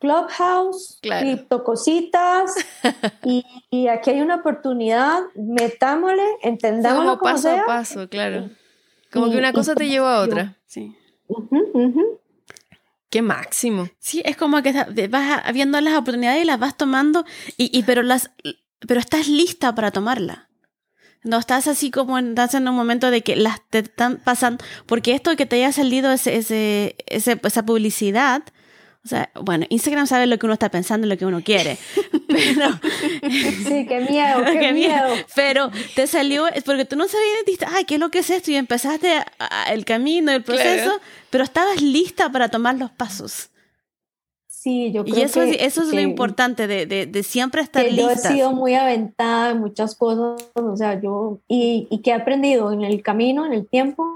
[0.00, 1.26] Clubhouse, Claro.
[1.26, 2.54] criptocositas,
[3.24, 7.62] y, y aquí hay una oportunidad, metámosle, entendámoslo Como como paso sea.
[7.62, 8.48] a paso, claro.
[9.12, 10.56] Como Y- que una y cosa te lleva a otra.
[10.66, 10.94] Sí.
[11.26, 12.20] Ujú.
[13.10, 13.88] Qué máximo.
[13.98, 14.72] Sí, es como que
[15.08, 17.24] vas viendo las oportunidades y las vas tomando,
[17.56, 18.30] y, y pero las
[18.86, 20.47] pero estás lista para tomarla.
[21.24, 24.64] No estás así como en, estás en un momento de que las te están pasando,
[24.86, 28.42] porque esto que te haya salido ese, ese, ese- esa publicidad,
[29.04, 31.78] o sea, bueno, Instagram sabe lo que uno está pensando y lo que uno quiere,
[32.28, 32.78] pero
[33.22, 35.08] Sí, qué miedo, qué, Qué miedo.
[35.08, 35.26] miedo.
[35.34, 38.30] Pero te salió, es porque tú no sabías, dijiste, ay, ¿qué es lo que es
[38.30, 38.50] esto?
[38.50, 41.00] Y empezaste a- a- el camino, el proceso, Claro.
[41.30, 43.50] pero estabas lista para tomar los pasos.
[44.68, 47.62] Sí, yo creo Y eso, que, es- eso es lo importante, de, de, de siempre
[47.62, 51.98] estar que yo he sido muy aventada en muchas cosas, o sea, yo, y, y
[52.02, 54.06] que he aprendido en el camino, en el tiempo,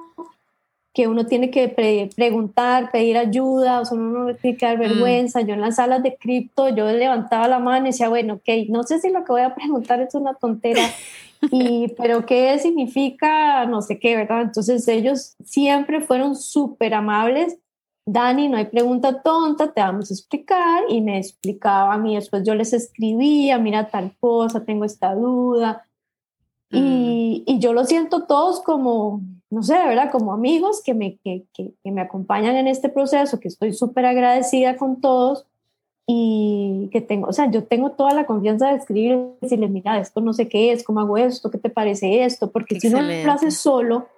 [0.93, 4.77] que uno tiene que pre- preguntar, pedir ayuda, o sea, uno no tiene que dar
[4.77, 5.41] vergüenza.
[5.41, 8.83] Yo en las salas de cripto, yo levantaba la mano y decía, bueno, ok, no
[8.83, 10.83] sé si lo que voy a preguntar es una tontera,
[11.51, 14.43] y, pero qué significa, no sé qué, ¿verdad?
[14.43, 17.57] Entonces ellos siempre fueron súper amables.
[18.05, 20.85] Dani, no hay pregunta tonta, te vamos a explicar.
[20.89, 25.87] Y me explicaba a mí, después yo les escribía, mira tal cosa, tengo esta duda.
[26.75, 29.21] Y, y yo lo siento todos como,
[29.51, 30.11] no sé, ¿verdad?
[30.11, 34.07] Como amigos que me, que, que, que me acompañan en este proceso, que estoy súper
[34.07, 35.47] agradecida con todos
[36.07, 39.99] y que tengo, o sea, yo tengo toda la confianza de escribir y decirles, mira,
[39.99, 42.99] esto no sé qué es, cómo hago esto, qué te parece esto, porque si uno
[42.99, 43.27] Excelente.
[43.27, 44.09] lo hace solo,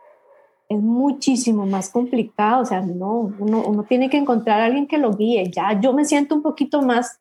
[0.74, 4.98] es muchísimo más complicado, o sea, no, uno, uno tiene que encontrar a alguien que
[4.98, 7.20] lo guíe, ya yo me siento un poquito más,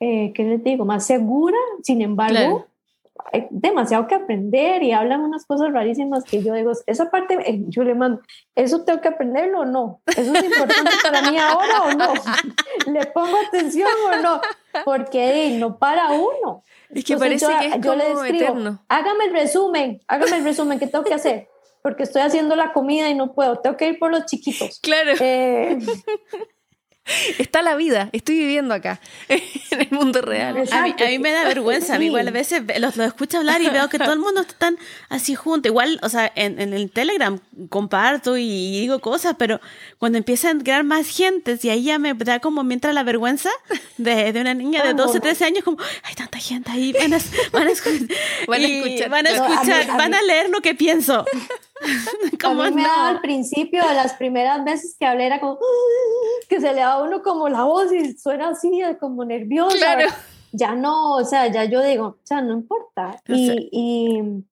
[0.00, 2.66] eh, ¿qué les digo?, más segura, sin embargo, Claro.
[3.32, 7.64] hay demasiado que aprender y hablan unas cosas rarísimas que yo digo, esa parte, eh,
[7.68, 8.20] yo le mando,
[8.54, 10.00] ¿eso tengo que aprenderlo o no?
[10.06, 12.12] ¿Eso es importante para mí ahora o no?
[12.92, 14.40] ¿Le pongo atención o no?
[14.84, 16.62] Porque eh, no para uno.
[16.90, 18.78] Es que Entonces, parece yo- que es yo le como escribo, eterno.
[18.88, 21.48] Hágame el resumen, hágame el resumen, ¿qué tengo que hacer?
[21.84, 24.80] Porque estoy haciendo la comida y no puedo, tengo que ir por los chiquitos.
[24.80, 25.76] Claro, Eh,
[27.38, 28.98] está la vida, estoy viviendo acá,
[29.28, 29.42] en
[29.82, 30.56] el mundo real.
[30.72, 33.06] A mí, a mí me da vergüenza, a mí igual a veces ve- los, los
[33.08, 34.78] escucho hablar y veo que todo el mundo está tan
[35.10, 35.68] así junto.
[35.68, 37.38] Igual, o sea, en, en el Telegram
[37.68, 39.60] comparto y, digo cosas, pero
[39.98, 43.02] cuando empiezan a crear más gentes y ahí ya me da como me entra la
[43.02, 43.50] vergüenza
[43.98, 45.08] de, de una niña de Vamos.
[45.08, 47.18] 12, 13 años, como, hay tanta gente ahí, van a,
[47.52, 48.10] van a, escu-
[48.48, 49.10] Van a y escuchar.
[49.10, 51.26] van a No, a mí- escuchar, a van a leer lo que pienso.
[52.40, 53.20] Como a mí me daba al no.
[53.22, 55.58] principio, las primeras veces que hablé, era como
[56.48, 58.70] que se le da a uno como la voz y suena así,
[59.00, 59.76] como nerviosa.
[59.76, 60.08] Claro.
[60.52, 63.20] Ya no, o sea, ya yo digo, o sea, no importa.
[63.26, 64.44] Y, y,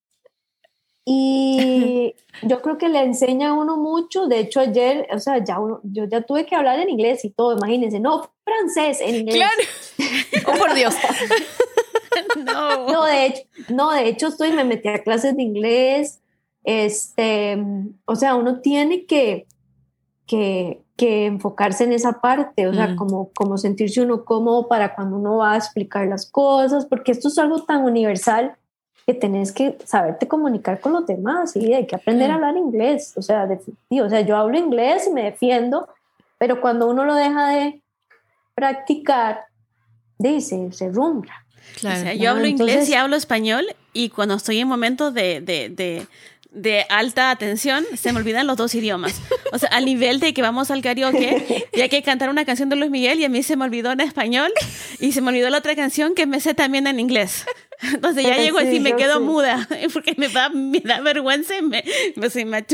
[1.05, 4.27] y yo creo que le enseña a uno mucho.
[4.27, 7.31] De hecho, ayer, o sea, ya uno- yo ya tuve que hablar en inglés y
[7.31, 9.37] todo, imagínense, no francés, en inglés.
[9.97, 10.53] Claro.
[10.55, 10.95] Oh, por Dios.
[12.45, 12.87] No.
[12.89, 16.21] No, de hecho, no, de hecho estoy, me metí a clases de inglés.
[16.65, 17.63] Este,
[18.05, 19.47] o sea, uno tiene que,
[20.27, 22.97] que, que enfocarse en esa parte, o sea, Mm.
[22.97, 27.29] como, como sentirse uno cómodo para cuando uno va a explicar las cosas, porque esto
[27.29, 28.55] es algo tan universal
[29.05, 32.37] que tenés que saberte comunicar con los demás y hay que aprender a Mm.
[32.37, 35.89] hablar inglés, o sea, definitivo, o sea, yo hablo inglés y me defiendo,
[36.39, 37.83] pero cuando uno lo deja de
[38.55, 39.47] practicar,
[40.19, 41.35] dice, se rumbra.
[41.81, 41.99] Claro.
[42.01, 45.41] O sea, yo hablo inglés Entonces- y hablo español y cuando estoy en momentos de,
[45.41, 46.07] de, de,
[46.53, 49.21] de alta atención se me olvidan los dos idiomas.
[49.53, 52.69] O sea, al nivel de que vamos al karaoke y hay que cantar una canción
[52.69, 54.53] de Luis Miguel y a mí se me olvidó en español
[55.01, 57.45] y se me olvidó la otra canción que me sé también en inglés.
[57.83, 59.25] Entonces ya Sí, llego así y me quedo sí.
[59.25, 61.85] muda porque me da, me da vergüenza y me,
[62.17, 62.65] me, se me.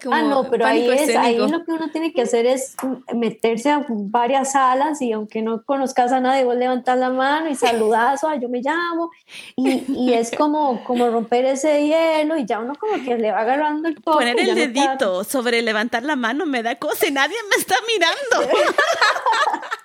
[0.00, 2.76] Como Ah, no, pero ahí, es, ahí lo que uno tiene que hacer es
[3.12, 7.56] meterse a varias salas y aunque no conozcas a nadie, vos levantas la mano y
[7.56, 9.10] saludas, "Ay, yo me llamo,
[9.56, 13.40] y, y es como, como romper ese hielo y ya uno como que le va
[13.40, 14.18] agarrando el toque.
[14.18, 17.74] Poner el no dedito sobre levantar la mano me da cosa y nadie me está
[17.88, 18.60] mirando.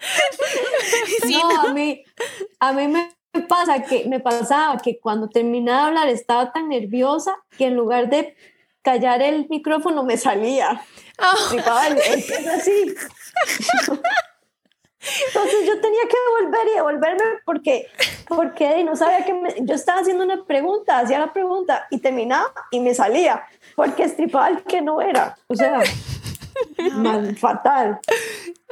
[1.22, 2.04] Sí, no, a mí,
[2.58, 3.12] a mí me
[3.48, 8.08] pasa que me pasaba que cuando terminaba de hablar estaba tan nerviosa que en lugar
[8.08, 8.34] de
[8.82, 10.82] callar el micrófono me salía.
[12.12, 12.94] El pelo así.
[15.28, 17.86] Entonces yo tenía que volver y devolverme porque,
[18.28, 22.52] porque no sabía que me- yo estaba haciendo una pregunta, hacía la pregunta y terminaba
[22.70, 23.42] y me salía
[23.76, 25.36] porque estripaba el que no era.
[25.46, 25.80] O sea,
[26.94, 27.98] mal, fatal.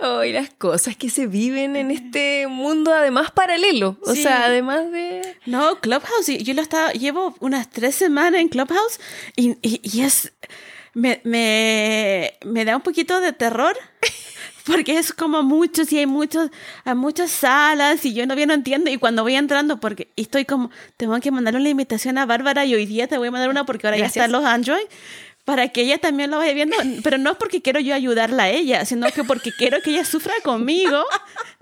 [0.03, 3.97] oh, y las cosas que se viven en este mundo además paralelo.
[4.05, 4.23] O Sí.
[4.23, 5.37] sea, además de...
[5.47, 9.01] No, Clubhouse, y- yo lo estaba, llevo unas tres semanas en Clubhouse
[9.37, 10.33] y, y- y es,
[10.95, 13.77] me, me, me da un poquito de terror
[14.67, 16.51] porque es como muchos y hay muchos,
[16.85, 20.71] hay muchas salas y yo no bien entiendo y cuando voy entrando porque estoy como,
[20.97, 23.65] tengo que mandarle una invitación a Bárbara y hoy día te voy a mandar una
[23.65, 24.85] porque ahora ya están los Android
[25.49, 28.51] para que ella también lo vaya viendo, pero no es porque quiero yo ayudarla a
[28.51, 31.03] ella, sino que porque quiero que ella sufra conmigo,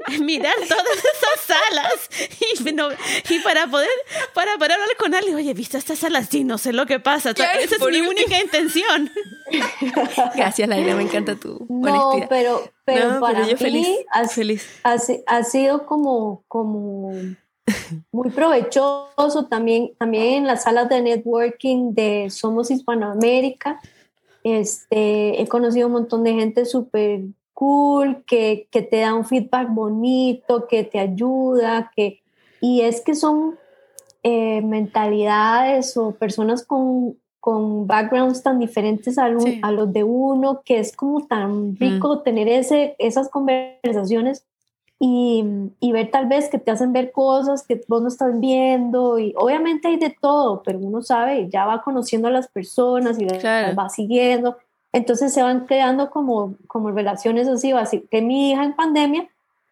[0.22, 2.10] mirar todas esas salas
[2.50, 3.88] y, y para poder
[4.34, 6.26] para, para hablar con alguien, oye, ¿viste estas salas?
[6.28, 7.30] Sí, no sé lo que pasa.
[7.30, 9.08] esa es mi única intención.
[10.34, 13.86] Gracias, Laila, me encanta tu no, Pero, pero para mí feliz,
[14.34, 14.66] feliz.
[14.82, 17.12] ha sido como, como
[18.12, 23.80] muy provechoso también, también en las salas de networking de Somos Hispanoamérica.
[24.44, 27.22] Este, he conocido un montón de gente súper
[27.52, 32.20] cool, que, que, te da un feedback bonito, que te ayuda, que,
[32.60, 33.58] y es que son
[34.22, 40.78] eh, mentalidades o personas con, con backgrounds tan diferentes a, a, los de uno, que
[40.78, 41.76] es como tan mm.
[41.78, 44.44] rico tener ese, esas conversaciones
[44.98, 45.44] y,
[45.78, 49.34] y, ver tal vez que te hacen ver cosas que vos no estás viendo y
[49.36, 53.44] obviamente hay de todo, pero uno sabe, ya va conociendo a las personas y las
[53.44, 54.56] va siguiendo,
[54.92, 59.28] entonces se van creando como, como relaciones así, así que mi hija en pandemia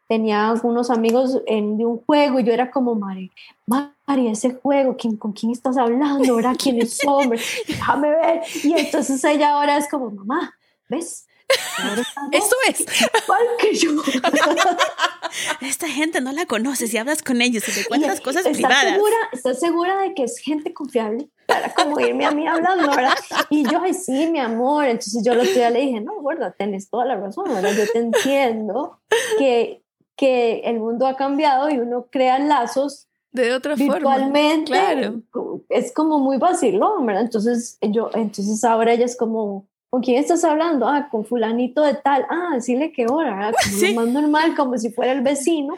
[0.08, 3.30] tenía algunos amigos en, de un juego y yo era como, Mari,
[3.66, 6.36] Mari, ese juego, ¿quién, ¿con quién estás hablando?
[6.36, 6.56] ¿Verdad?
[6.62, 7.40] ¿Quién es hombre?
[7.66, 8.42] Déjame ver.
[8.62, 10.54] Y entonces ella ahora es como, mamá,
[10.88, 11.26] ¿ves?
[12.32, 12.80] Eso es.
[12.80, 13.90] Igual que yo.
[15.60, 18.94] Esta gente no la conoces y hablas con ellos y te cuentas cosas privadas.
[18.94, 21.28] Segura, ¿Estás segura de que es gente confiable?
[21.46, 23.14] Para como irme a mí hablando, ¿verdad?
[23.50, 24.86] Y yo, ay, sí, mi amor.
[24.86, 27.72] Entonces yo lo otro le dije, no, verdad, tenés toda la razón, ¿verdad?
[27.76, 29.00] Yo te entiendo
[29.38, 29.82] que,
[30.16, 35.22] que el mundo ha cambiado y uno crea lazos de otra virtualmente, forma.
[35.32, 35.64] Claro.
[35.68, 37.24] Es como muy vacilón, ¿verdad?
[37.24, 40.88] Entonces, yo, entonces ahora ella es como, ¿Con quién estás hablando?
[40.88, 42.26] Ah, con fulanito de tal.
[42.28, 45.76] Ah, decirle qué hora, como lo más normal, como si fuera el vecino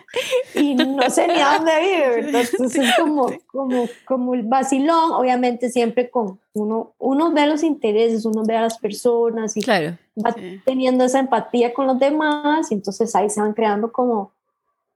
[0.55, 5.68] y no sé ni a dónde vive, Entonces es como, como, como el vacilón, obviamente
[5.68, 9.98] siempre con uno, uno ve los intereses, uno ve a las personas y claro.
[10.24, 10.34] va
[10.64, 14.32] teniendo esa empatía con los demás y entonces ahí se van creando como,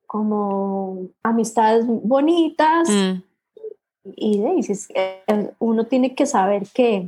[0.06, 3.22] como amistades bonitas mm.
[4.16, 7.06] y, dices, eh, uno tiene que saber que,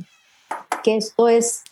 [0.83, 1.63] que esto es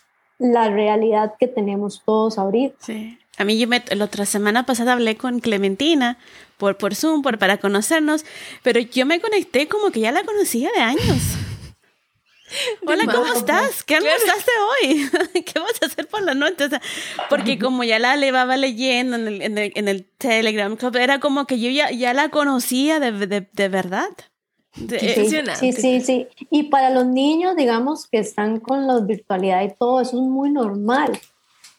[0.42, 2.76] la realidad que tenemos todos ahorita.
[2.80, 3.18] Sí.
[3.38, 6.18] A mí yo me, la otra semana pasada hablé con Clementina
[6.58, 8.24] por, por Zoom por, para conocernos,
[8.62, 11.02] pero yo me conecté como que ya la conocía de años.
[12.86, 13.82] Hola, ¿cómo estás?
[13.82, 14.50] ¿Qué almorzaste
[14.82, 15.10] hoy?
[15.42, 16.68] ¿Qué vas a hacer por la noche?
[17.30, 21.18] porque como ya la llevaba leyendo en el, en el, en el Telegram Club, era
[21.18, 24.10] como que yo ya, ya la conocía de, de, de verdad.
[24.74, 30.00] Sí, sí, sí, Y para los niños, digamos, que están con la virtualidad y todo,
[30.00, 31.18] eso es muy normal.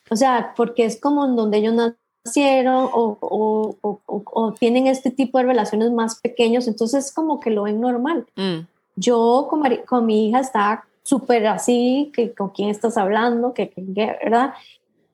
[0.09, 5.09] O sea, porque es como en donde ellos nacieron o, o, o, o tienen este
[5.09, 8.27] tipo de relaciones más pequeños, entonces como que lo ven normal.
[8.35, 8.67] Mm.
[8.95, 13.83] Yo con, con, mi hija estaba súper así, que con quién estás hablando, que, que
[14.23, 14.53] ¿verdad?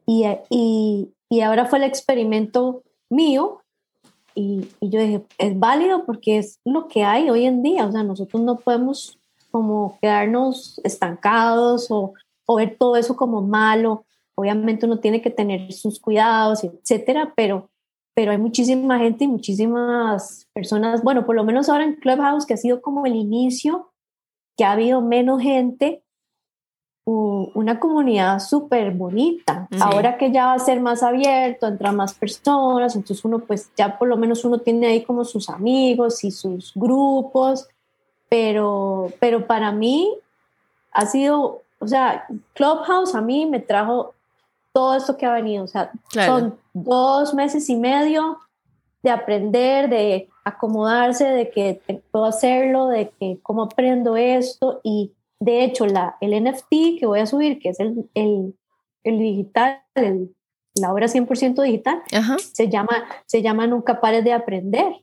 [0.06, 3.59] Y, y, y ahora fue el experimento mío
[4.40, 8.04] y, yo dije, es válido porque es lo que hay hoy en día, o sea,
[8.04, 9.20] nosotros no podemos
[9.52, 12.14] como quedarnos estancados o,
[12.46, 14.06] o ver todo eso como malo.
[14.36, 17.70] Obviamente uno tiene que tener sus cuidados, etcétera, pero,
[18.14, 22.54] pero hay muchísima gente y muchísimas personas, bueno, por lo menos ahora en Clubhouse, que
[22.54, 23.92] ha sido como el inicio,
[24.56, 26.04] que ha habido menos gente,
[27.10, 29.68] una comunidad súper bonita.
[29.80, 33.98] Ahora que ya va a ser más abierto, entra más personas, entonces uno pues ya
[33.98, 37.68] por lo menos uno tiene ahí como sus amigos y sus grupos,
[38.30, 40.14] pero, pero para mí
[40.92, 44.14] ha sido, o sea, Clubhouse a mí me trajo
[44.72, 48.40] todo esto que ha venido, o sea, son dos meses y medio
[49.02, 51.82] de aprender, de acomodarse, de que
[52.12, 57.20] puedo hacerlo, de que cómo aprendo esto y de hecho, la, el NFT que voy
[57.20, 58.56] a subir, que es el, el,
[59.04, 59.82] el digital,
[60.76, 62.02] la obra 100% digital,
[62.54, 64.94] se llama, se llama Nunca pares de aprender.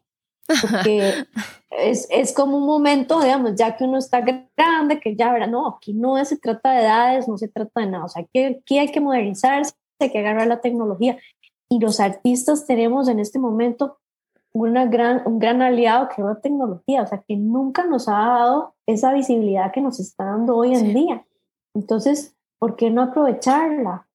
[0.61, 1.27] Porque
[1.71, 5.67] es, es, como un momento, digamos, ya que uno está grande, que ya, verá, no,
[5.67, 8.79] aquí no se trata de edades, no se trata de nada, o sea, aquí, aquí
[8.79, 11.19] hay que modernizarse, hay que agarrar la tecnología.
[11.69, 13.99] Y los artistas tenemos en este momento
[14.53, 18.13] una gran, un gran aliado que es la tecnología, o sea, que nunca nos ha
[18.13, 21.27] dado esa visibilidad que nos está dando hoy en día.
[21.75, 24.07] Entonces, ¿por qué no aprovecharla?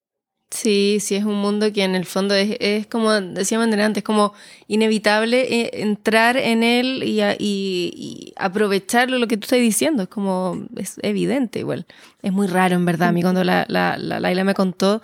[0.51, 4.03] Sí, sí, es un mundo que en el fondo es, es como decía antes, es
[4.03, 4.33] como
[4.67, 10.57] inevitable eh, entrar en él y, y, aprovecharlo, lo que tú estás diciendo, es como,
[10.75, 11.85] es evidente igual.
[12.21, 15.01] Es muy raro, en verdad, a mí cuando la, la, la Laila me contó,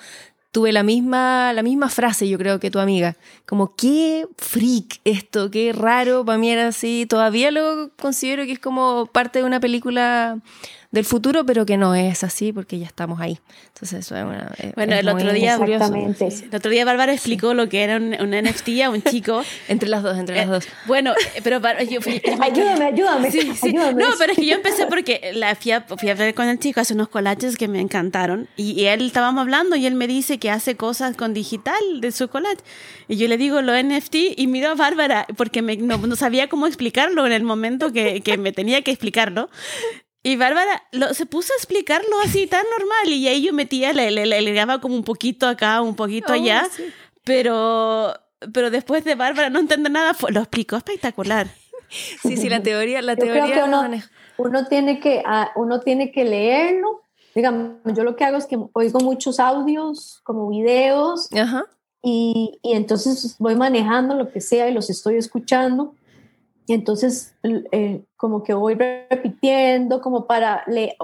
[0.51, 3.15] tuve la misma, la misma frase, yo creo que tu amiga.
[3.45, 6.25] Como, qué freak esto, qué raro.
[6.25, 7.05] Para mí era así.
[7.07, 10.39] Todavía lo considero que es como parte de una película
[10.91, 13.39] del futuro, pero que no es así porque ya estamos ahí.
[13.73, 14.51] Entonces, eso es una.
[14.75, 18.69] Bueno, el otro día, el otro día Bárbara explicó lo que era un, un, NFT
[18.83, 19.43] a un chico.
[19.67, 20.67] entre las dos, entre las Eh, dos.
[20.85, 23.69] Bueno, pero yo fui, ayúdame, ayúdame, Sí, sí.
[23.69, 24.01] ayúdame.
[24.01, 26.57] No, pero es que yo empecé porque la fui a, fui a ver con el
[26.59, 28.47] chico, hace unos collages que me encantaron.
[28.55, 32.11] Y, y él estábamos hablando y él me dice que hace cosas con digital de
[32.11, 32.57] su collage.
[33.09, 36.47] Y yo le digo lo NFT y miro a Bárbara porque me, no, no sabía
[36.47, 39.49] cómo explicarlo en el momento que, que me tenía que explicarlo.
[40.27, 44.11] Y Bárbara lo, se puso a explicarlo así tan normal y ahí yo metía, le,
[44.11, 46.83] le, le, le daba como un poquito acá, un poquito Oh, allá, sí.
[47.23, 48.13] pero,
[48.53, 51.47] pero después de Bárbara no entender nada, fue- lo explicó espectacular.
[52.21, 53.63] Sí, sí, la teoría, la Yo creo teoría que
[54.37, 57.01] uno, tiene que, ah, uno tiene que leerlo.
[57.33, 61.63] Digamos, yo lo que hago es que oigo muchos audios, como videos, Ajá.
[62.03, 65.95] y, y entonces voy manejando lo que sea y los estoy escuchando.
[66.67, 67.33] Y entonces,
[67.71, 70.97] eh, como que voy repitiendo, como para le,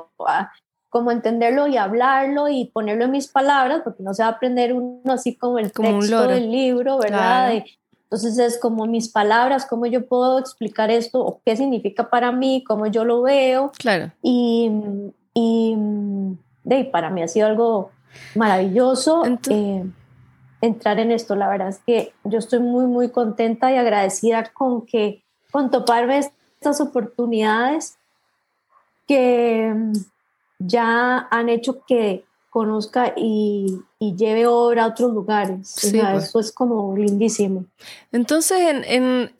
[0.90, 4.74] como entenderlo y hablarlo y ponerlo en mis palabras, porque no se va a aprender
[4.74, 7.52] uno así como el Como texto del libro, ¿verdad?
[7.52, 7.66] Claro.
[8.04, 12.64] Entonces es como mis palabras, cómo yo puedo explicar esto, o qué significa para mí,
[12.68, 13.72] cómo yo lo veo.
[13.80, 14.12] Claro.
[14.22, 14.70] Y,
[15.34, 15.76] y
[16.64, 17.90] de, para mí ha sido algo
[18.36, 19.86] maravilloso Entonces- eh,
[20.62, 21.36] entrar en esto.
[21.36, 25.23] La verdad es que yo estoy muy, muy contenta y agradecida con que,
[25.54, 27.96] con toparme estas oportunidades
[29.08, 29.94] que mm,
[30.60, 35.60] ya han hecho que conozca y, y lleve obra a otros lugares.
[35.78, 36.26] O Sí, sea, pues.
[36.26, 37.66] Eso es como lindísimo.
[38.12, 39.36] Entonces, en, en-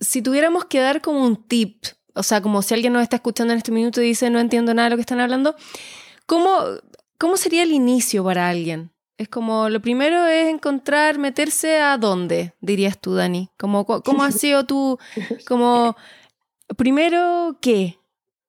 [0.00, 1.84] si tuviéramos que dar como un tip,
[2.14, 4.72] o sea, como si alguien nos está escuchando en este minuto y dice no entiendo
[4.74, 5.54] nada de lo que están hablando,
[6.26, 6.56] ¿cómo,
[7.18, 8.90] cómo sería el inicio para alguien?
[9.20, 13.50] Es como, lo primero es encontrar, meterse a dónde, dirías tú, Dani.
[13.58, 14.98] Como, ¿Cómo ha sido tu,
[15.46, 15.94] como,
[16.78, 17.98] primero, qué?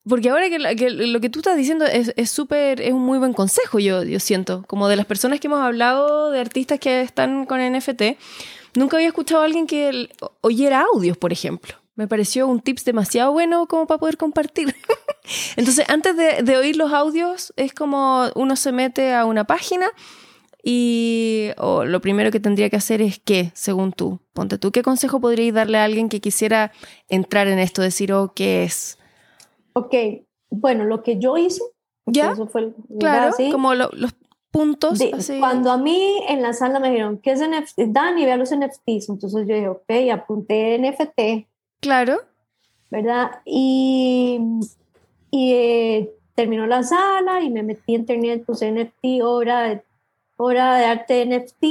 [0.07, 3.79] Porque ahora que, lo que tú estás diciendo es súper, es un muy buen consejo,
[3.79, 4.63] yo, yo siento.
[4.65, 8.03] Como de las personas que hemos hablado, de artistas que están con NFT,
[8.75, 10.07] nunca había escuchado a alguien que
[10.39, 11.75] oyera audios, por ejemplo.
[11.95, 14.73] Me pareció un tips demasiado bueno como para poder compartir.
[15.57, 19.91] Entonces, antes de oír los audios, es como uno se mete a una página
[20.63, 24.19] y o lo primero que tendría que hacer es qué, según tú.
[24.33, 26.71] Ponte tú, ¿qué consejo podrías darle a alguien que quisiera
[27.09, 27.81] entrar en esto?
[27.81, 28.97] Decir, oh, ¿qué es?
[29.73, 29.93] Ok,
[30.49, 31.63] bueno, lo que yo hice,
[32.05, 32.31] ¿Ya?
[32.31, 33.33] eso fue Claro, ¿verdad?
[33.37, 33.49] Sí.
[33.51, 34.13] como lo- los
[34.51, 34.99] puntos.
[34.99, 35.39] De- así.
[35.39, 37.83] Cuando a mí en la sala me dijeron, ¿qué es NFT?
[37.87, 39.07] Dani, vea los NFTs.
[39.09, 41.47] Entonces yo dije, ok, apunté NFT,
[41.79, 42.17] Claro.
[42.89, 43.39] ¿verdad?
[43.45, 44.39] Y,
[45.31, 49.83] y eh, terminó la sala y me metí en internet, puse NFT, obra de,
[50.41, 51.63] obra de arte NFT.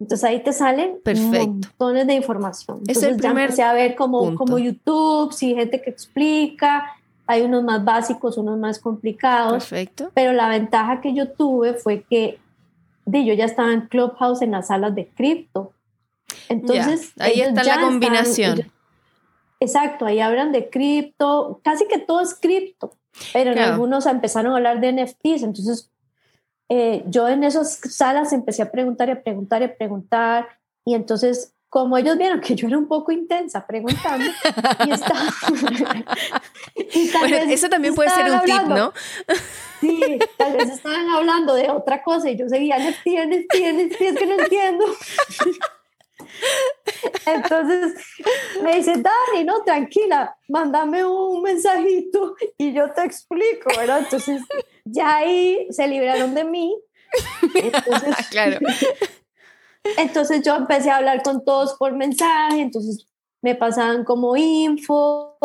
[0.00, 1.46] Entonces ahí te salen Perfecto.
[1.48, 2.80] montones de información.
[2.86, 4.36] Es el Entonces ya primer empecé a ver como, punto.
[4.38, 6.86] como YouTube, sí, gente que explica.
[7.26, 9.64] Hay unos más básicos, unos más complicados.
[9.66, 10.10] Perfecto.
[10.14, 12.38] Pero la ventaja que yo tuve fue que
[13.04, 15.72] di, yo ya estaba en Clubhouse en las salas de cripto.
[16.48, 18.58] Entonces, Ya, ahí está la combinación.
[18.60, 18.72] ellos-
[19.60, 22.92] exacto, ahí hablan de cripto, casi que todo es cripto,
[23.32, 23.72] pero en Claro.
[23.74, 25.42] algunos empezaron a hablar de NFTs.
[25.42, 25.90] Entonces,
[26.68, 30.48] eh, yo en esas salas empecé a preguntar y a preguntar y a preguntar.
[30.84, 34.24] Y entonces, como ellos vieron que yo era un poco intensa preguntando,
[34.86, 35.20] y estaba.
[36.74, 38.92] y Bueno, vez eso también puede ser un estaban tip, hablando-
[39.28, 39.34] ¿no?
[39.80, 44.16] Sí, tal vez estaban hablando de otra cosa y yo seguía NFT, NFT, NFT, es
[44.18, 44.84] que no entiendo.
[47.26, 47.94] Entonces
[48.62, 54.00] me dice, Dani, no, tranquila, mándame un mensajito y yo te explico, ¿verdad?
[54.00, 54.42] Entonces
[54.84, 56.76] ya ahí se libraron de mí.
[57.54, 58.58] Entonces, Claro.
[59.96, 63.06] entonces yo empecé a hablar con todos por mensaje, entonces
[63.42, 65.36] me pasaban como info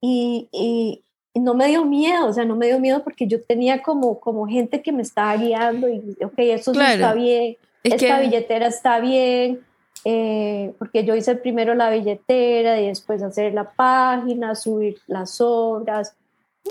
[0.00, 1.04] y, y-
[1.34, 4.20] y no me dio miedo, o sea, no me dio miedo porque yo tenía como,
[4.20, 6.92] como gente que me estaba guiando y, ok, eso sí Claro.
[6.92, 9.64] está bien, Es esta que, billetera está bien,
[10.04, 16.14] eh, porque yo hice primero la billetera y después hacer la página, subir las obras.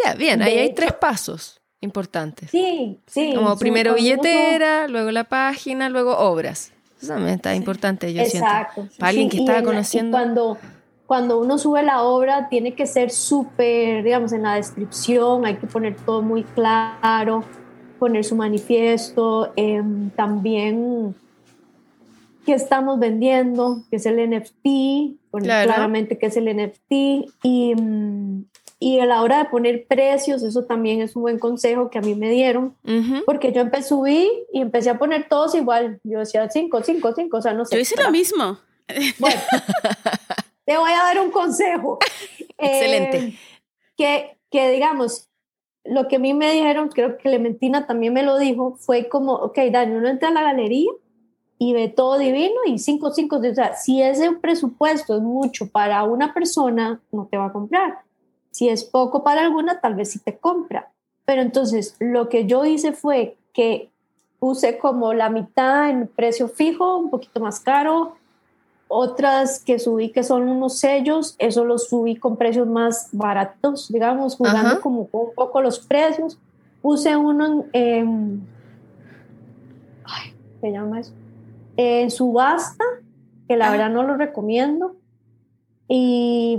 [0.04, 2.50] ya, bien, ahí de hay hecho- tres pasos importantes.
[2.52, 3.34] Sí, sí.
[3.36, 6.72] Como primero uno- billetera, luego la página, luego obras.
[7.02, 8.48] Eso también está importante, yo siento.
[8.48, 8.88] Exacto.
[9.00, 10.18] Para alguien que estaba en la- y conociendo.
[10.18, 10.58] cuando,
[11.08, 15.68] cuando uno sube la obra, tiene que ser súper, digamos, en la descripción, hay que
[15.68, 17.44] poner todo muy claro,
[18.00, 21.16] poner su manifiesto, em, también
[22.46, 25.72] qué estamos vendiendo, qué es el NFT, Claro.
[25.72, 26.92] claramente qué es el NFT
[27.44, 28.46] y, mm,
[28.80, 32.02] y a la hora de poner precios, eso también es un buen consejo que a
[32.02, 32.76] mí me dieron,
[33.26, 36.00] porque yo empecé a subir y empecé a poner todos igual.
[36.04, 37.76] Yo decía 5, 5, 5, o sea, no sé.
[37.76, 38.58] Yo hice lo mismo.
[39.20, 39.40] Bueno,
[40.66, 42.00] te voy a dar un consejo.
[42.58, 43.18] Excelente.
[43.18, 43.38] Eh,
[43.96, 45.30] que, que digamos,
[45.86, 49.34] lo que a mí me dijeron, creo que Clementina también me lo dijo, fue como,
[49.34, 50.92] ok, Dani, uno entra a la galería
[51.64, 56.04] y ve todo divino y 5, 5, o sea, si ese presupuesto es mucho para
[56.06, 58.00] una persona, no te va a comprar.
[58.50, 60.90] Si es poco para alguna, tal vez sí te compra.
[61.24, 63.92] Pero entonces lo que yo hice fue que
[64.40, 68.16] puse como la mitad en precio fijo, un poquito más caro,
[68.88, 74.36] otras que subí que son unos sellos, eso los subí con precios más baratos, digamos,
[74.36, 76.40] jugando como un poco los precios.
[76.82, 78.48] Puse uno en,
[80.06, 81.21] ay, ¿qué llama eso?
[81.78, 82.84] En subasta,
[83.48, 84.96] que la verdad no lo recomiendo.
[85.88, 86.58] Y,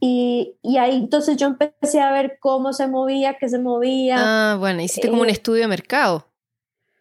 [0.00, 4.16] y, y, ahí entonces yo empecé a ver cómo se movía, qué se movía.
[4.18, 6.26] Ah, bueno, hiciste como un eh, estudio de mercado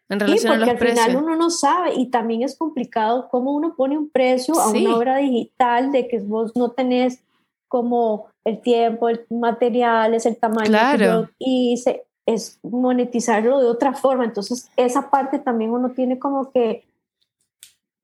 [0.07, 1.05] en relación sí, porque a los al precios.
[1.07, 4.85] final uno no sabe y también es complicado cómo uno pone un precio a Sí.
[4.85, 7.21] una obra digital de que vos no tenés
[7.67, 10.63] como el tiempo, el material, es el tamaño.
[10.65, 11.05] que Claro.
[11.23, 14.23] yo hice, es monetizarlo de otra forma.
[14.23, 16.85] Entonces, esa parte también uno tiene como que,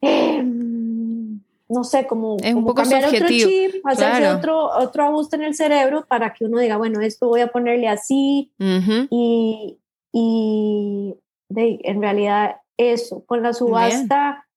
[0.02, 4.38] eh, no sé, como, Es un como poco cambiar subjetivo, otro chip, hacerse claro.
[4.38, 7.88] otro, otro ajuste en el cerebro para que uno diga, bueno, esto voy a ponerle
[7.88, 9.78] así, y,
[10.12, 11.16] y
[11.50, 14.48] de, en realidad eso, con la subasta,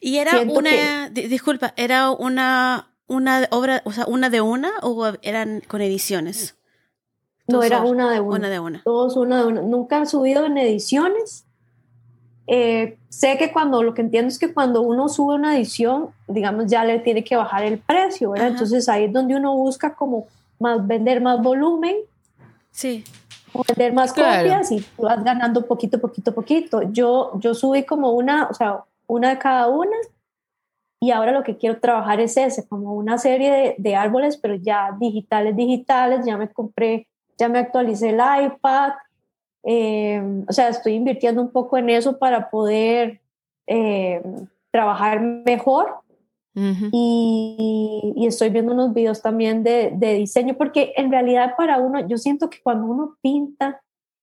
[0.00, 5.12] Y era una, di- disculpa, era una, una obra, o sea, una de una o
[5.22, 6.56] eran con ediciones?
[7.48, 8.82] no era una de una, Una de una.
[8.84, 9.62] todos una de una.
[9.62, 11.45] Nunca han subido en ediciones.
[12.48, 16.66] Eh, sé que cuando, lo que entiendo es que cuando uno sube una edición, digamos,
[16.66, 18.48] ya le tiene que bajar el precio, ¿verdad?
[18.48, 18.54] Ajá.
[18.54, 20.26] Entonces ahí es donde uno busca como
[20.60, 21.96] más, vender más volumen,
[22.70, 23.04] Sí.
[23.68, 24.42] vender más Claro.
[24.42, 26.82] copias y vas ganando poquito, poquito, poquito.
[26.92, 29.96] Yo, yo subí como una, o sea, una de cada una
[31.00, 34.54] y ahora lo que quiero trabajar es ese, como una serie de, de árboles, pero
[34.54, 37.06] ya digitales, digitales, ya me compré,
[37.38, 38.92] ya me actualicé el iPad,
[39.66, 43.20] eh, o sea, estoy invirtiendo un poco en eso para poder
[43.66, 44.22] eh,
[44.70, 45.96] trabajar mejor
[46.54, 46.88] Ujú.
[46.92, 52.06] y, y estoy viendo unos videos también de, de diseño, porque en realidad para uno,
[52.06, 53.82] yo siento que cuando uno pinta,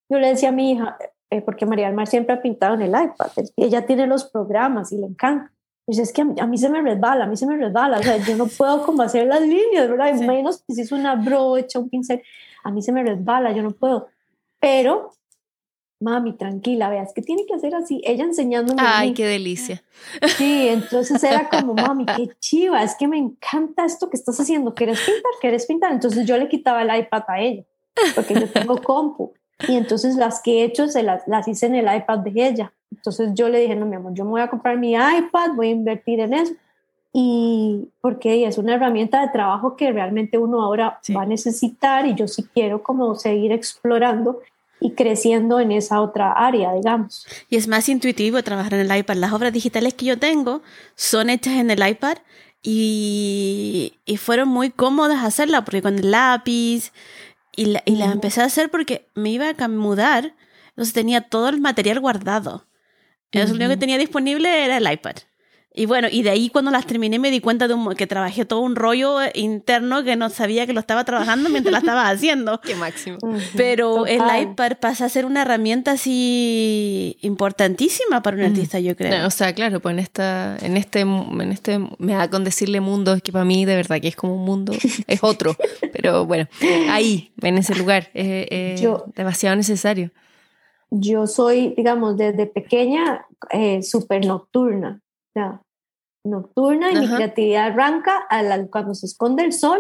[0.10, 0.98] yo le decía a mi hija,
[1.30, 4.24] eh, porque María del Mar siempre ha pintado en el iPad, y ella tiene los
[4.26, 5.52] programas y le encanta.
[5.86, 8.00] Pues es que a mí, a mí se me resbala, a mí se me resbala,
[8.00, 10.16] o sea, yo no puedo como hacer las líneas, ¿verdad?
[10.18, 10.26] Sí.
[10.26, 12.22] menos si es una brocha, un pincel,
[12.64, 14.08] a mí se me resbala, yo no puedo.
[14.62, 15.12] Pero,
[16.04, 18.82] mami, tranquila, veas que tiene que hacer así, ella enseñándome.
[18.86, 19.14] Ay, mí.
[19.16, 19.82] qué delicia.
[20.38, 24.74] Sí, entonces era como, mami, qué chiva, es que me encanta esto que estás haciendo,
[24.76, 25.32] ¿quieres pintar?
[25.42, 25.92] ¿Quieres pintar?
[25.92, 27.64] Entonces yo le quitaba el iPad a ella,
[28.16, 29.32] porque yo tengo compu.
[29.68, 32.74] Y entonces las que he hecho se las, las hice en el iPad de ella.
[32.92, 35.68] Entonces yo le dije, no, mi amor, yo me voy a comprar mi iPad, voy
[35.68, 36.54] a invertir en eso.
[37.16, 41.14] Y porque es una herramienta de trabajo que realmente uno ahora Sí.
[41.14, 44.40] va a necesitar y yo sí quiero como seguir explorando
[44.84, 47.26] y creciendo en esa otra área, digamos.
[47.50, 49.16] Y es más intuitivo trabajar en el iPad.
[49.16, 50.62] Las obras digitales que yo tengo
[50.96, 52.18] son hechas en el iPad
[52.62, 56.92] y, y fueron muy cómodas hacerla porque con el lápiz
[57.56, 60.36] y, la, y las empecé a hacer porque me iba a mudar,
[60.70, 62.68] entonces tenía todo el material guardado.
[63.32, 65.16] Entonces lo único que tenía disponible era el iPad.
[65.76, 68.46] Y bueno, y de ahí cuando las terminé me di cuenta de un- que trabajé
[68.46, 72.62] todo un rollo interno que no sabía que lo estaba trabajando mientras la estaba haciendo.
[72.62, 73.18] Qué máximo.
[73.24, 74.42] Ujú, Pero el total.
[74.44, 78.46] iPad pasa a ser una herramienta así importantísima para un Mm.
[78.46, 79.18] artista, yo creo.
[79.20, 82.80] No, o sea, claro, pues en esta, en este, en este, me da con decirle
[82.80, 84.74] mundo, es que para mí de verdad que es como un mundo,
[85.08, 85.56] es otro,
[85.94, 86.48] pero bueno,
[86.90, 90.12] ahí, en ese lugar, es, es Yo- demasiado necesario.
[90.92, 95.00] yo soy, digamos, desde pequeña eh, súper nocturna.
[95.34, 95.62] Sea,
[96.26, 99.80] nocturna y mi creatividad arranca a la- cuando se esconde el sol.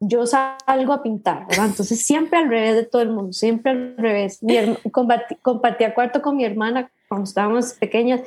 [0.00, 1.66] Yo salgo a pintar, ¿verdad?
[1.66, 4.42] Entonces siempre al revés de todo el mundo, siempre al revés.
[4.42, 4.54] Mi
[4.92, 8.20] compartí- compartía cuarto con mi hermana cuando estábamos pequeñas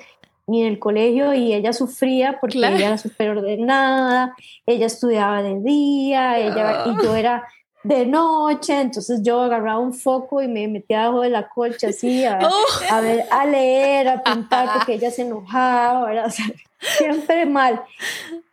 [0.48, 2.78] y en el colegio y ella sufría porque Claro.
[2.78, 4.34] ella era súper ordenada,
[4.66, 7.44] ella estudiaba de día, ella, y yo era
[7.84, 12.26] de noche, entonces yo agarraba un foco y me metía abajo de la colcha así
[12.26, 12.94] a, Oh.
[12.94, 16.26] a ver, a leer, a pintar, porque ella se enojaba.
[16.26, 16.46] O sea,
[16.98, 17.82] siempre mal.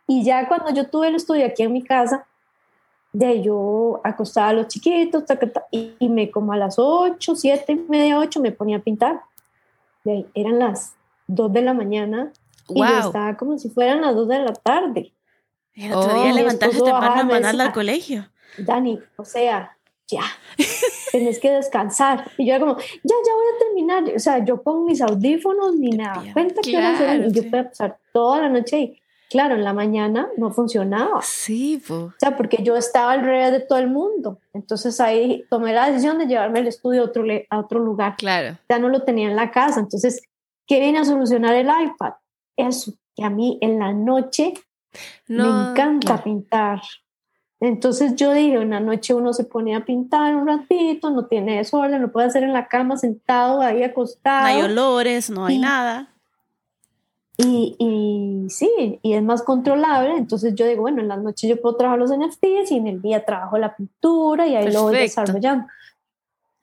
[0.07, 2.25] Y ya cuando yo tuve el estudio aquí en mi casa,
[3.11, 5.37] de yo acostaba a los chiquitos, ta,
[5.71, 9.21] y, y me como a las 8, 7 y media, 8 me ponía a pintar.
[10.03, 10.93] De ahí, eran las
[11.27, 12.31] 2 de la mañana
[12.69, 13.07] y yo Wow.
[13.07, 15.13] estaba como si fueran las 2 de la tarde.
[15.73, 16.23] Y el otro Oh.
[16.23, 18.29] día Mi levantarse temprano me mandarla al colegio.
[18.57, 19.77] Dani, o sea,
[20.07, 20.21] ya,
[21.11, 22.29] tenés que descansar.
[22.37, 24.03] Y yo era como, ya, ya voy a terminar.
[24.15, 26.23] O sea, yo con mis audífonos ni nada.
[26.33, 30.29] Cuenta que Claro, y yo podía pasar toda la noche y claro, en la mañana
[30.37, 31.21] no funcionaba.
[31.23, 31.95] Sí, po.
[31.95, 34.39] O sea, porque yo estaba al revés de todo el mundo.
[34.53, 38.15] Entonces ahí tomé la decisión de llevarme el estudio a otro, le- a otro lugar.
[38.17, 38.57] Claro.
[38.69, 39.79] Ya no lo tenía en la casa.
[39.79, 40.21] Entonces,
[40.67, 42.13] ¿qué viene a solucionar el iPad?
[42.55, 44.53] Eso, que a mí en la noche
[45.27, 46.23] No, me encanta claro.
[46.23, 46.81] pintar.
[47.59, 52.01] Entonces yo dije, una noche uno se pone a pintar un ratito, no tiene desorden,
[52.01, 54.65] lo puede hacer en la cama sentado, ahí No hay acostado.
[54.65, 56.09] olores, no hay nada.
[57.37, 60.15] Y, y sí, y es más controlable.
[60.17, 63.01] Entonces yo digo, bueno, en las noches yo puedo trabajar los NFTs y en el
[63.01, 65.67] día trabajo la pintura y ahí lo voy desarrollando.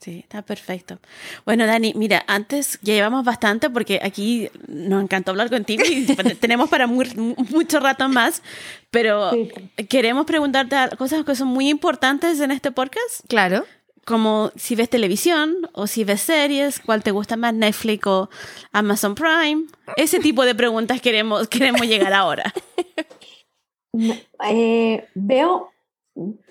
[0.02, 0.98] Sí, está perfecto.
[1.44, 6.04] Bueno, Dani, mira, antes ya llevamos bastante porque aquí nos encantó hablar contigo y
[6.40, 7.12] tenemos para muy-
[7.50, 8.42] mucho rato más,
[8.90, 9.48] pero Sí.
[9.88, 13.64] queremos preguntarte cosas que son muy importantes en este podcast, Claro.
[14.04, 18.28] como si ves televisión o si ves series, cuál te gusta más, Netflix o
[18.72, 19.66] Amazon Prime.
[19.96, 22.52] Ese tipo de preguntas queremos, queremos llegar ahora.
[24.48, 25.70] Eh, veo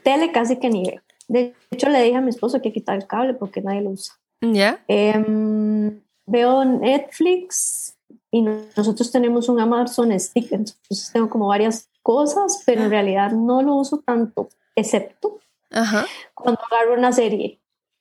[0.04, 1.02] tele casi que ni veo.
[1.32, 4.16] De hecho, le dije a mi esposo que quitar el cable porque nadie lo usa.
[4.42, 4.84] ¿Ya?
[4.88, 7.96] Em, veo Netflix
[8.32, 13.32] y no- nosotros tenemos un Amazon Stick, entonces tengo como varias cosas, pero en realidad
[13.32, 15.40] no lo uso tanto, excepto
[15.70, 16.06] Ajá.
[16.34, 17.60] cuando agarro una serie.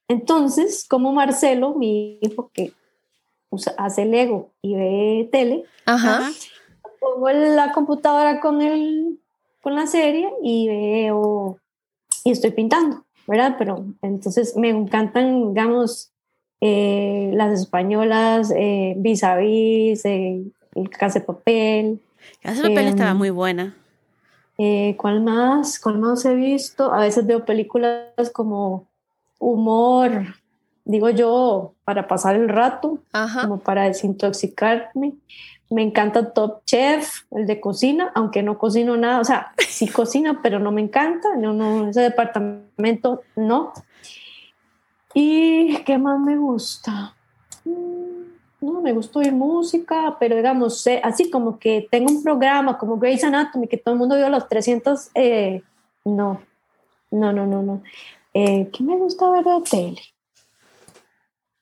[0.09, 2.73] Entonces, como Marcelo, mi hijo que
[3.51, 6.31] usa- hace Lego y ve tele, Ajá.
[6.99, 9.21] pongo la computadora con, el,
[9.63, 11.59] con la serie y veo
[12.25, 13.57] y estoy pintando, ¿verdad?
[13.59, 16.13] Pero entonces me encantan, digamos,
[16.61, 20.43] eh, las españolas, eh, vis a vis, eh,
[20.75, 22.01] el casa de papel.
[22.43, 23.77] Casa de papel Em, estaba muy buena.
[24.59, 25.79] eh, ¿Cuál más?
[25.81, 26.93] ¿Cuál más he visto?
[26.93, 28.87] A veces veo películas como
[29.39, 30.35] humor,
[30.85, 33.43] digo yo, para pasar el rato Ajá.
[33.43, 35.15] como para desintoxicarme.
[35.71, 40.41] Me encanta Top Chef, el de cocina, aunque no cocino nada, o sea, sí cocina,
[40.43, 43.73] pero no me encanta, no, no, ese departamento no.
[45.15, 47.15] ¿Y qué más me gusta?
[47.65, 48.11] Mm,
[48.61, 53.25] No, me gusta oír música, pero digamos, así como que tengo un programa como Grey's
[53.25, 55.63] Anatomy, que todo el mundo vio los 300, eh,
[56.05, 56.41] no,
[57.11, 57.83] no, no, no, no.
[58.35, 60.03] Eh, ¿Qué me gusta ver de tele?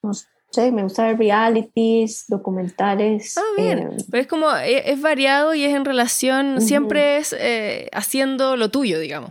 [0.03, 0.27] No sé,
[0.57, 3.37] me gusta ver realities, documentales.
[3.37, 3.79] Ah, bien.
[3.79, 6.61] eh, Pero es como, e- es, variado y es en relación, Ujú.
[6.67, 9.31] siempre es eh, haciendo lo tuyo, digamos.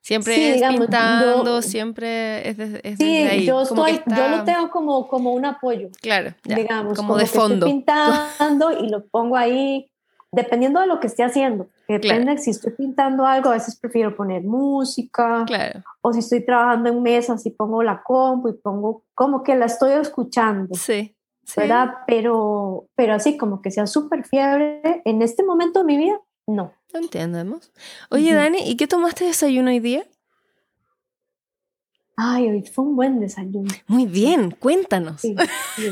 [0.00, 3.44] Siempre Sí, es digamos, pintando, yo- siempre es, desde- es sí, desde ahí.
[3.46, 7.16] yo, como estoy, yo está- lo tengo como, como un apoyo, Claro, ya, digamos, como,
[7.18, 7.66] de que fondo.
[7.66, 9.90] Estoy pintando y lo pongo ahí,
[10.32, 11.68] dependiendo de lo que esté haciendo.
[11.88, 12.02] Claro.
[12.02, 16.90] Depende, si estoy pintando algo, a veces prefiero poner música, Claro, o si estoy trabajando
[16.90, 20.74] en mesas y pongo la compu y pongo como que la estoy escuchando.
[20.74, 21.16] sí.
[21.44, 21.60] sí.
[21.60, 21.94] ¿verdad?
[22.06, 26.74] Pero, pero así como que sea súper fiebre en este momento de mi vida, no.
[26.92, 27.72] Entendemos.
[28.10, 28.34] Oye.
[28.34, 30.06] Dani, ¿y qué tomaste de desayuno hoy día?
[32.16, 33.70] Ay, hoy fue un buen desayuno.
[33.86, 35.20] Muy bien, cuéntanos.
[35.20, 35.36] Sí,
[35.76, 35.90] sí,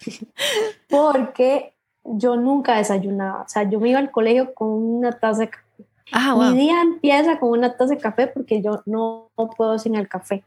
[0.00, 0.26] sí.
[0.88, 1.75] Porque
[2.14, 3.42] yo nunca desayunaba.
[3.42, 5.62] O sea, yo me iba al colegio con una taza de café.
[6.12, 6.52] Ah, Mi wow.
[6.54, 10.44] día empieza con una taza de café porque yo no, no puedo sin el café.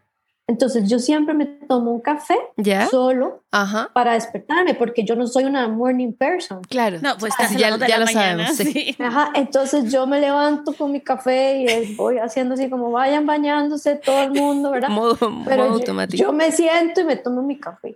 [0.47, 2.87] Entonces yo siempre me tomo un café ¿Ya?
[2.87, 3.91] solo Ajá.
[3.93, 6.61] para despertarme porque yo no soy una morning person.
[6.63, 6.97] Claro.
[7.03, 8.55] No, pues Ah, en ya, ya la lo mañana, sabemos.
[8.73, 8.95] sí.
[8.97, 13.97] Ajá, entonces yo me levanto con mi café y voy haciendo así como vayan bañándose
[13.97, 14.89] todo el mundo, ¿verdad?
[14.89, 15.33] Modo, Pero
[15.65, 16.23] modo yo, automático.
[16.23, 17.95] yo me siento y me tomo mi café.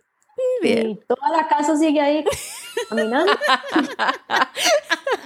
[0.61, 0.89] Bien.
[0.91, 2.23] Y toda la casa sigue ahí
[2.89, 3.31] caminando.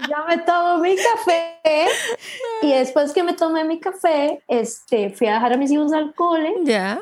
[0.09, 1.57] ya me tomo mi café
[2.61, 6.13] y después que me tomé mi café, este, fui a dejar a mis hijos al
[6.15, 7.01] cole Ya.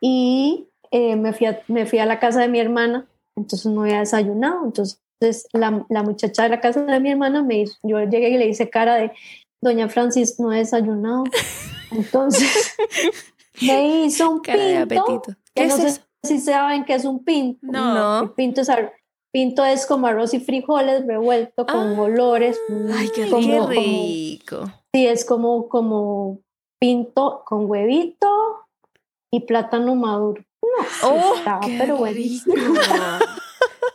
[0.00, 3.82] y eh, me, fui a, me fui a la casa de mi hermana, entonces no
[3.82, 5.00] había desayunado, entonces
[5.52, 8.46] la, la muchacha de la casa de mi hermana me hizo, yo llegué y le
[8.48, 9.12] hice cara de,
[9.62, 11.24] doña Francis, no he desayunado,
[11.92, 12.74] entonces
[13.62, 15.38] me hizo un Cara de pinto, apetito.
[15.54, 16.00] que ¿Qué no es sé eso?
[16.22, 18.22] Si saben que es un pinto, No.
[18.22, 18.92] el pinto es, ar-
[19.32, 22.02] pinto es como arroz y frijoles revuelto con Ah.
[22.02, 22.58] olores,
[22.94, 24.64] Ay, qué como- Qué como- rico.
[24.92, 26.40] Sí, es como, como
[26.80, 28.28] pinto con huevito
[29.32, 30.42] y plátano maduro.
[30.62, 32.54] No, sí Oh, estaba, Qué pero buenísimo.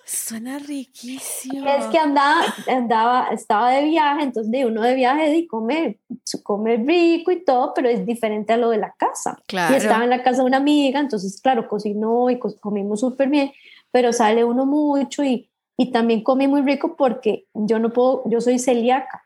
[0.06, 1.68] Suena riquísimo.
[1.68, 6.00] Es que andaba, andaba, estaba de viaje, entonces de uno de viaje y come,
[6.44, 9.38] come rico y todo, pero es diferente a lo de la casa.
[9.48, 9.74] Claro.
[9.74, 13.30] Y estaba en la casa de una amiga, entonces claro, cocinó y co- comimos súper
[13.30, 13.52] bien,
[13.92, 18.40] pero sale uno mucho y, y también comí muy rico porque yo no puedo, yo
[18.42, 19.24] soy celíaca.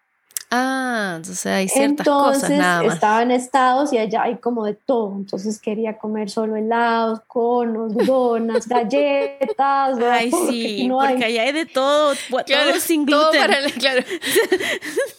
[0.52, 2.96] Ah, entonces hay ciertas cosas nada más.
[2.96, 5.14] estaba en Estados y allá hay como de todo.
[5.16, 10.00] Entonces quería comer solo helados, conos, donas, galletas.
[10.00, 13.42] Ay, sí, porque allá hay de todo, todo sin gluten.
[13.78, 14.04] claro.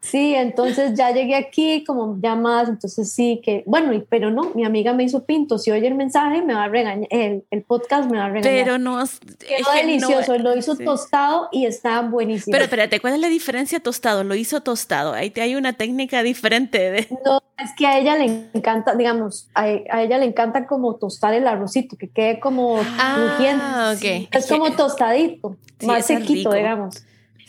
[0.00, 4.64] Sí, entonces ya llegué aquí como ya más, entonces sí que, bueno, pero no, mi
[4.64, 8.10] amiga me hizo pinto, si oye el mensaje me va a regañar, el, el podcast
[8.10, 8.64] me va a regañar.
[8.64, 9.02] Pero no,
[9.38, 12.52] quedó delicioso, lo hizo tostado y está buenísimo.
[12.52, 14.24] Pero espérate, ¿cuál es la diferencia tostado?
[14.24, 17.08] Lo hizo tostado, ahí hay una técnica diferente de...
[17.24, 21.46] No, es que a ella le encanta, digamos, a, ella le encanta como tostar el
[21.46, 27.04] arrocito, que quede como ah, Es como tostadito, más sequito, digamos.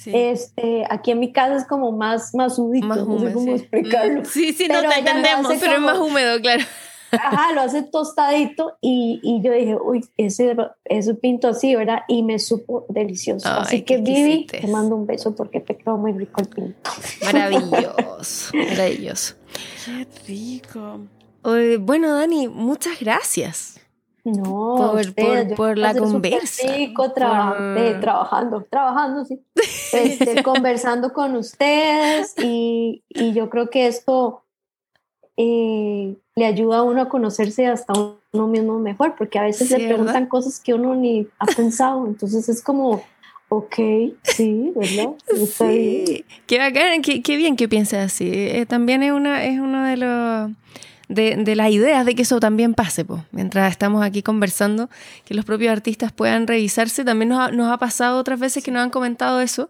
[0.06, 4.26] Este, aquí en mi casa es como más, más húmedo, más no sé cómo explicarlo.
[4.26, 6.64] Sí, sí, no te entendemos, pero es más húmedo, claro.
[7.11, 10.56] Ajá, lo hace tostadito y, y yo dije, uy, ese,
[10.86, 11.99] ese pinto así, ¿verdad?
[12.07, 13.48] Y me supo delicioso.
[13.48, 16.91] así que Vivi, te mando un beso porque te quedó muy rico el pinto.
[17.23, 19.36] Maravilloso, maravilloso.
[19.86, 20.99] Qué rico.
[21.80, 23.80] bueno, Dani, muchas gracias.
[24.26, 26.73] No, por, por, la conversa.
[26.73, 29.39] Rico, trabajando, trabajando, sí.
[29.93, 34.43] Este, conversando con ustedes y, y, yo creo que esto
[35.38, 37.93] eh, le ayuda a uno a conocerse hasta
[38.34, 42.49] uno mismo mejor, porque a veces le preguntan cosas que uno ni ha pensado, entonces
[42.49, 43.03] es como,
[43.49, 43.76] ok,
[44.23, 45.14] sí, ¿verdad?
[45.47, 46.26] Sí.
[46.47, 48.30] Qué bacán, qué, qué, bien que pienses así.
[48.34, 50.52] Eh, también es, una, es uno de los
[51.07, 53.22] de, de las ideas de que eso también pase, pues.
[53.32, 54.90] mientras estamos aquí conversando,
[55.26, 57.03] que los propios artistas puedan revisarse.
[57.03, 59.69] También nos ha, nos ha pasado otras veces que nos han comentado eso,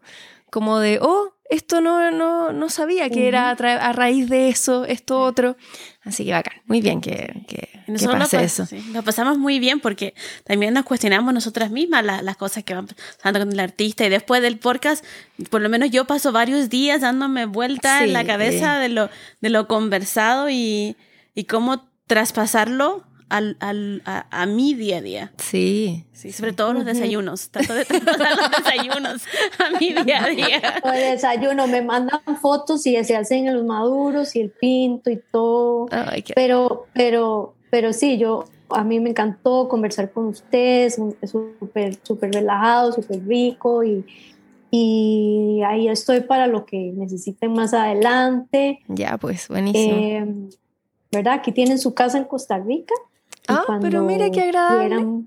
[0.49, 5.21] como de, oh, esto no, no, no sabía que era a, raíz de eso, esto
[5.21, 5.57] otro.
[6.03, 7.69] Así que bacán, muy bien que, que,
[8.07, 8.67] pase eso.
[8.91, 13.39] lo pasamos muy bien porque también nos cuestionamos nosotras mismas las cosas que van pasando
[13.39, 15.05] con el artista y después del podcast,
[15.49, 19.09] por lo menos yo paso varios días dándome vuelta en la cabeza de lo,
[19.41, 20.95] de lo conversado y,
[21.35, 25.33] y cómo traspasarlo al, al, a, mi día a día.
[25.37, 26.05] Sí.
[26.13, 27.49] Sí, sobre todo los desayunos.
[27.49, 29.23] Trato de traspasar los desayunos
[29.59, 30.61] a mi día a día.
[30.83, 35.87] El desayuno, me mandan fotos y se hacen los maduros y el pinto y todo.
[36.35, 42.31] Pero, pero, pero sí, yo, a mí me encantó conversar con ustedes, es súper, súper
[42.31, 44.05] relajado, súper rico y,
[44.71, 48.79] y ahí estoy para lo que necesiten más adelante.
[48.87, 49.95] Ya, pues, buenísimo.
[49.97, 50.49] Eh,
[51.15, 51.33] ¿verdad?
[51.35, 52.93] Aquí tienen su casa en Costa Rica.
[53.47, 55.25] Ah, pero mira qué agradable.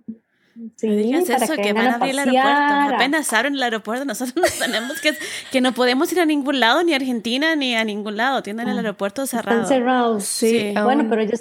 [0.76, 2.94] sí, para eso, que, van a abrir el aeropuerto.
[2.94, 5.14] Apenas abren el aeropuerto, nosotros no tenemos que,
[5.52, 8.42] que no podemos ir a ningún lado, ni a Argentina, ni a ningún lado.
[8.42, 9.62] Tienen el ah, aeropuerto cerrado.
[9.62, 10.74] Están cerrados, sí.
[10.82, 11.36] Bueno, pero yo,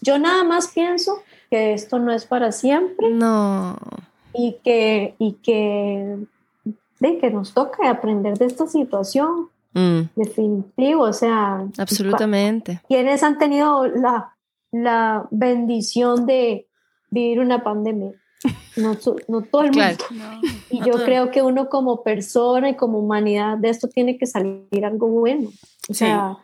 [0.00, 3.10] yo nada más pienso que esto no es para siempre.
[3.10, 3.76] No.
[4.32, 6.18] Y que, y que,
[7.00, 9.48] de que nos toca aprender de esta situación.
[9.72, 10.00] Mm.
[10.16, 11.66] Definitivo, o sea.
[11.78, 12.80] Absolutamente.
[12.88, 14.36] ¿Quiénes han tenido la,
[14.72, 16.68] la bendición de
[17.10, 18.12] vivir una pandemia?
[18.76, 18.96] No,
[19.28, 20.04] no todo el mundo.
[20.70, 24.84] y yo creo que uno como persona y como humanidad de esto tiene que salir
[24.84, 25.50] algo bueno.
[25.88, 26.38] O sea,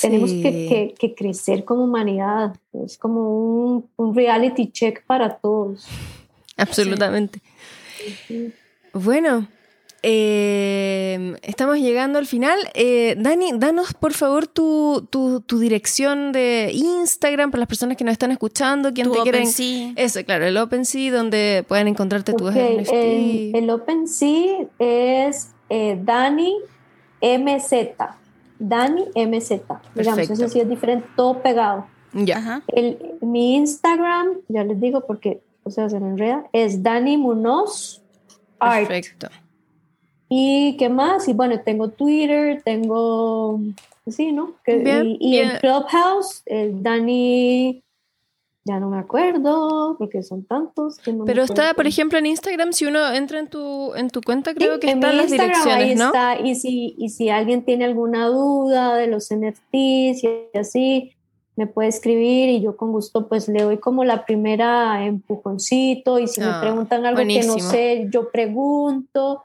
[0.00, 2.56] tenemos que, que, crecer como humanidad.
[2.84, 5.86] Es como un, un reality check para todos.
[6.56, 7.40] Absolutamente.
[8.92, 9.46] Bueno,
[10.04, 12.58] eh, estamos llegando al final.
[12.74, 18.12] Eh, Dani, danos por favor tu, tu, dirección de Instagram para las personas que nos
[18.12, 19.48] están escuchando, quien te quieren.
[19.96, 22.84] Eso, claro, el OpenSea, donde pueden encontrarte tu el,
[23.54, 26.56] el, OpenSea es eh, Dani
[27.20, 27.72] MZ.
[28.58, 29.50] Dani MZ.
[29.94, 31.86] Digamos, eso sí es diferente, todo pegado.
[32.12, 32.62] Ya.
[32.68, 38.02] El, mi Instagram, ya les digo porque, o sea, se me enreda, es Dani Munoz
[38.58, 38.88] Art.
[38.88, 39.28] Perfecto.
[40.34, 41.28] ¿Y qué más?
[41.28, 43.60] Y bueno, tengo Twitter, tengo,
[44.06, 44.54] sí, ¿no?
[44.66, 47.82] y, en Clubhouse, el Dani,
[48.64, 50.96] ya no me acuerdo, porque son tantos.
[51.00, 54.22] Que no Pero está, por ejemplo, en Instagram, si uno entra en tu, en tu
[54.22, 58.28] cuenta, creo que están las direcciones, ahí Está, y si, y si alguien tiene alguna
[58.28, 61.12] duda de los NFTs y así,
[61.56, 66.26] me puede escribir y yo con gusto pues le doy como la primera empujoncito y
[66.26, 69.42] si me ah, preguntan algo que no sé, yo pregunto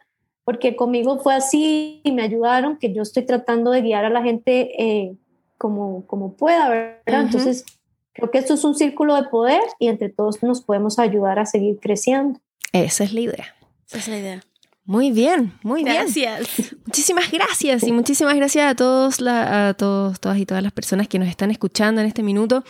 [0.47, 4.23] porque conmigo fue así y me ayudaron, que yo estoy tratando de guiar a la
[4.23, 5.17] gente eh,
[5.57, 7.23] como, como pueda, ¿verdad?
[7.23, 7.65] Entonces,
[8.13, 11.45] creo que esto es un círculo de poder y entre todos nos podemos ayudar a
[11.45, 12.39] seguir creciendo.
[12.71, 13.55] Esa es la idea.
[13.87, 14.41] Esa es la idea.
[14.85, 15.97] Muy bien, muy bien.
[15.97, 16.77] Gracias.
[16.85, 21.19] Muchísimas gracias y muchísimas gracias a todos, a todos, todas y todas las personas que
[21.19, 22.63] nos están escuchando en este minuto.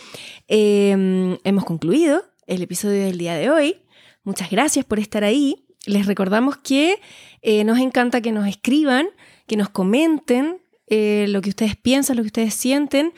[0.48, 3.76] Em, hemos concluido el episodio del día de hoy.
[4.24, 5.67] Muchas gracias por estar ahí.
[5.88, 7.00] Les recordamos que
[7.40, 9.08] eh, nos encanta que nos escriban,
[9.46, 13.14] que nos comenten eh, lo que ustedes piensan, lo que ustedes sienten,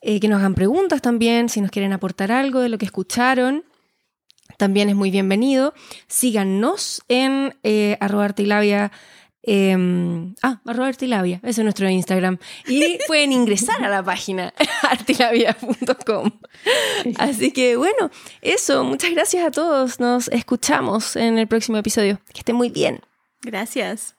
[0.00, 3.64] eh, que nos hagan preguntas también, si nos quieren aportar algo de lo que escucharon.
[4.56, 5.74] También es muy bienvenido.
[6.06, 7.54] Síganos en
[8.00, 8.34] arroba.
[9.46, 12.38] Em, ah, arroba artilabia, ese es nuestro Instagram.
[12.66, 14.52] Y pueden ingresar a la página
[14.82, 16.30] artilabia.com.
[17.16, 18.10] Así que bueno,
[18.42, 20.00] eso, muchas gracias a todos.
[20.00, 22.20] Nos escuchamos en el próximo episodio.
[22.32, 23.00] Que estén muy bien.
[23.42, 24.16] Gracias.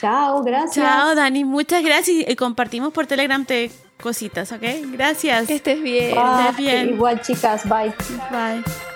[0.00, 0.84] Chao, gracias.
[0.84, 1.44] Chao, Dani.
[1.44, 2.28] Muchas gracias.
[2.28, 3.70] Y compartimos por Telegram te
[4.00, 4.62] cositas, ¿ok?
[4.92, 5.46] Gracias.
[5.46, 6.14] Que estés bien.
[6.14, 6.40] Bye.
[6.40, 6.88] estés bien.
[6.90, 7.92] Igual, chicas, bye.
[8.30, 8.93] Bye.